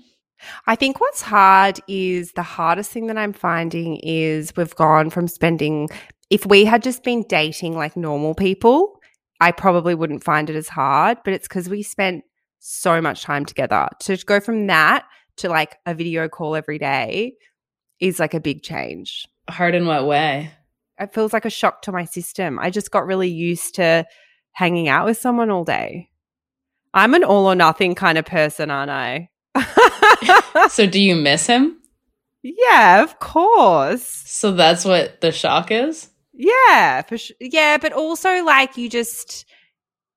I 0.66 0.76
think 0.76 1.00
what's 1.00 1.22
hard 1.22 1.80
is 1.88 2.32
the 2.32 2.42
hardest 2.42 2.90
thing 2.90 3.06
that 3.06 3.16
I'm 3.16 3.32
finding 3.32 3.96
is 3.96 4.52
we've 4.56 4.74
gone 4.76 5.10
from 5.10 5.28
spending, 5.28 5.88
if 6.30 6.44
we 6.46 6.64
had 6.64 6.82
just 6.82 7.02
been 7.02 7.24
dating 7.28 7.74
like 7.74 7.96
normal 7.96 8.34
people, 8.34 9.00
I 9.40 9.52
probably 9.52 9.94
wouldn't 9.94 10.24
find 10.24 10.48
it 10.50 10.56
as 10.56 10.68
hard, 10.68 11.18
but 11.24 11.34
it's 11.34 11.48
because 11.48 11.68
we 11.68 11.82
spent 11.82 12.24
so 12.58 13.00
much 13.00 13.22
time 13.22 13.44
together. 13.44 13.88
To 14.00 14.16
go 14.16 14.40
from 14.40 14.66
that 14.66 15.06
to 15.38 15.48
like 15.48 15.76
a 15.86 15.94
video 15.94 16.28
call 16.28 16.56
every 16.56 16.78
day 16.78 17.34
is 18.00 18.18
like 18.18 18.34
a 18.34 18.40
big 18.40 18.62
change. 18.62 19.26
Hard 19.48 19.74
in 19.74 19.86
what 19.86 20.06
way? 20.06 20.50
It 20.98 21.12
feels 21.12 21.32
like 21.32 21.44
a 21.44 21.50
shock 21.50 21.82
to 21.82 21.92
my 21.92 22.04
system. 22.04 22.58
I 22.58 22.70
just 22.70 22.90
got 22.90 23.06
really 23.06 23.28
used 23.28 23.74
to 23.76 24.06
hanging 24.52 24.88
out 24.88 25.06
with 25.06 25.18
someone 25.18 25.50
all 25.50 25.64
day. 25.64 26.08
I'm 26.96 27.12
an 27.12 27.24
all 27.24 27.44
or 27.46 27.54
nothing 27.54 27.94
kind 27.94 28.16
of 28.16 28.24
person, 28.24 28.70
aren't 28.70 28.90
I? 28.90 29.28
so 30.70 30.86
do 30.86 30.98
you 30.98 31.14
miss 31.14 31.46
him? 31.46 31.76
yeah, 32.42 33.02
of 33.02 33.18
course. 33.18 34.02
So 34.02 34.52
that's 34.52 34.84
what 34.84 35.20
the 35.20 35.30
shock 35.30 35.70
is? 35.70 36.08
Yeah, 36.32 37.02
for 37.02 37.18
sure. 37.18 37.36
Yeah, 37.38 37.76
but 37.76 37.92
also 37.92 38.42
like 38.44 38.78
you 38.78 38.88
just, 38.88 39.44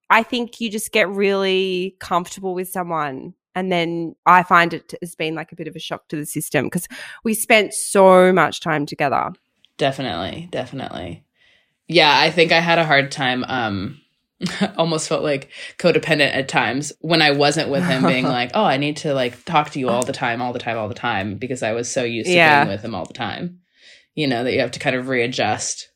I 0.10 0.24
think 0.24 0.62
you 0.62 0.70
just 0.70 0.94
get 0.94 1.10
really 1.10 1.98
comfortable 2.00 2.54
with 2.54 2.70
someone. 2.70 3.34
And 3.56 3.70
then 3.70 4.16
I 4.26 4.44
find 4.44 4.74
it 4.74 4.94
has 5.02 5.16
been 5.16 5.36
like 5.36 5.52
a 5.52 5.58
bit 5.58 5.68
of 5.68 5.76
a 5.76 5.80
shock 5.80 6.08
to 6.10 6.16
the 6.16 6.26
system 6.26 6.68
because 6.68 6.88
we 7.26 7.34
spent 7.34 7.74
so 7.74 8.32
much 8.32 8.62
time 8.62 8.86
together. 8.86 9.34
Definitely, 9.78 10.48
definitely. 10.50 11.26
Yeah, 11.90 12.18
I 12.18 12.32
think 12.32 12.54
I 12.54 12.62
had 12.62 12.80
a 12.80 12.86
hard 12.86 13.12
time 13.12 13.44
um 13.50 14.00
almost 14.78 15.10
felt 15.10 15.24
like 15.24 15.50
codependent 15.78 16.34
at 16.34 16.48
times 16.48 16.94
when 17.02 17.22
I 17.22 17.32
wasn't 17.32 17.70
with 17.70 17.86
him 17.86 18.06
being 18.06 18.26
like, 18.40 18.52
"Oh, 18.54 18.64
I 18.64 18.78
need 18.78 18.98
to 18.98 19.14
like 19.14 19.44
talk 19.46 19.72
to 19.72 19.80
you 19.80 19.90
all 19.90 20.04
the 20.06 20.14
time, 20.14 20.42
all 20.42 20.54
the 20.54 20.60
time, 20.60 20.78
all 20.78 20.88
the 20.88 20.94
time" 20.94 21.36
because 21.36 21.64
I 21.64 21.74
was 21.74 21.92
so 21.92 22.04
used 22.04 22.30
to 22.30 22.36
Yeah. 22.36 22.60
being 22.60 22.74
with 22.74 22.82
him 22.84 22.96
all 22.96 23.06
the 23.06 23.14
time. 23.14 23.60
You 24.16 24.28
know, 24.28 24.44
that 24.44 24.54
you 24.54 24.60
have 24.60 24.72
to 24.72 24.80
kind 24.80 24.96
of 24.96 25.08
readjust. 25.08 25.90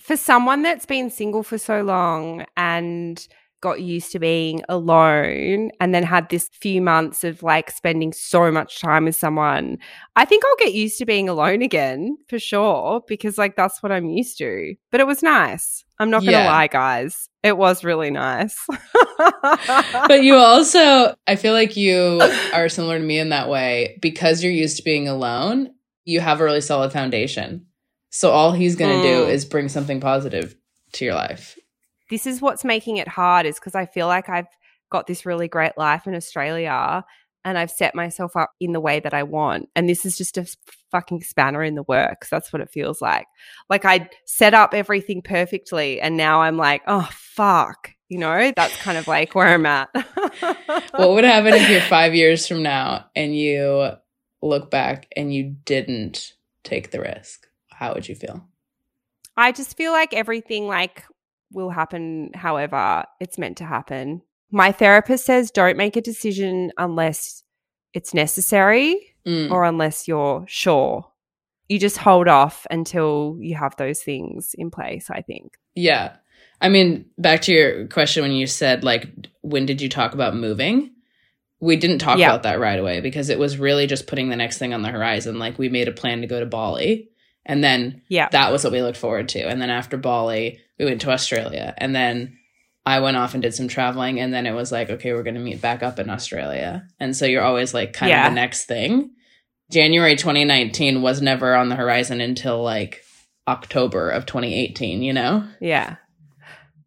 For 0.00 0.16
someone 0.16 0.62
that's 0.62 0.86
been 0.86 1.10
single 1.10 1.42
for 1.42 1.58
so 1.58 1.82
long 1.82 2.46
and 2.56 3.26
got 3.60 3.80
used 3.80 4.12
to 4.12 4.18
being 4.18 4.62
alone 4.68 5.70
and 5.80 5.94
then 5.94 6.02
had 6.02 6.28
this 6.28 6.48
few 6.52 6.80
months 6.80 7.24
of 7.24 7.42
like 7.42 7.70
spending 7.70 8.12
so 8.12 8.50
much 8.52 8.80
time 8.80 9.04
with 9.06 9.16
someone, 9.16 9.78
I 10.16 10.24
think 10.24 10.44
I'll 10.44 10.64
get 10.66 10.74
used 10.74 10.98
to 10.98 11.06
being 11.06 11.28
alone 11.28 11.62
again 11.62 12.16
for 12.28 12.38
sure 12.38 13.02
because 13.08 13.36
like 13.38 13.56
that's 13.56 13.82
what 13.82 13.92
I'm 13.92 14.06
used 14.06 14.38
to. 14.38 14.74
But 14.90 15.00
it 15.00 15.06
was 15.06 15.22
nice. 15.22 15.84
I'm 15.98 16.10
not 16.10 16.20
going 16.20 16.32
to 16.34 16.38
Yeah. 16.38 16.52
lie, 16.52 16.68
guys. 16.68 17.28
It 17.42 17.56
was 17.56 17.82
really 17.84 18.10
nice. 18.10 18.56
but 19.18 20.22
you 20.22 20.34
also 20.36 21.14
i 21.26 21.34
feel 21.36 21.52
like 21.52 21.76
you 21.76 22.20
are 22.54 22.68
similar 22.68 22.98
to 22.98 23.04
me 23.04 23.18
in 23.18 23.30
that 23.30 23.48
way 23.48 23.98
because 24.00 24.42
you're 24.42 24.52
used 24.52 24.76
to 24.76 24.82
being 24.84 25.08
alone 25.08 25.70
you 26.04 26.20
have 26.20 26.40
a 26.40 26.44
really 26.44 26.60
solid 26.60 26.92
foundation 26.92 27.66
so 28.10 28.30
all 28.30 28.52
he's 28.52 28.76
going 28.76 29.02
to 29.02 29.08
do 29.08 29.24
Mm. 29.26 29.30
is 29.30 29.44
bring 29.44 29.68
something 29.68 30.00
positive 30.00 30.54
to 30.92 31.04
your 31.04 31.14
life 31.14 31.58
this 32.10 32.26
is 32.26 32.40
what's 32.40 32.64
making 32.64 32.96
it 32.96 33.08
hard 33.08 33.46
is 33.46 33.56
because 33.56 33.74
I 33.74 33.86
feel 33.86 34.06
like 34.06 34.28
I've 34.28 34.48
got 34.90 35.06
this 35.06 35.26
really 35.26 35.48
great 35.48 35.76
life 35.76 36.06
in 36.06 36.14
Australia 36.14 37.04
and 37.44 37.56
I've 37.56 37.70
set 37.70 37.94
myself 37.94 38.36
up 38.36 38.50
in 38.60 38.72
the 38.72 38.80
way 38.80 39.00
that 39.00 39.14
I 39.14 39.22
want. 39.22 39.68
And 39.76 39.88
this 39.88 40.04
is 40.04 40.16
just 40.16 40.36
a 40.36 40.46
fucking 40.90 41.22
spanner 41.22 41.62
in 41.62 41.74
the 41.74 41.84
works. 41.84 42.28
That's 42.30 42.52
what 42.52 42.60
it 42.60 42.70
feels 42.70 43.00
like. 43.00 43.26
Like 43.70 43.84
I 43.84 44.10
set 44.26 44.54
up 44.54 44.74
everything 44.74 45.22
perfectly 45.22 46.00
and 46.00 46.16
now 46.16 46.42
I'm 46.42 46.56
like, 46.56 46.82
oh, 46.86 47.08
fuck. 47.12 47.90
You 48.08 48.18
know, 48.18 48.52
that's 48.56 48.76
kind 48.78 48.96
of 48.96 49.06
like 49.06 49.34
where 49.34 49.48
I'm 49.48 49.66
at. 49.66 49.90
what 50.92 51.10
would 51.10 51.24
happen 51.24 51.54
if 51.54 51.68
you're 51.68 51.80
five 51.82 52.14
years 52.14 52.46
from 52.46 52.62
now 52.62 53.06
and 53.14 53.36
you 53.36 53.90
look 54.42 54.70
back 54.70 55.08
and 55.16 55.32
you 55.32 55.56
didn't 55.64 56.32
take 56.64 56.90
the 56.90 57.00
risk 57.00 57.46
how 57.68 57.94
would 57.94 58.08
you 58.08 58.14
feel 58.14 58.44
I 59.36 59.52
just 59.52 59.76
feel 59.76 59.92
like 59.92 60.12
everything 60.12 60.66
like 60.66 61.04
will 61.52 61.70
happen 61.70 62.30
however 62.34 63.04
it's 63.20 63.38
meant 63.38 63.56
to 63.58 63.64
happen. 63.64 64.22
My 64.50 64.72
therapist 64.72 65.24
says 65.26 65.50
don't 65.50 65.76
make 65.76 65.96
a 65.96 66.00
decision 66.00 66.72
unless 66.78 67.42
it's 67.94 68.14
necessary 68.14 69.14
Mm. 69.26 69.50
or 69.50 69.64
unless 69.64 70.08
you're 70.08 70.44
sure. 70.48 71.04
You 71.68 71.78
just 71.78 71.98
hold 71.98 72.28
off 72.28 72.66
until 72.70 73.36
you 73.40 73.56
have 73.56 73.76
those 73.76 74.02
things 74.02 74.54
in 74.56 74.70
place, 74.70 75.10
I 75.10 75.20
think. 75.22 75.52
yeah 75.74 76.16
i 76.60 76.68
mean 76.68 77.04
back 77.18 77.40
to 77.42 77.52
your 77.52 77.86
question 77.88 78.22
when 78.22 78.32
you 78.32 78.46
said 78.46 78.82
like 78.82 79.06
when 79.42 79.64
did 79.66 79.80
you 79.80 79.88
talk 79.88 80.12
about 80.12 80.34
moving 80.34 80.90
we 81.60 81.76
didn't 81.76 81.98
talk 82.00 82.18
Yeah. 82.18 82.30
about 82.30 82.42
that 82.44 82.58
right 82.58 82.78
away 82.80 83.00
because 83.00 83.28
it 83.28 83.38
was 83.38 83.58
really 83.58 83.86
just 83.86 84.06
putting 84.08 84.28
the 84.28 84.34
next 84.36 84.58
thing 84.58 84.74
on 84.74 84.82
the 84.82 84.88
horizon 84.90 85.38
like 85.38 85.56
we 85.58 85.68
made 85.68 85.86
a 85.88 85.92
plan 85.92 86.20
to 86.22 86.26
go 86.26 86.40
to 86.40 86.46
bali 86.46 87.10
and 87.48 87.64
then 87.64 88.02
Yeah. 88.08 88.28
that 88.30 88.52
was 88.52 88.62
what 88.62 88.72
we 88.72 88.82
looked 88.82 88.98
forward 88.98 89.28
to. 89.30 89.40
And 89.48 89.60
then 89.60 89.70
after 89.70 89.96
Bali, 89.96 90.60
we 90.78 90.84
went 90.84 91.00
to 91.00 91.10
Australia. 91.10 91.74
And 91.78 91.94
then 91.94 92.38
I 92.86 93.00
went 93.00 93.16
off 93.16 93.34
and 93.34 93.42
did 93.42 93.54
some 93.54 93.66
traveling. 93.68 94.20
And 94.20 94.32
then 94.32 94.46
it 94.46 94.52
was 94.52 94.70
like, 94.70 94.88
okay, 94.90 95.12
we're 95.12 95.24
going 95.24 95.34
to 95.34 95.40
meet 95.40 95.60
back 95.60 95.82
up 95.82 95.98
in 95.98 96.08
Australia. 96.08 96.86
And 97.00 97.16
so 97.16 97.26
you're 97.26 97.42
always 97.42 97.74
like 97.74 97.92
kind 97.94 98.10
Yeah. 98.10 98.26
of 98.26 98.30
the 98.32 98.36
next 98.36 98.66
thing. 98.66 99.10
January 99.70 100.16
2019 100.16 101.02
was 101.02 101.20
never 101.20 101.54
on 101.54 101.68
the 101.68 101.76
horizon 101.76 102.20
until 102.20 102.62
like 102.62 103.02
October 103.46 104.08
of 104.10 104.24
2018, 104.26 105.02
you 105.02 105.12
know? 105.12 105.44
Yeah. 105.60 105.96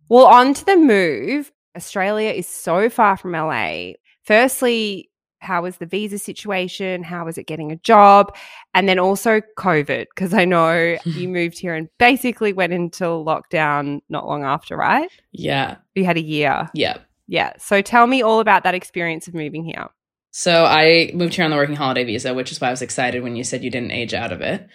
Well, 0.10 0.26
on 0.26 0.54
to 0.56 0.66
the 0.66 0.78
move. 0.78 1.52
Australia 1.78 2.32
is 2.32 2.48
so 2.48 2.90
far 2.90 3.16
from 3.18 3.34
LA. 3.34 3.94
Firstly, 4.24 5.11
how 5.42 5.64
was 5.64 5.78
the 5.78 5.86
visa 5.86 6.20
situation? 6.20 7.04
How 7.04 7.26
was 7.26 7.38
it 7.38 7.48
getting 7.48 7.72
a 7.72 7.76
job? 7.78 8.36
And 8.74 8.88
then 8.88 9.00
also 9.00 9.42
COVID, 9.58 10.06
because 10.16 10.34
I 10.34 10.46
know 10.46 10.98
you 11.06 11.28
moved 11.28 11.58
here 11.60 11.74
and 11.74 11.90
basically 11.98 12.54
went 12.54 12.74
into 12.74 13.04
lockdown 13.04 14.02
not 14.08 14.28
long 14.28 14.44
after, 14.44 14.78
right? 14.78 15.10
Yeah. 15.32 15.78
You 15.96 16.06
had 16.06 16.18
a 16.18 16.22
year. 16.22 16.70
Yeah. 16.74 16.98
Yeah. 17.28 17.54
So 17.58 17.82
tell 17.82 18.08
me 18.08 18.22
all 18.22 18.40
about 18.40 18.64
that 18.64 18.76
experience 18.76 19.28
of 19.28 19.34
moving 19.34 19.64
here. 19.64 19.88
So 20.32 20.64
I 20.66 21.12
moved 21.14 21.34
here 21.34 21.44
on 21.44 21.52
the 21.52 21.58
working 21.58 21.76
holiday 21.76 22.06
visa, 22.06 22.34
which 22.34 22.52
is 22.52 22.62
why 22.62 22.68
I 22.68 22.72
was 22.72 22.82
excited 22.82 23.24
when 23.24 23.36
you 23.36 23.44
said 23.44 23.64
you 23.64 23.70
didn't 23.70 23.92
age 23.92 24.14
out 24.14 24.32
of 24.32 24.42
it. 24.42 24.68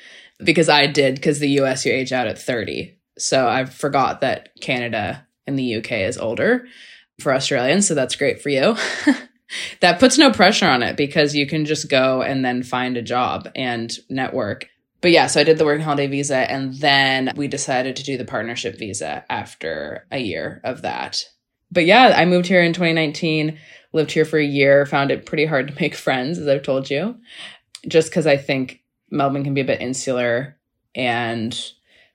Because 0.42 0.68
I 0.68 0.86
did, 0.86 1.14
because 1.14 1.38
the 1.38 1.60
US 1.60 1.86
you 1.86 1.92
age 1.92 2.12
out 2.12 2.26
at 2.26 2.38
30. 2.38 2.98
So 3.18 3.48
I 3.48 3.64
forgot 3.64 4.20
that 4.20 4.50
Canada 4.60 5.26
and 5.46 5.58
the 5.58 5.76
UK 5.76 5.92
is 5.92 6.18
older 6.18 6.66
for 7.20 7.32
Australians. 7.32 7.86
So 7.86 7.94
that's 7.94 8.16
great 8.16 8.42
for 8.42 8.50
you. 8.50 8.76
that 9.80 10.00
puts 10.00 10.18
no 10.18 10.30
pressure 10.30 10.66
on 10.66 10.82
it 10.82 10.96
because 10.96 11.34
you 11.34 11.46
can 11.46 11.64
just 11.64 11.88
go 11.88 12.22
and 12.22 12.44
then 12.44 12.62
find 12.62 12.96
a 12.96 13.02
job 13.02 13.48
and 13.54 13.96
network. 14.10 14.68
But 15.00 15.10
yeah, 15.10 15.26
so 15.26 15.40
I 15.40 15.44
did 15.44 15.58
the 15.58 15.64
working 15.64 15.84
holiday 15.84 16.06
visa 16.06 16.50
and 16.50 16.74
then 16.74 17.32
we 17.36 17.48
decided 17.48 17.96
to 17.96 18.02
do 18.02 18.16
the 18.16 18.24
partnership 18.24 18.78
visa 18.78 19.24
after 19.30 20.06
a 20.10 20.18
year 20.18 20.60
of 20.64 20.82
that. 20.82 21.24
But 21.70 21.84
yeah, 21.84 22.14
I 22.16 22.24
moved 22.24 22.46
here 22.46 22.62
in 22.62 22.72
2019 22.72 23.58
lived 23.96 24.12
here 24.12 24.24
for 24.24 24.38
a 24.38 24.44
year, 24.44 24.86
found 24.86 25.10
it 25.10 25.26
pretty 25.26 25.46
hard 25.46 25.68
to 25.68 25.74
make 25.80 25.96
friends, 25.96 26.38
as 26.38 26.46
I've 26.46 26.62
told 26.62 26.88
you, 26.88 27.16
just 27.88 28.10
because 28.10 28.26
I 28.28 28.36
think 28.36 28.82
Melbourne 29.10 29.42
can 29.42 29.54
be 29.54 29.62
a 29.62 29.64
bit 29.64 29.80
insular 29.80 30.56
and 30.94 31.58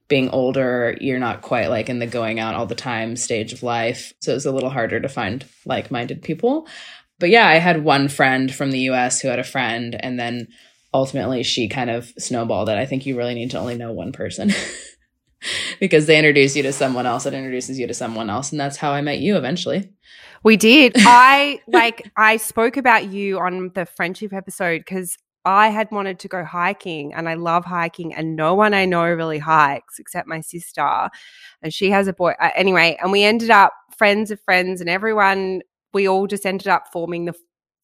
being 0.08 0.30
older, 0.30 0.98
you're 1.00 1.20
not 1.20 1.41
quite 1.41 1.70
like 1.70 1.88
in 1.88 2.00
the 2.00 2.08
going 2.08 2.39
out 2.39 2.54
all 2.54 2.65
the 2.65 2.76
time 2.76 3.15
stage 3.15 3.54
of 3.54 3.63
life. 3.63 4.13
So 4.20 4.36
it's 4.36 4.46
a 4.46 4.52
little 4.52 4.70
harder 4.70 5.00
to 5.00 5.08
find 5.08 5.46
like 5.65 5.89
minded 5.89 6.22
people. 6.22 6.67
But 7.22 7.30
yeah, 7.30 7.48
I 7.48 7.56
had 7.56 7.86
one 7.86 8.10
friend 8.10 8.54
from 8.54 8.72
the 8.72 8.90
US 8.90 9.22
who 9.22 9.30
had 9.30 9.40
a 9.40 9.44
friend, 9.46 9.96
and 9.98 10.20
then 10.20 10.50
ultimately 10.94 11.44
she 11.44 11.70
kind 11.70 11.90
of 11.90 12.12
snowballed 12.18 12.68
it. 12.68 12.78
I 12.78 12.86
think 12.86 13.06
you 13.06 13.18
really 13.18 13.36
need 13.36 13.52
to 13.52 13.60
only 13.60 13.78
know 13.78 13.94
one 13.94 14.12
person. 14.12 14.52
because 15.80 16.06
they 16.06 16.18
introduce 16.18 16.56
you 16.56 16.64
to 16.64 16.74
someone 16.74 17.06
else 17.06 17.24
that 17.24 17.34
introduces 17.34 17.80
you 17.80 17.88
to 17.88 17.94
someone 17.96 18.30
else 18.30 18.52
and 18.52 18.62
that's 18.62 18.78
how 18.78 18.92
i 18.92 19.02
met 19.02 19.18
you 19.18 19.38
eventually 19.38 19.90
We 20.44 20.58
did. 20.58 20.94
I 20.98 21.62
like 21.68 22.12
I 22.16 22.38
spoke 22.38 22.78
about 22.78 23.12
you 23.12 23.40
on 23.40 23.72
the 23.74 23.86
friendship 23.86 24.34
episode 24.34 24.80
because 24.80 25.18
I 25.44 25.70
had 25.70 25.90
wanted 25.92 26.20
to 26.20 26.28
go 26.28 26.44
hiking 26.44 27.14
and 27.16 27.28
I 27.28 27.34
love 27.34 27.66
hiking 27.66 28.14
and 28.14 28.36
no 28.36 28.54
one 28.54 28.76
I 28.76 28.86
know 28.86 29.06
really 29.06 29.40
hikes 29.40 29.98
except 29.98 30.28
my 30.28 30.42
sister 30.42 31.10
and 31.62 31.74
she 31.74 31.90
has 31.90 32.08
a 32.08 32.14
boy 32.14 32.34
uh, 32.40 32.50
anyway 32.56 32.98
and 33.02 33.12
we 33.12 33.24
ended 33.24 33.50
up 33.50 33.74
friends 33.98 34.30
of 34.32 34.40
friends 34.42 34.82
and 34.82 34.90
everyone 34.90 35.62
we 35.93 36.08
all 36.08 36.27
just 36.27 36.45
ended 36.45 36.67
up 36.67 36.88
forming 36.91 37.25
the 37.25 37.34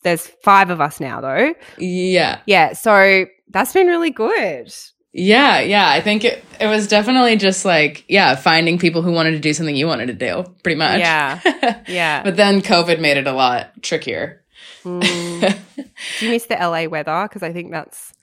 there's 0.04 0.28
5 0.44 0.70
of 0.70 0.80
us 0.80 1.00
now 1.00 1.22
though. 1.22 1.54
yeah 1.78 2.40
Yeah, 2.46 2.74
so 2.74 3.26
that's 3.50 3.74
been 3.74 3.88
really 3.88 4.12
good. 4.12 4.74
Yeah, 5.14 5.62
yeah. 5.62 5.90
I 5.90 6.02
think 6.02 6.24
it, 6.24 6.44
it 6.62 6.68
was 6.68 6.88
definitely 6.88 7.38
just 7.38 7.66
like, 7.66 8.06
yeah, 8.08 8.36
finding 8.36 8.78
people 8.78 9.02
who 9.02 9.12
wanted 9.12 9.32
to 9.32 9.40
do 9.40 9.52
something 9.54 9.76
you 9.76 9.88
wanted 9.88 10.08
to 10.08 10.14
do, 10.14 10.44
pretty 10.64 10.78
much. 10.78 11.00
Yeah. 11.00 11.40
Yeah. 11.88 12.22
but 12.24 12.36
then 12.36 12.62
COVID 12.62 13.00
made 13.00 13.18
it 13.18 13.26
a 13.26 13.32
lot 13.32 13.82
trickier. 13.82 14.44
Mm. 14.84 15.58
Do 16.20 16.26
you 16.26 16.32
miss 16.32 16.46
the 16.46 16.56
LA 16.56 16.86
weather? 16.86 17.24
Because 17.24 17.42
I 17.42 17.52
think 17.52 17.72
that's. 17.72 18.14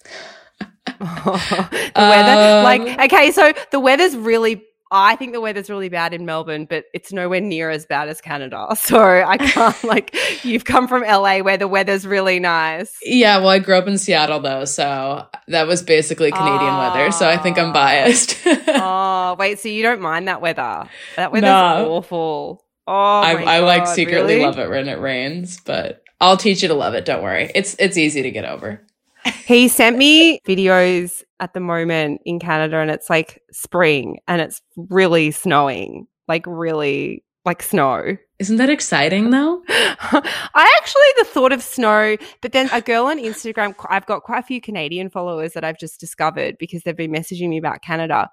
the 0.98 1.90
weather, 1.96 2.58
Um, 2.58 2.64
like, 2.64 3.00
okay, 3.12 3.32
so 3.32 3.52
the 3.72 3.80
weather's 3.80 4.16
really. 4.16 4.62
I 4.96 5.16
think 5.16 5.32
the 5.32 5.40
weather's 5.40 5.68
really 5.68 5.88
bad 5.88 6.14
in 6.14 6.24
Melbourne, 6.24 6.66
but 6.66 6.84
it's 6.94 7.12
nowhere 7.12 7.40
near 7.40 7.68
as 7.68 7.84
bad 7.84 8.08
as 8.08 8.20
Canada. 8.20 8.68
So 8.76 9.00
I 9.00 9.36
can't 9.38 9.82
like 9.94 10.14
you've 10.44 10.64
come 10.64 10.86
from 10.88 11.02
LA 11.02 11.38
where 11.40 11.56
the 11.56 11.66
weather's 11.68 12.06
really 12.06 12.38
nice. 12.38 12.96
Yeah, 13.02 13.38
well, 13.38 13.48
I 13.48 13.58
grew 13.58 13.76
up 13.76 13.88
in 13.88 13.98
Seattle 13.98 14.40
though, 14.40 14.64
so 14.64 15.26
that 15.48 15.66
was 15.66 15.82
basically 15.82 16.30
Canadian 16.30 16.76
weather. 16.78 17.10
So 17.10 17.28
I 17.28 17.36
think 17.38 17.58
I'm 17.58 17.70
Ah. 17.70 17.72
biased. 17.72 18.36
Oh 18.68 19.36
wait, 19.38 19.58
so 19.58 19.68
you 19.68 19.82
don't 19.82 20.00
mind 20.00 20.28
that 20.28 20.40
weather? 20.40 20.88
That 21.16 21.32
weather's 21.32 21.48
No. 21.48 21.90
awful. 21.96 22.64
Oh, 22.86 22.92
I, 22.92 23.34
my 23.34 23.54
I 23.56 23.58
like 23.60 23.86
secretly 23.88 24.34
really? 24.34 24.44
love 24.44 24.58
it 24.58 24.68
when 24.68 24.88
it 24.88 24.98
rains, 25.00 25.58
but 25.60 26.02
I'll 26.20 26.36
teach 26.36 26.62
you 26.62 26.68
to 26.68 26.74
love 26.74 26.94
it. 26.94 27.04
Don't 27.04 27.22
worry, 27.22 27.50
it's 27.54 27.74
it's 27.78 27.96
easy 27.96 28.22
to 28.22 28.30
get 28.30 28.44
over. 28.44 28.80
He 29.46 29.68
sent 29.68 29.96
me 29.96 30.38
videos 30.46 31.22
at 31.44 31.52
the 31.52 31.60
moment 31.60 32.22
in 32.24 32.40
Canada 32.40 32.78
and 32.78 32.90
it's 32.90 33.10
like 33.10 33.42
spring 33.52 34.18
and 34.26 34.40
it's 34.40 34.62
really 34.76 35.30
snowing. 35.30 36.06
Like 36.26 36.44
really 36.46 37.22
like 37.44 37.62
snow. 37.62 38.16
Isn't 38.38 38.56
that 38.56 38.70
exciting 38.70 39.28
though? 39.28 39.62
I 39.68 40.78
actually 40.78 41.02
the 41.18 41.24
thought 41.26 41.52
of 41.52 41.62
snow, 41.62 42.16
but 42.40 42.52
then 42.52 42.70
a 42.72 42.80
girl 42.80 43.06
on 43.06 43.18
Instagram, 43.18 43.74
I've 43.90 44.06
got 44.06 44.22
quite 44.22 44.38
a 44.38 44.46
few 44.46 44.58
Canadian 44.58 45.10
followers 45.10 45.52
that 45.52 45.64
I've 45.64 45.78
just 45.78 46.00
discovered 46.00 46.56
because 46.58 46.82
they've 46.82 46.96
been 46.96 47.12
messaging 47.12 47.50
me 47.50 47.58
about 47.58 47.82
Canada. 47.82 48.30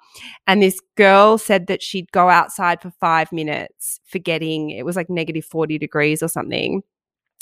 And 0.48 0.64
this 0.64 0.80
girl 0.96 1.38
said 1.38 1.68
that 1.68 1.84
she'd 1.84 2.10
go 2.14 2.30
outside 2.30 2.82
for 2.82 2.92
five 3.02 3.34
minutes, 3.34 4.00
forgetting 4.06 4.70
it 4.70 4.86
was 4.86 4.96
like 4.96 5.10
negative 5.10 5.44
40 5.44 5.78
degrees 5.78 6.24
or 6.24 6.30
something. 6.30 6.82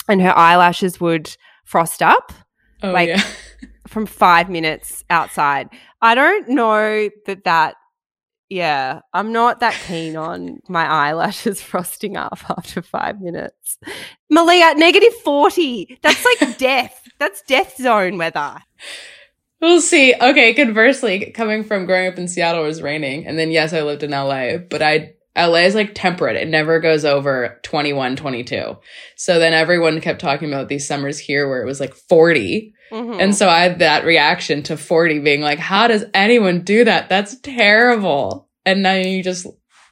And 0.08 0.20
her 0.24 0.36
eyelashes 0.36 1.00
would 1.00 1.38
frost 1.64 2.02
up 2.02 2.34
Oh 2.84 2.92
Like- 2.92 3.10
yeah. 3.10 3.24
from 3.88 4.06
five 4.06 4.50
minutes 4.50 5.04
outside. 5.10 5.70
I 6.02 6.14
don't 6.16 6.48
know 6.50 7.10
that 7.26 7.44
that, 7.46 7.76
yeah, 8.48 9.02
I'm 9.14 9.32
not 9.32 9.60
that 9.62 9.74
keen 9.88 10.16
on 10.16 10.60
my 10.70 10.86
eyelashes 10.86 11.62
frosting 11.72 12.16
up 12.16 12.38
after 12.50 12.82
five 12.82 13.20
minutes. 13.20 13.78
Malia, 14.30 14.74
negative 14.76 15.14
40. 15.24 15.98
That's 16.04 16.24
like 16.24 16.58
death. 16.58 17.08
That's 17.20 17.42
death 17.44 17.78
zone 17.78 18.18
weather. 18.18 18.58
We'll 19.62 19.82
see. 19.82 20.14
Okay, 20.16 20.54
conversely, 20.54 21.32
coming 21.32 21.64
from 21.64 21.86
growing 21.86 22.08
up 22.08 22.18
in 22.18 22.28
Seattle, 22.30 22.64
it 22.64 22.68
was 22.68 22.82
raining, 22.82 23.28
and 23.28 23.38
then 23.38 23.52
yes, 23.52 23.74
I 23.74 23.82
lived 23.82 24.04
in 24.04 24.12
LA, 24.12 24.58
but 24.58 24.82
I 24.82 25.14
LA 25.38 25.60
is 25.60 25.76
like 25.76 25.92
temperate. 25.94 26.36
It 26.36 26.48
never 26.48 26.80
goes 26.80 27.06
over 27.06 27.60
21, 27.64 28.16
22. 28.16 28.78
So 29.16 29.40
then 29.40 29.54
everyone 29.54 30.02
kept 30.02 30.20
talking 30.22 30.52
about 30.52 30.68
these 30.70 30.88
summers 30.88 31.18
here 31.20 31.48
where 31.48 31.62
it 31.62 31.66
was 31.66 31.80
like 31.80 31.94
40. 31.94 32.74
Mhm. 32.92 33.22
And 33.22 33.36
so 33.36 33.48
I 33.48 33.60
had 33.62 33.80
that 33.80 34.04
reaction 34.06 34.64
to 34.64 34.76
40 34.78 35.20
being 35.20 35.42
like, 35.42 35.60
how 35.60 35.88
does 35.88 36.04
anyone 36.14 36.62
do 36.62 36.84
that? 36.86 37.08
That's 37.10 37.40
terrible. 37.42 38.50
And 38.66 38.82
now 38.84 38.94
you 38.96 39.24
just 39.24 39.46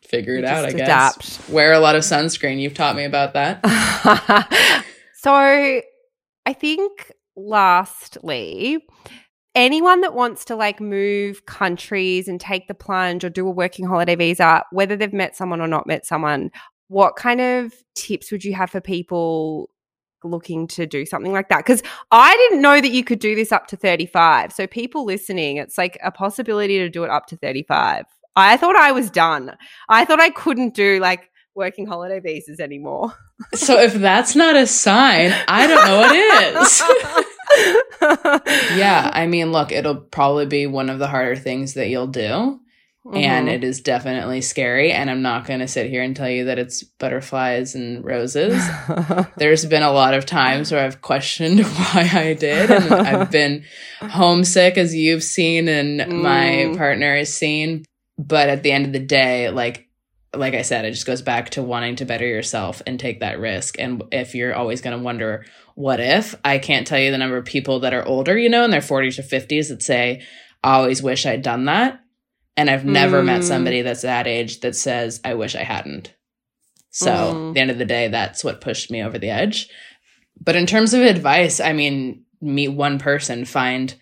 figure 0.04 0.36
it 0.36 0.42
You 0.42 0.48
out, 0.48 0.66
I 0.66 0.72
just 0.72 0.78
guess. 0.78 0.88
adapt. 0.88 1.50
Wear 1.50 1.74
a 1.74 1.80
lot 1.80 1.96
of 1.96 2.02
sunscreen. 2.04 2.60
You've 2.60 2.74
taught 2.74 2.96
me 2.96 3.04
about 3.06 3.34
that. 3.34 3.62
so 5.20 5.32
I 5.34 6.54
think 6.54 7.12
lastly, 7.36 8.80
anyone 9.58 10.02
that 10.02 10.14
wants 10.14 10.46
to 10.46 10.56
like 10.56 10.80
move 10.80 11.48
countries 11.48 12.28
and 12.28 12.40
take 12.40 12.68
the 12.68 12.76
plunge 12.76 13.26
or 13.26 13.30
do 13.30 13.48
a 13.48 13.52
working 13.52 13.86
holiday 13.86 14.16
visa, 14.16 14.64
whether 14.72 14.96
they've 14.96 15.12
met 15.12 15.36
someone 15.36 15.60
or 15.60 15.68
not 15.68 15.88
met 15.88 16.06
someone, 16.06 16.52
what 16.90 17.16
kind 17.16 17.42
of 17.42 17.74
tips 17.96 18.32
would 18.32 18.46
you 18.46 18.54
have 18.54 18.70
for 18.70 18.80
people 18.80 19.72
looking 20.24 20.68
to 20.68 20.86
do 20.86 21.08
something 21.08 21.32
like 21.34 21.50
that? 21.50 21.66
Because 21.66 21.82
I 22.12 22.36
didn't 22.38 22.62
know 22.62 22.80
that 22.80 22.92
you 22.92 23.04
could 23.04 23.18
do 23.18 23.34
this 23.34 23.52
up 23.52 23.66
to 23.68 23.76
35. 23.76 24.54
So 24.54 24.68
people 24.68 25.06
listening, 25.06 25.58
it's 25.58 25.78
like 25.78 25.98
a 26.04 26.12
possibility 26.12 26.78
to 26.78 26.88
do 26.88 27.04
it 27.04 27.10
up 27.10 27.26
to 27.28 27.36
35. 27.36 28.06
I 28.36 28.58
thought 28.58 28.76
I 28.76 28.92
was 28.92 29.10
done. 29.10 29.58
I 29.90 30.06
thought 30.06 30.22
I 30.22 30.30
couldn't 30.30 30.76
do 30.76 31.00
like 31.00 31.32
working 31.56 31.88
holiday 31.88 32.20
visas 32.20 32.60
anymore. 32.60 33.12
So 33.56 33.80
if 33.80 33.96
that's 33.96 34.36
not 34.36 34.56
a 34.56 34.68
sign, 34.68 35.34
I 35.48 35.66
don't 35.66 35.88
know 35.88 35.98
what 35.98 37.24
is. 37.26 37.28
yeah, 38.76 39.10
I 39.14 39.26
mean, 39.28 39.52
look, 39.52 39.72
it'll 39.72 39.96
probably 39.96 40.46
be 40.46 40.68
one 40.68 40.90
of 40.90 41.00
the 41.00 41.08
harder 41.08 41.36
things 41.36 41.74
that 41.76 41.90
you'll 41.90 42.08
do. 42.08 42.60
And 43.14 43.48
Mhm. 43.48 43.54
it 43.54 43.64
is 43.64 43.80
definitely 43.80 44.42
scary. 44.42 44.92
And 44.92 45.10
I'm 45.10 45.22
not 45.22 45.46
going 45.48 45.62
to 45.62 45.68
sit 45.68 45.90
here 45.90 46.02
and 46.04 46.14
tell 46.14 46.30
you 46.30 46.44
that 46.46 46.60
it's 46.60 46.84
butterflies 46.84 47.74
and 47.74 48.04
roses. 48.04 48.62
There's 49.38 49.66
been 49.66 49.84
a 49.84 49.94
lot 49.94 50.14
of 50.14 50.26
times 50.26 50.74
where 50.74 50.84
I've 50.84 51.02
questioned 51.02 51.62
why 51.66 52.10
I 52.14 52.34
did. 52.34 52.70
And 52.70 52.94
I've 52.94 53.32
been 53.40 53.64
homesick, 54.02 54.78
as 54.78 54.94
you've 54.94 55.24
seen, 55.24 55.70
and 55.70 56.00
my 56.22 56.66
Mm. 56.68 56.78
partner 56.78 57.16
has 57.16 57.34
seen. 57.34 57.86
But 58.20 58.50
at 58.50 58.64
the 58.64 58.74
end 58.74 58.86
of 58.88 58.92
the 58.94 59.00
day, 59.00 59.52
like, 59.52 59.87
like 60.40 60.54
I 60.54 60.62
said, 60.62 60.86
it 60.86 60.92
just 60.92 61.06
goes 61.06 61.22
back 61.22 61.52
to 61.52 61.64
wanting 61.64 61.96
to 61.98 62.06
better 62.06 62.26
yourself 62.26 62.82
and 62.88 63.00
take 63.00 63.20
that 63.20 63.40
risk. 63.40 63.80
And 63.80 64.04
if 64.12 64.36
you're 64.36 64.56
always 64.56 64.82
going 64.82 64.98
to 64.98 65.04
wonder, 65.04 65.46
what 65.76 66.00
if? 66.00 66.36
I 66.44 66.58
can't 66.58 66.88
tell 66.88 67.00
you 67.00 67.12
the 67.12 67.18
number 67.18 67.38
of 67.38 67.46
people 67.46 67.82
that 67.82 67.94
are 67.94 68.06
older, 68.08 68.38
you 68.38 68.50
know, 68.50 68.64
in 68.64 68.72
their 68.72 68.82
40s 68.82 69.20
or 69.20 69.24
50s 69.24 69.70
that 69.70 69.84
say, 69.84 70.24
I 70.64 70.76
always 70.76 71.02
wish 71.04 71.26
I'd 71.26 71.42
done 71.42 71.66
that. 71.66 72.00
And 72.56 72.70
I've 72.70 72.86
never 72.86 73.22
met 73.24 73.42
Mm. 73.42 73.48
somebody 73.48 73.82
that's 73.84 74.02
that 74.02 74.26
age 74.28 74.62
that 74.62 74.76
says, 74.76 75.22
I 75.24 75.36
wish 75.36 75.56
I 75.56 75.64
hadn't. 75.64 76.14
So 76.90 77.12
Mm. 77.12 77.50
at 77.50 77.54
the 77.54 77.60
end 77.62 77.72
of 77.72 77.78
the 77.78 77.86
day, 77.86 78.08
that's 78.08 78.44
what 78.44 78.62
pushed 78.62 78.90
me 78.90 79.04
over 79.04 79.20
the 79.20 79.30
edge. 79.30 79.70
But 80.40 80.56
in 80.56 80.66
terms 80.66 80.94
of 80.94 81.02
advice, 81.02 81.60
I 81.60 81.74
mean, 81.74 82.24
meet 82.42 82.70
one 82.70 82.98
person, 83.00 83.46
find, 83.46 83.94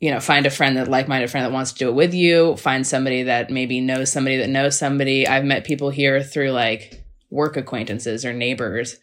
you 0.00 0.10
know, 0.10 0.20
find 0.20 0.46
a 0.46 0.50
friend 0.50 0.76
that 0.76 0.88
like-minded 0.88 1.30
friend 1.30 1.44
that 1.44 1.52
wants 1.52 1.72
to 1.72 1.78
do 1.78 1.88
it 1.88 1.94
with 1.94 2.14
you, 2.14 2.56
find 2.56 2.86
somebody 2.86 3.24
that 3.24 3.50
maybe 3.50 3.80
knows 3.80 4.12
somebody 4.12 4.36
that 4.38 4.48
knows 4.48 4.78
somebody. 4.78 5.26
I've 5.26 5.44
met 5.44 5.64
people 5.64 5.90
here 5.90 6.22
through 6.22 6.50
like 6.50 7.04
work 7.30 7.56
acquaintances 7.56 8.24
or 8.24 8.32
neighbors 8.32 8.96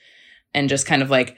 and 0.54 0.70
just 0.70 0.88
kind 0.88 1.02
of 1.02 1.10
like 1.10 1.38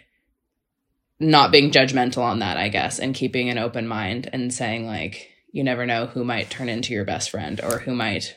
not 1.19 1.51
being 1.51 1.71
judgmental 1.71 2.21
on 2.21 2.39
that, 2.39 2.57
I 2.57 2.69
guess, 2.69 2.99
and 2.99 3.15
keeping 3.15 3.49
an 3.49 3.57
open 3.57 3.87
mind 3.87 4.29
and 4.31 4.53
saying 4.53 4.85
like, 4.85 5.29
you 5.51 5.63
never 5.63 5.85
know 5.85 6.05
who 6.05 6.23
might 6.23 6.51
turn 6.51 6.69
into 6.69 6.93
your 6.93 7.05
best 7.05 7.31
friend 7.31 7.59
or 7.63 7.79
who 7.79 7.95
might 7.95 8.35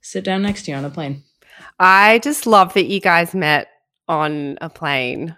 sit 0.00 0.24
down 0.24 0.42
next 0.42 0.64
to 0.64 0.72
you 0.72 0.76
on 0.76 0.84
a 0.84 0.90
plane. 0.90 1.22
I 1.78 2.18
just 2.18 2.46
love 2.46 2.74
that 2.74 2.86
you 2.86 3.00
guys 3.00 3.34
met 3.34 3.68
on 4.08 4.58
a 4.60 4.68
plane. 4.68 5.36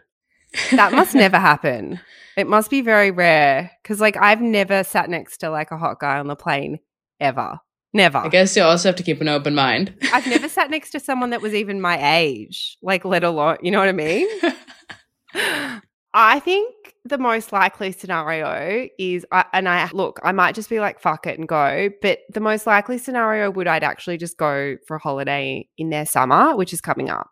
That 0.71 0.93
must 0.93 1.15
never 1.15 1.39
happen. 1.39 2.01
It 2.39 2.47
must 2.47 2.71
be 2.71 2.83
very 2.83 3.11
rare 3.11 3.73
because, 3.83 4.01
like, 4.01 4.17
I've 4.17 4.41
never 4.41 4.85
sat 4.85 5.11
next 5.11 5.39
to 5.39 5.51
like 5.51 5.73
a 5.73 5.77
hot 5.77 5.99
guy 5.99 6.19
on 6.19 6.29
the 6.29 6.37
plane 6.37 6.79
ever. 7.19 7.59
Never. 7.93 8.19
I 8.19 8.29
guess 8.29 8.55
you 8.55 8.63
also 8.63 8.91
have 8.91 8.97
to 8.97 9.03
keep 9.03 9.21
an 9.21 9.29
open 9.29 9.57
mind. 9.57 9.93
I've 10.13 10.27
never 10.27 10.49
sat 10.49 10.71
next 10.71 10.91
to 10.91 11.01
someone 11.01 11.31
that 11.31 11.43
was 11.43 11.53
even 11.53 11.81
my 11.81 12.17
age, 12.17 12.77
like, 12.81 13.05
let 13.05 13.25
alone, 13.25 13.57
you 13.61 13.73
know 13.73 13.81
what 13.81 13.89
I 13.89 13.93
mean? 13.93 14.29
I 16.15 16.39
think 16.39 16.95
the 17.05 17.19
most 17.19 17.53
likely 17.53 17.91
scenario 17.91 18.89
is, 19.01 19.27
I, 19.33 19.45
and 19.53 19.69
I 19.69 19.91
look, 19.93 20.21
I 20.23 20.33
might 20.33 20.55
just 20.55 20.71
be 20.71 20.79
like, 20.79 21.01
fuck 21.01 21.27
it 21.27 21.39
and 21.39 21.49
go. 21.49 21.91
But 22.01 22.21
the 22.33 22.41
most 22.41 22.67
likely 22.67 22.99
scenario 22.99 23.51
would 23.51 23.67
I'd 23.67 23.83
actually 23.83 24.17
just 24.17 24.37
go 24.37 24.77
for 24.87 24.97
a 24.97 25.01
holiday 25.01 25.69
in 25.77 25.91
their 25.91 26.07
summer, 26.07 26.55
which 26.55 26.73
is 26.73 26.81
coming 26.81 27.11
up. 27.11 27.31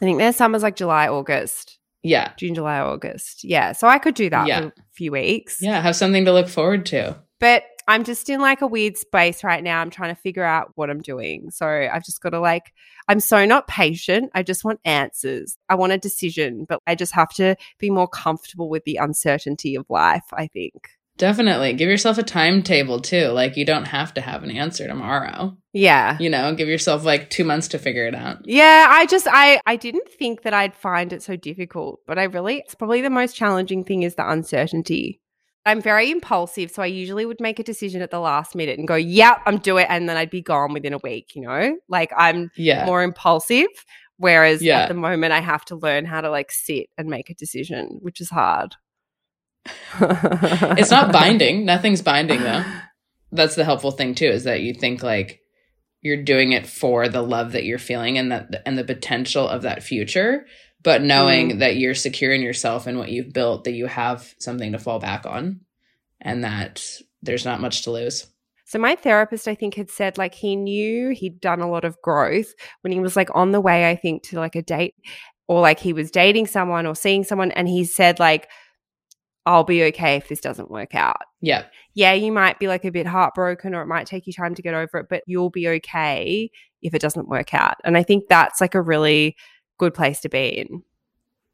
I 0.00 0.04
think 0.04 0.18
their 0.18 0.32
summer's 0.32 0.62
like 0.62 0.76
July, 0.76 1.08
August, 1.08 1.77
yeah. 2.02 2.32
June, 2.38 2.54
July, 2.54 2.78
August. 2.78 3.44
Yeah. 3.44 3.72
So 3.72 3.88
I 3.88 3.98
could 3.98 4.14
do 4.14 4.30
that 4.30 4.46
Yeah. 4.46 4.60
for 4.60 4.66
a 4.68 4.72
few 4.92 5.12
weeks. 5.12 5.58
Yeah. 5.60 5.80
Have 5.80 5.96
something 5.96 6.24
to 6.24 6.32
look 6.32 6.48
forward 6.48 6.86
to. 6.86 7.16
But 7.40 7.64
I'm 7.86 8.04
just 8.04 8.28
in 8.28 8.40
like 8.40 8.60
a 8.60 8.66
weird 8.66 8.98
space 8.98 9.42
right 9.42 9.64
now. 9.64 9.80
I'm 9.80 9.88
trying 9.88 10.14
to 10.14 10.20
figure 10.20 10.44
out 10.44 10.72
what 10.74 10.90
I'm 10.90 11.00
doing. 11.00 11.50
So 11.50 11.66
I've 11.66 12.04
just 12.04 12.20
got 12.20 12.30
to 12.30 12.40
like, 12.40 12.72
I'm 13.08 13.18
so 13.18 13.46
not 13.46 13.66
patient. 13.66 14.30
I 14.34 14.42
just 14.42 14.62
want 14.62 14.80
answers. 14.84 15.56
I 15.70 15.74
want 15.74 15.92
a 15.92 15.98
decision, 15.98 16.66
but 16.68 16.80
I 16.86 16.94
just 16.94 17.12
have 17.14 17.30
to 17.34 17.56
be 17.78 17.88
more 17.88 18.06
comfortable 18.08 18.68
with 18.68 18.84
the 18.84 18.96
uncertainty 18.96 19.74
of 19.74 19.86
life, 19.88 20.24
I 20.34 20.48
think. 20.48 20.90
Definitely. 21.18 21.74
Give 21.74 21.88
yourself 21.88 22.16
a 22.16 22.22
timetable 22.22 23.00
too. 23.00 23.26
Like 23.28 23.56
you 23.56 23.64
don't 23.64 23.86
have 23.86 24.14
to 24.14 24.20
have 24.20 24.42
an 24.44 24.50
answer 24.50 24.86
tomorrow. 24.86 25.56
Yeah. 25.72 26.16
You 26.20 26.30
know, 26.30 26.54
give 26.54 26.68
yourself 26.68 27.04
like 27.04 27.28
two 27.28 27.44
months 27.44 27.68
to 27.68 27.78
figure 27.78 28.06
it 28.06 28.14
out. 28.14 28.38
Yeah, 28.46 28.86
I 28.88 29.04
just 29.06 29.26
I 29.30 29.60
I 29.66 29.76
didn't 29.76 30.08
think 30.08 30.42
that 30.42 30.54
I'd 30.54 30.74
find 30.74 31.12
it 31.12 31.22
so 31.22 31.36
difficult, 31.36 32.00
but 32.06 32.18
I 32.18 32.24
really 32.24 32.58
it's 32.58 32.74
probably 32.76 33.02
the 33.02 33.10
most 33.10 33.34
challenging 33.36 33.84
thing 33.84 34.04
is 34.04 34.14
the 34.14 34.30
uncertainty. 34.30 35.20
I'm 35.66 35.82
very 35.82 36.10
impulsive, 36.10 36.70
so 36.70 36.82
I 36.82 36.86
usually 36.86 37.26
would 37.26 37.40
make 37.40 37.58
a 37.58 37.64
decision 37.64 38.00
at 38.00 38.10
the 38.10 38.20
last 38.20 38.54
minute 38.54 38.78
and 38.78 38.88
go, 38.88 38.94
"Yep, 38.94 39.42
I'm 39.44 39.58
do 39.58 39.76
it," 39.76 39.86
and 39.90 40.08
then 40.08 40.16
I'd 40.16 40.30
be 40.30 40.40
gone 40.40 40.72
within 40.72 40.94
a 40.94 40.98
week. 41.02 41.32
You 41.34 41.42
know, 41.42 41.76
like 41.88 42.10
I'm 42.16 42.50
Yeah. 42.56 42.86
more 42.86 43.02
impulsive, 43.02 43.66
whereas 44.18 44.62
Yeah. 44.62 44.82
at 44.82 44.88
the 44.88 44.94
moment 44.94 45.32
I 45.32 45.40
have 45.40 45.64
to 45.66 45.76
learn 45.76 46.04
how 46.06 46.20
to 46.20 46.30
like 46.30 46.52
sit 46.52 46.86
and 46.96 47.08
make 47.08 47.28
a 47.28 47.34
decision, 47.34 47.98
which 48.00 48.20
is 48.20 48.30
hard. 48.30 48.76
it's 50.00 50.90
not 50.90 51.12
binding. 51.12 51.64
Nothing's 51.64 52.02
binding 52.02 52.42
though. 52.42 52.64
That's 53.32 53.54
the 53.54 53.64
helpful 53.64 53.90
thing 53.90 54.14
too, 54.14 54.28
is 54.28 54.44
that 54.44 54.60
you 54.60 54.74
think 54.74 55.02
like 55.02 55.40
you're 56.00 56.22
doing 56.22 56.52
it 56.52 56.66
for 56.66 57.08
the 57.08 57.22
love 57.22 57.52
that 57.52 57.64
you're 57.64 57.78
feeling 57.78 58.18
and 58.18 58.32
that 58.32 58.62
and 58.66 58.78
the 58.78 58.84
potential 58.84 59.48
of 59.48 59.62
that 59.62 59.82
future, 59.82 60.46
but 60.82 61.02
knowing 61.02 61.50
mm. 61.50 61.58
that 61.60 61.76
you're 61.76 61.94
secure 61.94 62.32
in 62.32 62.42
yourself 62.42 62.86
and 62.86 62.98
what 62.98 63.10
you've 63.10 63.32
built, 63.32 63.64
that 63.64 63.72
you 63.72 63.86
have 63.86 64.34
something 64.38 64.72
to 64.72 64.78
fall 64.78 64.98
back 64.98 65.26
on. 65.26 65.60
And 66.20 66.42
that 66.42 66.84
there's 67.22 67.44
not 67.44 67.60
much 67.60 67.82
to 67.82 67.92
lose. 67.92 68.26
So 68.64 68.78
my 68.78 68.96
therapist, 68.96 69.48
I 69.48 69.54
think, 69.54 69.74
had 69.74 69.90
said 69.90 70.18
like 70.18 70.34
he 70.34 70.56
knew 70.56 71.10
he'd 71.10 71.40
done 71.40 71.60
a 71.60 71.70
lot 71.70 71.84
of 71.84 72.00
growth 72.02 72.52
when 72.82 72.92
he 72.92 73.00
was 73.00 73.16
like 73.16 73.28
on 73.34 73.52
the 73.52 73.60
way, 73.60 73.88
I 73.88 73.96
think, 73.96 74.24
to 74.24 74.38
like 74.38 74.56
a 74.56 74.62
date 74.62 74.94
or 75.46 75.60
like 75.60 75.80
he 75.80 75.92
was 75.92 76.10
dating 76.10 76.46
someone 76.46 76.86
or 76.86 76.94
seeing 76.94 77.24
someone, 77.24 77.50
and 77.52 77.66
he 77.66 77.84
said 77.84 78.18
like, 78.18 78.48
"I'll 79.46 79.64
be 79.64 79.84
okay 79.84 80.16
if 80.16 80.28
this 80.28 80.40
doesn't 80.40 80.70
work 80.70 80.94
out." 80.94 81.22
Yeah. 81.40 81.64
Yeah, 81.94 82.12
you 82.12 82.30
might 82.32 82.58
be 82.58 82.68
like 82.68 82.84
a 82.84 82.90
bit 82.90 83.06
heartbroken, 83.06 83.74
or 83.74 83.82
it 83.82 83.86
might 83.86 84.06
take 84.06 84.26
you 84.26 84.32
time 84.32 84.54
to 84.54 84.62
get 84.62 84.74
over 84.74 84.98
it, 84.98 85.06
but 85.08 85.22
you'll 85.26 85.50
be 85.50 85.68
okay 85.68 86.50
if 86.82 86.94
it 86.94 87.00
doesn't 87.00 87.28
work 87.28 87.54
out. 87.54 87.76
And 87.84 87.96
I 87.96 88.02
think 88.02 88.28
that's 88.28 88.60
like 88.60 88.74
a 88.74 88.82
really 88.82 89.36
good 89.78 89.94
place 89.94 90.20
to 90.20 90.28
be 90.28 90.48
in. 90.58 90.82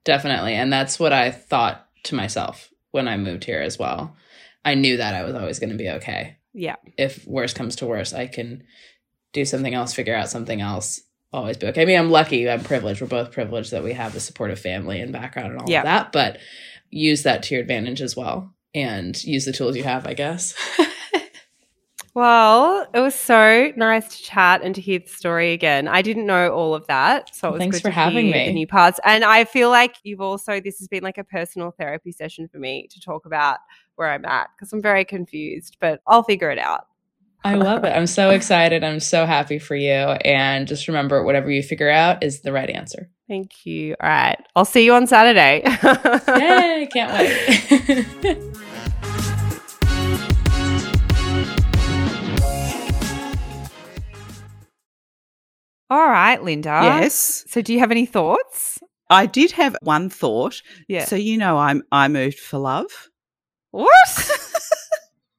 Definitely. 0.05 0.55
And 0.55 0.73
that's 0.73 0.99
what 0.99 1.13
I 1.13 1.31
thought 1.31 1.87
to 2.05 2.15
myself 2.15 2.71
when 2.91 3.09
I 3.09 3.17
moved 3.17 3.45
here 3.45 3.61
as 3.61 3.79
well. 3.79 4.15
I 4.65 4.75
knew 4.75 4.99
that 4.99 5.15
I 5.15 5.25
was 5.25 5.35
always 5.35 5.59
going 5.59 5.71
to 5.71 5.77
be 5.77 5.89
okay. 5.89 6.37
Yeah. 6.53 6.77
If 6.99 7.27
worse 7.27 7.55
comes 7.55 7.77
to 7.77 7.87
worse, 7.87 8.13
I 8.13 8.27
can 8.27 8.65
do 9.33 9.45
something 9.45 9.75
else, 9.75 9.95
figure 9.95 10.15
out 10.15 10.29
something 10.29 10.61
else, 10.61 11.01
always 11.33 11.57
be 11.57 11.67
okay. 11.69 11.83
I 11.83 11.85
mean, 11.87 11.99
I'm 11.99 12.11
lucky, 12.11 12.49
I'm 12.49 12.63
privileged. 12.63 13.01
We're 13.01 13.09
both 13.09 13.33
privileged 13.33 13.73
that 13.73 13.83
we 13.83 13.93
have 13.95 14.15
a 14.15 14.21
supportive 14.21 14.61
family 14.61 15.01
and 15.01 15.13
background 15.13 15.53
and 15.53 15.61
all 15.61 15.69
Yeah. 15.71 15.81
of 15.81 15.85
that, 15.85 16.13
but 16.13 16.39
use 16.95 17.23
that 17.25 17.43
to 17.45 17.55
your 17.55 17.63
advantage 17.63 18.01
as 18.01 18.17
well 18.17 18.53
and 18.75 19.23
use 19.25 19.45
the 19.45 19.53
tools 19.53 19.77
you 19.77 19.85
have, 19.85 20.07
I 20.07 20.15
guess. 20.15 20.55
Well, 22.15 22.87
it 22.95 23.01
was 23.01 23.17
so 23.17 23.73
nice 23.75 24.17
to 24.17 24.23
chat 24.23 24.63
and 24.63 24.73
to 24.77 24.81
hear 24.81 25.01
the 25.01 25.09
story 25.09 25.53
again. 25.53 25.89
I 25.89 26.01
didn't 26.01 26.27
know 26.27 26.49
all 26.53 26.73
of 26.73 26.87
that, 26.87 27.35
so 27.35 27.49
it 27.49 27.53
was 27.55 27.59
Thanks 27.59 27.77
good 27.79 27.83
for 27.83 27.89
to 27.89 27.95
having 27.95 28.31
me. 28.31 28.47
The 28.47 28.53
new 28.53 28.69
parts, 28.69 29.01
and 29.05 29.25
I 29.25 29.45
feel 29.45 29.69
like 29.69 29.97
you've 30.05 30.21
also 30.21 30.61
this 30.61 30.79
has 30.79 30.87
been 30.87 31.03
like 31.03 31.19
a 31.19 31.25
personal 31.25 31.73
therapy 31.73 32.13
session 32.13 32.47
for 32.47 32.59
me 32.59 32.87
to 32.93 33.01
talk 33.01 33.27
about 33.27 33.59
where 33.97 34.11
I'm 34.11 34.25
at 34.27 34.49
because 34.57 34.73
I'm 34.73 34.81
very 34.81 35.05
confused, 35.05 35.77
but 35.81 36.03
I'll 36.07 36.23
figure 36.23 36.53
it 36.53 36.59
out. 36.59 36.87
I 37.43 37.55
love 37.55 37.83
it. 37.83 37.91
I'm 37.91 38.07
so 38.07 38.31
excited. 38.39 38.85
I'm 38.85 39.01
so 39.01 39.27
happy 39.27 39.59
for 39.59 39.75
you. 39.75 39.91
And 39.91 40.69
just 40.69 40.87
remember, 40.87 41.25
whatever 41.25 41.51
you 41.51 41.65
figure 41.65 41.91
out 41.91 42.23
is 42.23 42.43
the 42.43 42.53
right 42.53 42.71
answer. 42.71 43.11
Thank 43.29 43.65
you. 43.65 43.97
All 44.01 44.09
right, 44.09 44.39
I'll 44.55 44.65
see 44.67 44.85
you 44.85 44.93
on 44.95 45.07
Saturday. 45.07 45.63
Yay! 45.65 46.87
Can't 46.93 47.13
wait. 47.13 48.37
All 55.91 56.09
right, 56.09 56.43
Linda. 56.43 56.81
Yes. 56.83 57.45
So, 57.49 57.61
do 57.63 57.73
you 57.73 57.79
have 57.79 57.91
any 57.91 58.07
thoughts? 58.07 58.79
I 59.11 59.27
did 59.27 59.53
have 59.53 59.77
one 59.83 60.09
thought. 60.09 60.63
Yeah. 60.89 61.05
So 61.05 61.15
you 61.15 61.37
know 61.37 61.59
I'm 61.59 61.83
I 61.93 62.09
moved 62.09 62.39
for 62.39 62.59
love. 62.59 62.87
what? 63.71 64.31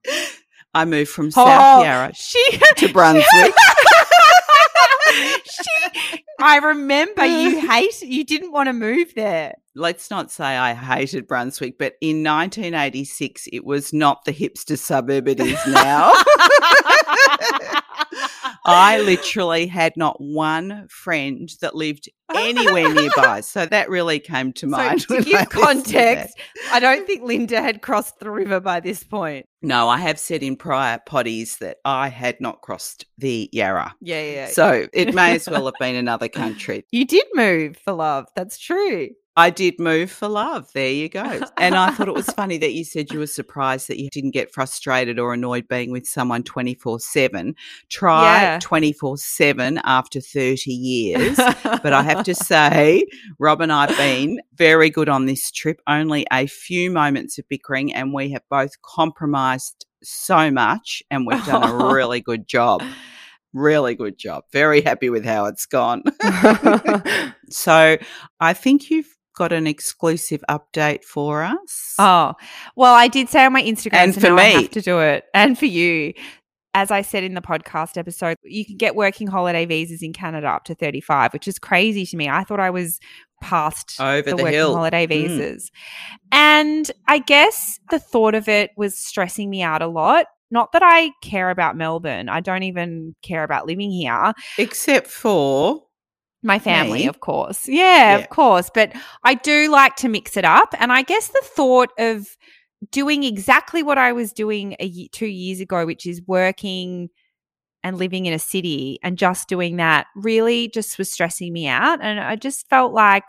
I 0.76 0.86
moved 0.86 1.10
from 1.10 1.28
Oh, 1.28 1.30
South 1.32 1.84
Yarra 1.84 2.12
she 2.14 2.44
to 2.78 2.94
Brunswick. 2.94 3.54
she, 5.44 6.24
I 6.40 6.58
remember 6.58 7.26
you 7.26 7.60
hate. 7.70 8.02
You 8.02 8.24
didn't 8.24 8.52
want 8.52 8.68
to 8.68 8.74
move 8.74 9.14
there. 9.16 9.56
Let's 9.76 10.10
not 10.10 10.32
say 10.32 10.46
I 10.46 10.74
hated 10.74 11.28
Brunswick, 11.28 11.78
but 11.78 11.96
in 12.02 12.24
1986 12.24 13.48
it 13.52 13.66
was 13.66 13.92
not 13.94 14.24
the 14.26 14.34
hipster 14.34 14.78
suburb 14.78 15.28
it 15.28 15.40
is 15.40 15.60
now. 15.68 16.12
I 18.68 19.00
literally 19.04 19.68
had 19.68 19.94
not 19.96 20.16
one 20.20 20.88
friend 20.90 21.50
that 21.62 21.76
lived 21.76 22.10
anywhere 22.34 22.94
nearby. 22.94 23.42
So 23.42 23.66
that 23.66 23.90
really 23.90 24.20
came 24.20 24.54
to 24.54 24.68
mind. 24.68 25.02
So, 25.04 25.16
to 25.22 25.24
when 25.24 25.36
I 25.36 25.40
give 25.42 25.50
context, 25.50 26.38
I 26.72 26.80
don't 26.80 27.06
think 27.06 27.24
Linda 27.24 27.62
had 27.62 27.82
crossed 27.82 28.20
the 28.20 28.32
river 28.32 28.60
by 28.60 28.80
this 28.80 29.04
point. 29.04 29.46
No, 29.62 29.90
I 29.90 29.98
have 29.98 30.20
said 30.20 30.44
in 30.44 30.56
prior 30.56 31.00
potties 31.08 31.58
that 31.60 31.78
I 31.86 32.10
had 32.10 32.40
not 32.40 32.62
crossed 32.62 33.06
the 33.18 33.50
Yarra. 33.52 33.96
Yeah, 34.02 34.22
yeah. 34.22 34.48
So 34.48 34.88
it 34.94 35.14
may 35.16 35.36
as 35.36 35.50
well 35.50 35.66
have 35.66 35.74
been 35.80 35.96
another 35.96 36.28
country. 36.28 36.86
you 36.92 37.06
did 37.06 37.26
move 37.34 37.78
for 37.78 37.94
love. 37.94 38.28
That's 38.36 38.58
true. 38.60 39.10
I 39.38 39.50
did 39.50 39.80
move 39.82 40.10
for 40.12 40.30
love. 40.30 40.70
There 40.74 40.90
you 40.90 41.10
go. 41.10 41.42
And 41.58 41.76
I 41.76 41.92
thought 41.92 42.08
it 42.08 42.14
was 42.14 42.28
funny 42.28 42.58
that 42.60 42.72
you 42.72 42.86
said 42.86 43.12
you 43.12 43.20
were 43.20 43.28
surprised 43.28 43.90
that 43.90 44.00
you 44.00 44.10
didn't 44.10 44.32
get 44.32 44.54
frustrated 44.54 45.20
or 45.20 45.34
annoyed 45.34 45.68
being 45.68 45.92
with 45.92 46.08
someone 46.08 46.42
24 46.44 47.02
7. 47.02 47.54
Try 47.90 48.42
Yeah. 48.42 48.60
24 48.62 49.18
7 49.18 49.82
after 49.84 50.22
30 50.22 50.72
years. 50.72 51.36
But 51.36 51.92
I 51.92 52.02
have 52.04 52.15
to 52.24 52.36
say, 52.36 53.06
Rob 53.40 53.62
and 53.62 53.72
I 53.72 53.88
have 53.88 53.98
been 53.98 54.40
very 54.56 54.90
good 54.90 55.10
on 55.10 55.26
this 55.26 55.52
trip. 55.52 55.82
Only 55.88 56.26
a 56.32 56.48
few 56.48 56.90
moments 56.92 57.38
of 57.38 57.48
bickering, 57.50 57.94
and 57.94 58.14
we 58.14 58.32
have 58.32 58.44
both 58.50 58.82
compromised 58.82 59.86
so 60.04 60.52
much, 60.52 61.02
and 61.12 61.26
we've 61.28 61.46
done 61.46 61.64
a 61.64 61.88
really 61.94 62.22
good 62.22 62.48
job. 62.48 62.82
Really 63.54 63.96
good 63.96 64.18
job. 64.18 64.44
Very 64.52 64.82
happy 64.82 65.10
with 65.10 65.24
how 65.26 65.46
it's 65.46 65.66
gone. 65.66 66.04
so 67.50 67.98
I 68.40 68.54
think 68.54 68.90
you've 68.90 69.16
got 69.36 69.52
an 69.52 69.68
exclusive 69.68 70.44
update 70.50 71.04
for 71.04 71.44
us. 71.44 71.94
Oh, 72.00 72.34
well, 72.76 72.94
I 72.94 73.08
did 73.08 73.30
say 73.30 73.46
on 73.46 73.54
my 73.54 73.64
Instagram, 73.64 73.94
And 73.94 74.14
so 74.14 74.22
for 74.22 74.28
now 74.30 74.38
I 74.38 74.48
me. 74.48 74.62
have 74.64 74.72
to 74.72 74.82
do 74.82 75.00
it, 75.00 75.26
and 75.34 75.58
for 75.58 75.66
you. 75.66 76.14
As 76.78 76.92
I 76.92 77.02
said 77.04 77.24
in 77.24 77.36
the 77.36 77.42
podcast 77.42 77.96
episode, 77.98 78.36
you 78.44 78.66
can 78.66 78.76
get 78.76 78.98
working 78.98 79.28
holiday 79.28 79.66
visas 79.66 80.02
in 80.04 80.12
Canada 80.12 80.48
up 80.48 80.66
to 80.66 80.76
35, 80.76 81.32
which 81.32 81.48
is 81.48 81.58
crazy 81.58 82.06
to 82.06 82.18
me. 82.18 82.28
I 82.28 82.44
thought 82.44 82.60
I 82.60 82.70
was 82.70 83.00
past 83.42 83.96
Over 84.02 84.22
the 84.32 84.36
working 84.36 84.48
hill. 84.54 84.76
holiday 84.76 85.06
Mm. 85.08 85.10
visas. 85.10 85.72
And 86.34 86.92
I 87.08 87.20
guess 87.20 87.80
the 87.92 87.98
thought 88.00 88.36
of 88.36 88.50
it 88.50 88.72
was 88.76 89.00
stressing 89.00 89.50
me 89.50 89.62
out 89.62 89.82
a 89.82 89.88
lot. 89.88 90.26
Not 90.52 90.74
that 90.74 90.84
I 90.84 91.12
care 91.24 91.50
about 91.50 91.78
Melbourne. 91.78 92.28
I 92.28 92.42
don't 92.42 92.64
even 92.64 93.16
care 93.24 93.44
about 93.46 93.66
living 93.68 93.90
here. 93.90 94.34
Except 94.58 95.08
for 95.08 95.82
My 96.44 96.60
family, 96.60 97.00
Me? 97.00 97.08
of 97.08 97.22
course. 97.22 97.68
Yeah, 97.70 98.12
Yeah. 98.12 98.18
of 98.18 98.30
course. 98.30 98.70
But 98.74 98.92
I 99.24 99.34
do 99.36 99.70
like 99.72 99.96
to 99.98 100.10
mix 100.10 100.36
it 100.36 100.44
up. 100.46 100.76
And 100.78 100.92
I 100.92 101.04
guess 101.04 101.30
the 101.30 101.42
thought 101.42 101.90
of 101.98 102.28
doing 102.92 103.24
exactly 103.24 103.84
what 103.84 103.98
I 103.98 104.12
was 104.14 104.34
doing 104.34 104.76
a 104.80 105.08
two 105.10 105.28
years 105.28 105.60
ago, 105.60 105.86
which 105.86 106.06
is 106.06 106.22
working 106.28 107.10
and 107.84 107.98
living 107.98 108.26
in 108.26 108.34
a 108.34 108.40
city 108.40 109.00
and 109.04 109.18
just 109.18 109.48
doing 109.48 109.78
that 109.78 110.08
really 110.16 110.70
just 110.70 110.98
was 110.98 111.12
stressing 111.12 111.54
me 111.54 111.68
out. 111.68 112.00
And 112.02 112.20
I 112.20 112.36
just 112.36 112.68
felt 112.70 112.94
like 112.94 113.26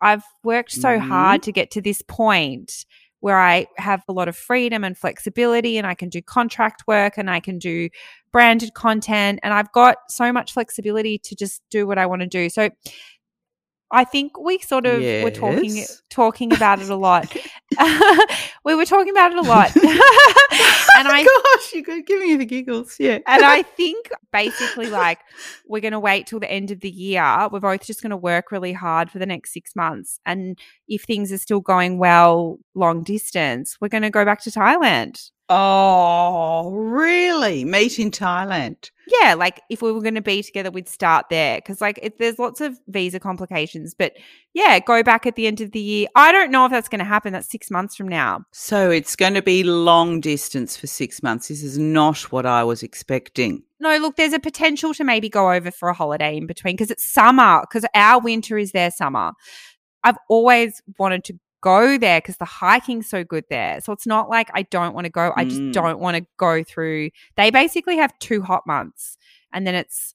I've 0.00 0.24
worked 0.42 0.72
so 0.72 0.98
Mhm. 0.98 1.02
hard 1.02 1.42
to 1.44 1.52
get 1.52 1.70
to 1.72 1.80
this 1.82 2.02
point 2.02 2.84
where 3.20 3.38
I 3.40 3.66
have 3.78 4.02
a 4.08 4.12
lot 4.12 4.28
of 4.28 4.36
freedom 4.36 4.84
and 4.84 4.98
flexibility 4.98 5.78
and 5.78 5.86
I 5.86 5.94
can 5.94 6.10
do 6.10 6.20
contract 6.20 6.84
work 6.86 7.14
and 7.16 7.30
I 7.30 7.40
can 7.40 7.58
do 7.58 7.88
branded 8.32 8.74
content 8.74 9.40
and 9.42 9.54
I've 9.54 9.72
got 9.72 9.96
so 10.10 10.30
much 10.32 10.52
flexibility 10.52 11.18
to 11.18 11.34
just 11.34 11.62
do 11.70 11.86
what 11.86 11.96
I 11.96 12.04
want 12.04 12.20
to 12.20 12.26
do. 12.28 12.50
So 12.50 12.68
I 13.94 14.02
think 14.02 14.38
we 14.38 14.58
sort 14.58 14.86
of 14.86 15.00
were 15.00 15.30
talking 15.30 15.84
talking 16.10 16.52
about 16.52 16.82
it 16.82 16.90
a 16.90 16.96
lot. 16.96 17.34
we 18.64 18.74
were 18.74 18.84
talking 18.84 19.10
about 19.10 19.32
it 19.32 19.38
a 19.38 19.42
lot. 19.42 19.74
and 19.76 21.08
I 21.08 21.24
gosh, 21.24 21.72
you're 21.72 22.02
giving 22.02 22.28
me 22.28 22.36
the 22.36 22.44
giggles. 22.44 22.96
Yeah. 22.98 23.20
and 23.26 23.44
I 23.44 23.62
think 23.62 24.10
basically 24.32 24.90
like 24.90 25.20
we're 25.66 25.80
going 25.80 25.92
to 25.92 26.00
wait 26.00 26.26
till 26.26 26.40
the 26.40 26.50
end 26.50 26.72
of 26.72 26.80
the 26.80 26.90
year. 26.90 27.48
We're 27.50 27.60
both 27.60 27.86
just 27.86 28.02
going 28.02 28.10
to 28.10 28.16
work 28.16 28.50
really 28.50 28.72
hard 28.72 29.10
for 29.10 29.20
the 29.20 29.26
next 29.26 29.52
6 29.52 29.76
months 29.76 30.18
and 30.26 30.58
if 30.88 31.02
things 31.02 31.32
are 31.32 31.38
still 31.38 31.60
going 31.60 31.98
well 31.98 32.58
long 32.74 33.04
distance, 33.04 33.76
we're 33.80 33.88
going 33.88 34.02
to 34.02 34.10
go 34.10 34.24
back 34.24 34.42
to 34.42 34.50
Thailand. 34.50 35.30
Oh, 35.48 36.70
really? 36.70 37.64
Meet 37.64 37.98
in 37.98 38.10
Thailand. 38.10 38.90
Yeah, 39.20 39.34
like 39.34 39.60
if 39.68 39.82
we 39.82 39.92
were 39.92 40.00
going 40.00 40.14
to 40.14 40.22
be 40.22 40.42
together, 40.42 40.70
we'd 40.70 40.88
start 40.88 41.26
there 41.28 41.58
because, 41.58 41.82
like, 41.82 41.98
it, 42.02 42.18
there's 42.18 42.38
lots 42.38 42.62
of 42.62 42.78
visa 42.88 43.20
complications. 43.20 43.94
But 43.94 44.14
yeah, 44.54 44.78
go 44.78 45.02
back 45.02 45.26
at 45.26 45.36
the 45.36 45.46
end 45.46 45.60
of 45.60 45.72
the 45.72 45.80
year. 45.80 46.08
I 46.14 46.32
don't 46.32 46.50
know 46.50 46.64
if 46.64 46.70
that's 46.70 46.88
going 46.88 47.00
to 47.00 47.04
happen. 47.04 47.34
That's 47.34 47.50
six 47.50 47.70
months 47.70 47.94
from 47.94 48.08
now. 48.08 48.44
So 48.52 48.90
it's 48.90 49.16
going 49.16 49.34
to 49.34 49.42
be 49.42 49.62
long 49.62 50.20
distance 50.20 50.78
for 50.78 50.86
six 50.86 51.22
months. 51.22 51.48
This 51.48 51.62
is 51.62 51.76
not 51.78 52.32
what 52.32 52.46
I 52.46 52.64
was 52.64 52.82
expecting. 52.82 53.62
No, 53.80 53.98
look, 53.98 54.16
there's 54.16 54.32
a 54.32 54.38
potential 54.38 54.94
to 54.94 55.04
maybe 55.04 55.28
go 55.28 55.52
over 55.52 55.70
for 55.70 55.90
a 55.90 55.94
holiday 55.94 56.38
in 56.38 56.46
between 56.46 56.74
because 56.74 56.90
it's 56.90 57.04
summer, 57.04 57.60
because 57.60 57.84
our 57.94 58.18
winter 58.20 58.56
is 58.56 58.72
their 58.72 58.90
summer. 58.90 59.32
I've 60.02 60.18
always 60.30 60.82
wanted 60.98 61.24
to 61.24 61.38
go 61.72 61.96
there 61.98 62.20
because 62.20 62.36
the 62.36 62.44
hiking's 62.44 63.08
so 63.08 63.24
good 63.24 63.44
there. 63.48 63.80
So 63.80 63.92
it's 63.92 64.06
not 64.06 64.28
like 64.28 64.50
I 64.54 64.62
don't 64.76 64.94
want 64.94 65.06
to 65.06 65.10
go. 65.10 65.32
I 65.34 65.44
just 65.44 65.60
Mm. 65.62 65.72
don't 65.72 65.98
want 65.98 66.16
to 66.18 66.26
go 66.36 66.62
through. 66.62 67.10
They 67.36 67.50
basically 67.50 67.96
have 67.96 68.12
two 68.18 68.42
hot 68.42 68.62
months 68.66 69.16
and 69.52 69.66
then 69.66 69.74
it's, 69.74 70.14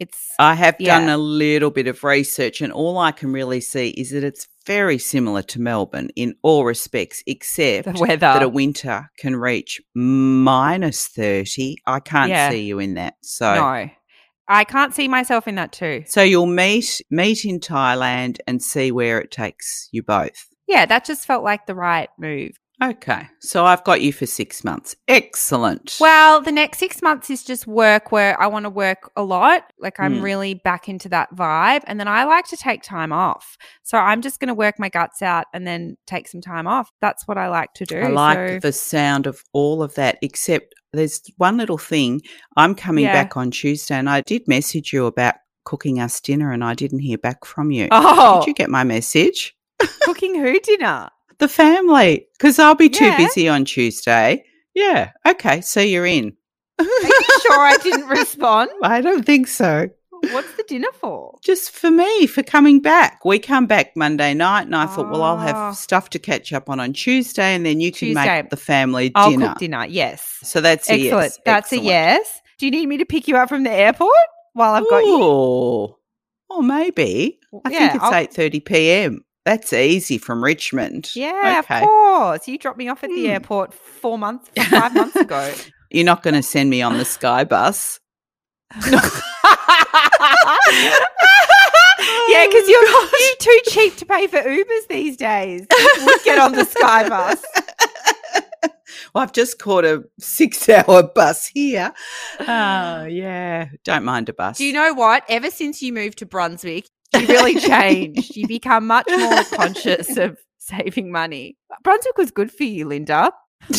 it's, 0.00 0.28
I 0.38 0.54
have 0.54 0.78
done 0.78 1.08
a 1.08 1.18
little 1.18 1.70
bit 1.72 1.88
of 1.88 2.04
research, 2.04 2.60
and 2.60 2.72
all 2.72 2.98
I 2.98 3.10
can 3.10 3.32
really 3.32 3.60
see 3.60 3.88
is 3.88 4.10
that 4.12 4.22
it's 4.22 4.46
very 4.64 4.96
similar 4.96 5.42
to 5.42 5.60
Melbourne 5.60 6.10
in 6.14 6.36
all 6.42 6.64
respects, 6.64 7.20
except 7.26 7.84
the 7.92 8.00
weather. 8.00 8.16
that 8.18 8.42
a 8.44 8.48
winter 8.48 9.10
can 9.18 9.34
reach 9.34 9.80
minus 9.96 11.08
30. 11.08 11.76
I 11.86 12.00
can't 12.00 12.30
Yeah. 12.30 12.50
see 12.50 12.62
you 12.62 12.78
in 12.78 12.94
that. 12.94 13.14
So. 13.22 13.52
no, 13.54 13.90
I 14.50 14.64
can't 14.64 14.94
see 14.94 15.08
myself 15.08 15.48
in 15.48 15.56
that 15.56 15.72
too. 15.72 16.04
So 16.06 16.22
you'll 16.22 16.46
meet 16.46 17.00
meet 17.10 17.44
in 17.44 17.58
Thailand 17.60 18.38
and 18.46 18.62
see 18.62 18.92
where 18.92 19.20
it 19.20 19.30
takes 19.30 19.88
you 19.92 20.02
both. 20.02 20.46
Yeah, 20.68 20.86
that 20.86 21.04
just 21.04 21.26
felt 21.26 21.42
like 21.42 21.66
the 21.66 21.74
right 21.74 22.08
move. 22.18 22.52
Okay. 22.80 23.26
So 23.40 23.64
I've 23.66 23.82
got 23.82 24.02
you 24.02 24.12
for 24.12 24.24
six 24.24 24.62
months. 24.62 24.94
Excellent. 25.08 25.96
Well, 25.98 26.40
the 26.40 26.52
next 26.52 26.78
six 26.78 27.02
months 27.02 27.28
is 27.28 27.42
just 27.42 27.66
work 27.66 28.12
where 28.12 28.40
I 28.40 28.46
want 28.46 28.66
to 28.66 28.70
work 28.70 29.10
a 29.16 29.24
lot. 29.24 29.64
Like 29.80 29.98
I'm 29.98 30.18
Mm. 30.18 30.22
really 30.22 30.54
back 30.54 30.88
into 30.88 31.08
that 31.08 31.34
vibe. 31.34 31.82
And 31.88 31.98
then 31.98 32.06
I 32.06 32.22
like 32.22 32.44
to 32.48 32.56
take 32.56 32.84
time 32.84 33.12
off. 33.12 33.56
So 33.82 33.98
I'm 33.98 34.22
just 34.22 34.38
going 34.38 34.46
to 34.48 34.54
work 34.54 34.78
my 34.78 34.88
guts 34.88 35.22
out 35.22 35.46
and 35.52 35.66
then 35.66 35.96
take 36.06 36.28
some 36.28 36.40
time 36.40 36.68
off. 36.68 36.88
That's 37.00 37.26
what 37.26 37.36
I 37.36 37.48
like 37.48 37.72
to 37.74 37.84
do. 37.84 37.98
I 37.98 38.08
like 38.10 38.38
So- 38.48 38.58
the 38.60 38.72
sound 38.72 39.26
of 39.26 39.42
all 39.52 39.82
of 39.82 39.96
that, 39.96 40.18
except 40.22 40.72
there's 40.92 41.20
one 41.36 41.56
little 41.56 41.78
thing. 41.78 42.22
I'm 42.56 42.76
coming 42.76 43.06
Yeah. 43.06 43.12
back 43.12 43.36
on 43.36 43.50
Tuesday 43.50 43.96
and 43.96 44.08
I 44.08 44.20
did 44.20 44.46
message 44.46 44.92
you 44.92 45.06
about 45.06 45.34
cooking 45.64 45.98
us 46.00 46.20
dinner 46.20 46.52
and 46.52 46.62
I 46.62 46.74
didn't 46.74 47.00
hear 47.00 47.18
back 47.18 47.44
from 47.44 47.72
you. 47.72 47.88
oh, 47.90 48.38
Did 48.40 48.46
you 48.46 48.54
get 48.54 48.70
my 48.70 48.84
message? 48.84 49.56
Cooking 50.02 50.34
who 50.34 50.58
dinner? 50.60 51.08
The 51.38 51.48
family, 51.48 52.26
because 52.38 52.58
I'll 52.58 52.74
be 52.74 52.88
too 52.88 53.04
Yeah. 53.06 53.16
busy 53.16 53.48
on 53.48 53.64
Tuesday. 53.64 54.44
Yeah. 54.74 55.10
Okay. 55.26 55.60
So 55.60 55.80
you're 55.80 56.06
in. 56.06 56.32
Are 56.78 56.84
you 56.84 57.22
sure 57.42 57.58
I 57.60 57.76
didn't 57.82 58.08
respond? 58.08 58.70
I 58.82 59.00
don't 59.00 59.24
think 59.24 59.46
so. 59.48 59.88
What's 60.32 60.52
the 60.56 60.64
dinner 60.66 60.88
for? 61.00 61.38
Just 61.44 61.70
for 61.70 61.92
me, 61.92 62.26
for 62.26 62.42
coming 62.42 62.80
back. 62.80 63.24
We 63.24 63.38
come 63.38 63.66
back 63.66 63.96
Monday 63.96 64.34
night, 64.34 64.62
and 64.62 64.74
I 64.74 64.86
thought, 64.86 65.10
well, 65.10 65.22
I'll 65.22 65.34
Oh. 65.36 65.38
have 65.38 65.54
ah. 65.56 65.70
stuff 65.72 66.10
to 66.10 66.18
catch 66.18 66.52
up 66.52 66.68
on 66.68 66.80
on 66.80 66.92
Tuesday, 66.92 67.54
and 67.54 67.64
then 67.64 67.80
you 67.80 67.92
can 67.92 68.08
Tuesday. 68.08 68.42
make 68.42 68.50
the 68.50 68.56
family 68.56 69.12
I'll 69.14 69.30
dinner. 69.30 69.48
cook 69.50 69.58
dinner. 69.58 69.86
Yes. 69.86 70.38
So 70.42 70.60
that's 70.60 70.90
a 70.90 70.94
Excellent. 70.94 71.22
yes. 71.24 71.38
That's 71.44 71.72
Excellent. 71.72 71.84
a 71.84 71.88
yes. 71.88 72.40
Do 72.58 72.66
you 72.66 72.72
need 72.72 72.86
me 72.86 72.96
to 72.98 73.04
pick 73.06 73.28
you 73.28 73.36
up 73.36 73.48
from 73.48 73.62
the 73.62 73.70
airport 73.70 74.10
while 74.54 74.74
I've 74.74 74.90
got 74.90 75.04
you? 75.04 75.22
Ooh. 75.22 75.94
Or 76.50 76.62
maybe. 76.64 77.38
I 77.64 77.70
Yeah, 77.70 77.90
think 77.90 78.02
it's 78.02 78.12
eight 78.12 78.32
thirty 78.34 78.58
p.m. 78.58 79.24
That's 79.44 79.72
easy 79.72 80.18
from 80.18 80.44
Richmond. 80.44 81.10
Yeah, 81.14 81.60
Okay. 81.64 81.80
of 81.80 81.84
course. 81.88 82.46
You 82.48 82.58
dropped 82.58 82.76
me 82.78 82.88
off 82.88 83.02
at 83.04 83.10
the 83.10 83.24
Hmm. 83.24 83.30
airport 83.30 83.72
four 83.74 84.18
months, 84.18 84.50
five 84.70 84.94
months 84.94 85.16
ago. 85.16 85.54
You're 85.90 86.04
not 86.04 86.22
going 86.22 86.34
to 86.34 86.42
send 86.42 86.68
me 86.68 86.82
on 86.82 86.98
the 86.98 87.04
SkyBus. 87.04 87.98
yeah, 92.28 92.46
because 92.46 92.68
you're 92.68 92.82
you 93.20 93.34
too 93.38 93.60
cheap 93.68 93.96
to 93.96 94.06
pay 94.06 94.26
for 94.26 94.38
Ubers 94.38 94.86
these 94.88 95.16
days. 95.16 95.66
You 95.70 96.04
would 96.06 96.22
get 96.24 96.38
on 96.38 96.52
the 96.52 96.62
SkyBus. 96.64 97.42
Well, 99.14 99.22
I've 99.24 99.32
just 99.32 99.58
caught 99.58 99.86
a 99.86 100.04
six-hour 100.20 101.04
bus 101.14 101.46
here. 101.46 101.94
Oh, 102.40 103.04
yeah. 103.04 103.68
Don't 103.82 104.04
mind 104.04 104.28
a 104.28 104.34
bus. 104.34 104.58
Do 104.58 104.64
you 104.66 104.74
know 104.74 104.92
what? 104.92 105.24
Ever 105.30 105.50
since 105.50 105.80
you 105.80 105.94
moved 105.94 106.18
to 106.18 106.26
Brunswick, 106.26 106.86
you 107.14 107.26
really 107.26 107.54
changed. 107.60 108.36
You 108.36 108.46
become 108.46 108.86
much 108.86 109.06
more 109.08 109.44
conscious 109.44 110.16
of 110.16 110.38
saving 110.58 111.10
money. 111.10 111.56
Brunswick 111.82 112.18
was 112.18 112.30
good 112.30 112.52
for 112.52 112.64
you, 112.64 112.86
Linda. 112.86 113.32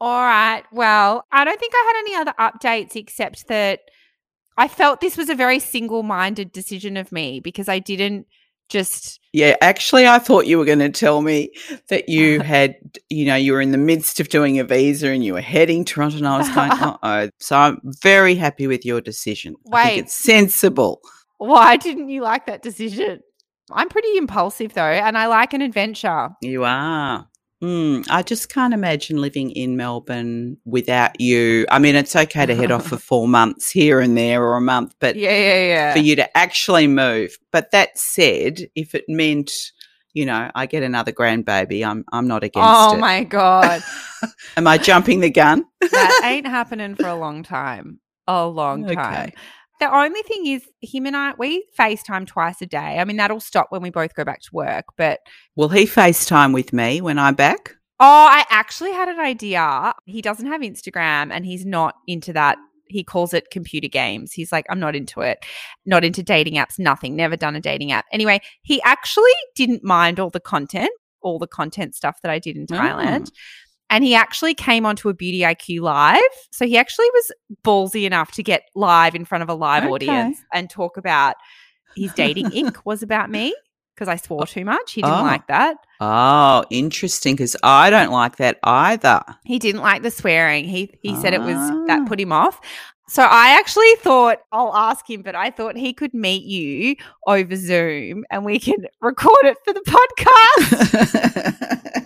All 0.00 0.22
right. 0.22 0.62
Well, 0.72 1.24
I 1.32 1.44
don't 1.44 1.58
think 1.58 1.72
I 1.74 1.84
had 1.86 2.00
any 2.00 2.14
other 2.16 2.34
updates 2.38 2.96
except 2.96 3.48
that 3.48 3.80
I 4.58 4.68
felt 4.68 5.00
this 5.00 5.16
was 5.16 5.28
a 5.28 5.34
very 5.34 5.58
single 5.58 6.02
minded 6.02 6.52
decision 6.52 6.96
of 6.96 7.12
me 7.12 7.40
because 7.40 7.68
I 7.68 7.78
didn't 7.78 8.26
just. 8.68 9.20
Yeah, 9.32 9.56
actually, 9.60 10.06
I 10.06 10.18
thought 10.18 10.46
you 10.46 10.58
were 10.58 10.64
going 10.64 10.80
to 10.80 10.90
tell 10.90 11.22
me 11.22 11.50
that 11.88 12.08
you 12.08 12.40
had, 12.42 12.76
you 13.08 13.26
know, 13.26 13.36
you 13.36 13.52
were 13.52 13.60
in 13.60 13.72
the 13.72 13.78
midst 13.78 14.20
of 14.20 14.28
doing 14.28 14.58
a 14.58 14.64
visa 14.64 15.08
and 15.08 15.24
you 15.24 15.34
were 15.34 15.40
heading 15.40 15.84
to 15.84 15.94
Toronto, 15.94 16.16
and 16.18 16.28
I 16.28 16.38
was 16.38 16.48
going, 16.50 16.70
uh 16.70 16.96
oh. 17.02 17.30
So 17.38 17.56
I'm 17.56 17.80
very 18.02 18.34
happy 18.34 18.66
with 18.66 18.84
your 18.84 19.00
decision. 19.00 19.56
I 19.66 19.70
Wait. 19.70 19.84
think 19.84 20.02
it's 20.04 20.14
sensible. 20.14 21.00
Why 21.38 21.76
didn't 21.76 22.08
you 22.08 22.22
like 22.22 22.46
that 22.46 22.62
decision? 22.62 23.20
I'm 23.70 23.88
pretty 23.88 24.16
impulsive 24.16 24.72
though, 24.74 24.82
and 24.82 25.18
I 25.18 25.26
like 25.26 25.52
an 25.52 25.62
adventure. 25.62 26.30
You 26.40 26.64
are. 26.64 27.26
Mm, 27.62 28.06
I 28.10 28.22
just 28.22 28.50
can't 28.50 28.74
imagine 28.74 29.16
living 29.20 29.50
in 29.50 29.76
Melbourne 29.78 30.58
without 30.66 31.18
you. 31.20 31.64
I 31.70 31.78
mean, 31.78 31.94
it's 31.96 32.14
okay 32.14 32.44
to 32.44 32.54
head 32.54 32.70
off 32.70 32.86
for 32.86 32.96
four 32.98 33.26
months 33.26 33.70
here 33.70 33.98
and 34.00 34.16
there 34.16 34.42
or 34.44 34.56
a 34.56 34.60
month, 34.60 34.94
but 35.00 35.16
Yeah, 35.16 35.30
yeah, 35.30 35.66
yeah. 35.66 35.92
for 35.94 35.98
you 35.98 36.16
to 36.16 36.36
actually 36.36 36.86
move. 36.86 37.36
But 37.52 37.70
that 37.70 37.96
said, 37.98 38.68
if 38.74 38.94
it 38.94 39.04
meant, 39.08 39.50
you 40.12 40.26
know, 40.26 40.50
I 40.54 40.66
get 40.66 40.82
another 40.82 41.12
grandbaby, 41.12 41.84
I'm 41.84 42.04
I'm 42.12 42.28
not 42.28 42.44
against 42.44 42.68
oh 42.68 42.94
it. 42.94 42.98
my 43.00 43.24
god, 43.24 43.82
Am 44.58 44.66
I 44.66 44.76
jumping 44.78 45.20
the 45.20 45.30
gun? 45.30 45.64
that 45.80 46.20
ain't 46.24 46.46
happening 46.58 46.94
for 46.94 47.08
a 47.08 47.16
long 47.16 47.42
time. 47.42 48.00
A 48.28 48.46
long 48.46 48.86
time. 48.86 49.32
The 49.80 49.94
only 49.94 50.22
thing 50.22 50.46
is, 50.46 50.62
him 50.80 51.06
and 51.06 51.16
I, 51.16 51.34
we 51.38 51.66
FaceTime 51.78 52.26
twice 52.26 52.62
a 52.62 52.66
day. 52.66 52.98
I 52.98 53.04
mean, 53.04 53.16
that'll 53.18 53.40
stop 53.40 53.66
when 53.70 53.82
we 53.82 53.90
both 53.90 54.14
go 54.14 54.24
back 54.24 54.40
to 54.42 54.48
work. 54.52 54.86
But 54.96 55.20
Will 55.54 55.68
he 55.68 55.84
FaceTime 55.84 56.54
with 56.54 56.72
me 56.72 57.00
when 57.00 57.18
I'm 57.18 57.34
back? 57.34 57.72
oh, 57.98 58.28
I 58.30 58.44
actually 58.50 58.92
had 58.92 59.08
an 59.08 59.18
idea. 59.18 59.94
He 60.04 60.20
doesn't 60.20 60.46
have 60.46 60.60
Instagram 60.60 61.30
and 61.32 61.46
he's 61.46 61.64
not 61.64 61.94
into 62.06 62.30
that. 62.34 62.58
He 62.88 63.02
calls 63.02 63.32
it 63.32 63.50
computer 63.50 63.88
games. 63.88 64.32
He's 64.32 64.52
like, 64.52 64.66
I'm 64.68 64.78
not 64.78 64.94
into 64.94 65.22
it, 65.22 65.38
not 65.86 66.04
into 66.04 66.22
dating 66.22 66.54
apps, 66.56 66.78
nothing, 66.78 67.16
never 67.16 67.36
done 67.36 67.56
a 67.56 67.60
dating 67.60 67.92
app. 67.92 68.04
Anyway, 68.12 68.40
he 68.62 68.82
actually 68.82 69.32
didn't 69.54 69.82
mind 69.82 70.20
all 70.20 70.28
the 70.28 70.40
content, 70.40 70.90
all 71.22 71.38
the 71.38 71.46
content 71.46 71.94
stuff 71.94 72.18
that 72.22 72.30
I 72.30 72.38
did 72.38 72.56
in 72.56 72.66
Oh. 72.70 72.74
Thailand. 72.76 73.30
And 73.90 74.02
he 74.04 74.14
actually 74.14 74.54
came 74.54 74.84
onto 74.84 75.08
a 75.08 75.14
Beauty 75.14 75.40
IQ 75.40 75.80
live. 75.80 76.20
So 76.50 76.66
he 76.66 76.76
actually 76.76 77.08
was 77.14 77.32
ballsy 77.64 78.04
enough 78.04 78.32
to 78.32 78.42
get 78.42 78.62
live 78.74 79.14
in 79.14 79.24
front 79.24 79.42
of 79.42 79.48
a 79.48 79.54
live 79.54 79.84
Okay. 79.84 79.92
audience 79.92 80.38
and 80.52 80.68
talk 80.68 80.96
about 80.96 81.36
his 81.96 82.12
dating 82.14 82.50
ink 82.54 82.84
was 82.84 83.02
about 83.02 83.30
me 83.30 83.54
because 83.94 84.08
I 84.08 84.16
swore 84.16 84.46
too 84.46 84.64
much. 84.64 84.92
He 84.92 85.02
didn't 85.02 85.20
Oh. 85.20 85.22
like 85.22 85.46
that. 85.46 85.76
Oh, 86.00 86.64
interesting. 86.70 87.34
Because 87.36 87.56
I 87.62 87.88
don't 87.90 88.10
like 88.10 88.36
that 88.36 88.58
either. 88.64 89.22
He 89.44 89.58
didn't 89.58 89.80
like 89.82 90.02
the 90.02 90.10
swearing. 90.10 90.64
He 90.66 90.92
he 91.02 91.14
said 91.16 91.32
it 91.32 91.40
was 91.40 91.56
Ah. 91.56 91.84
that 91.86 92.06
put 92.08 92.20
him 92.20 92.32
off. 92.32 92.60
So 93.08 93.22
I 93.22 93.56
actually 93.56 93.94
thought 94.00 94.38
I'll 94.50 94.74
ask 94.74 95.08
him, 95.08 95.22
but 95.22 95.36
I 95.36 95.50
thought 95.50 95.76
he 95.76 95.92
could 95.92 96.12
meet 96.12 96.42
you 96.42 96.96
over 97.28 97.54
Zoom 97.54 98.24
and 98.32 98.44
we 98.44 98.58
can 98.58 98.78
record 99.00 99.44
it 99.44 99.56
for 99.64 99.72
the 99.72 99.80
podcast. 101.06 102.02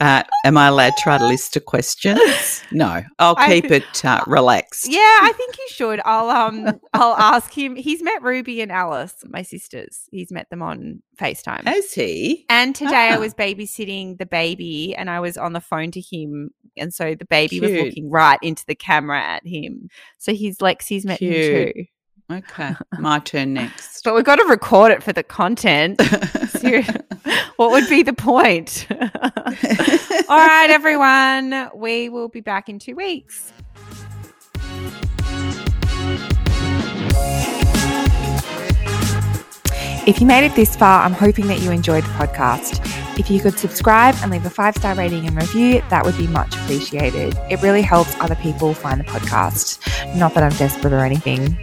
Uh, 0.00 0.22
am 0.44 0.56
I 0.56 0.68
allowed 0.68 0.90
to 0.96 1.02
try 1.02 1.18
to 1.18 1.26
list 1.26 1.56
of 1.56 1.64
questions? 1.64 2.62
No, 2.72 3.02
I'll 3.18 3.34
I- 3.38 3.48
keep 3.60 3.70
it 3.70 4.04
uh, 4.04 4.22
relaxed. 4.26 4.88
Yeah, 4.88 4.98
I 4.98 5.32
think 5.36 5.56
you 5.58 5.66
should. 5.68 6.00
I'll 6.04 6.28
um 6.30 6.80
I'll 6.92 7.16
ask 7.16 7.52
him. 7.56 7.76
He's 7.76 8.02
met 8.02 8.22
Ruby 8.22 8.60
and 8.60 8.70
Alice, 8.72 9.14
my 9.28 9.42
sisters. 9.42 10.08
He's 10.10 10.30
met 10.32 10.50
them 10.50 10.62
on 10.62 11.02
FaceTime. 11.18 11.64
Has 11.64 11.92
he? 11.92 12.44
And 12.48 12.74
today 12.74 13.10
I 13.10 13.16
Ah. 13.16 13.20
was 13.20 13.34
babysitting 13.34 14.18
the 14.18 14.26
baby 14.26 14.94
and 14.94 15.08
I 15.08 15.20
was 15.20 15.36
on 15.36 15.52
the 15.52 15.60
phone 15.60 15.90
to 15.92 16.00
him. 16.00 16.50
And 16.76 16.92
so 16.92 17.14
the 17.14 17.24
baby 17.24 17.58
was 17.60 17.70
looking 17.70 18.10
right 18.10 18.38
into 18.42 18.64
the 18.66 18.74
camera 18.74 19.18
at 19.22 19.46
him. 19.46 19.88
So 20.18 20.34
he's 20.34 20.58
Lexi's 20.58 21.06
met 21.06 21.20
him 21.20 21.32
too. 21.32 21.84
Okay, 22.30 22.74
my 22.98 23.20
turn 23.20 23.54
next. 23.54 24.02
But 24.02 24.14
we've 24.14 24.24
got 24.24 24.36
to 24.36 24.44
record 24.44 24.90
it 24.90 25.02
for 25.02 25.12
the 25.12 25.22
content. 25.22 26.00
What 27.56 27.70
would 27.70 27.88
be 27.88 28.02
the 28.02 28.12
point? 28.12 28.86
All 28.90 28.98
right, 30.36 30.68
everyone. 30.68 31.70
We 31.74 32.10
will 32.10 32.28
be 32.28 32.40
back 32.40 32.68
in 32.68 32.78
two 32.78 32.94
weeks. 32.94 33.50
If 40.06 40.20
you 40.20 40.26
made 40.26 40.44
it 40.44 40.54
this 40.54 40.76
far, 40.76 41.02
I'm 41.02 41.14
hoping 41.14 41.46
that 41.46 41.60
you 41.60 41.70
enjoyed 41.70 42.04
the 42.04 42.08
podcast. 42.10 42.80
If 43.18 43.30
you 43.30 43.40
could 43.40 43.58
subscribe 43.58 44.14
and 44.22 44.30
leave 44.30 44.44
a 44.44 44.50
five 44.50 44.76
star 44.76 44.94
rating 44.94 45.26
and 45.26 45.34
review, 45.34 45.82
that 45.88 46.04
would 46.04 46.16
be 46.18 46.26
much 46.26 46.54
appreciated. 46.54 47.34
It 47.50 47.62
really 47.62 47.82
helps 47.82 48.14
other 48.20 48.36
people 48.36 48.74
find 48.74 49.00
the 49.00 49.04
podcast. 49.04 49.80
Not 50.14 50.34
that 50.34 50.44
I'm 50.44 50.56
desperate 50.58 50.92
or 50.92 51.00
anything. 51.00 51.56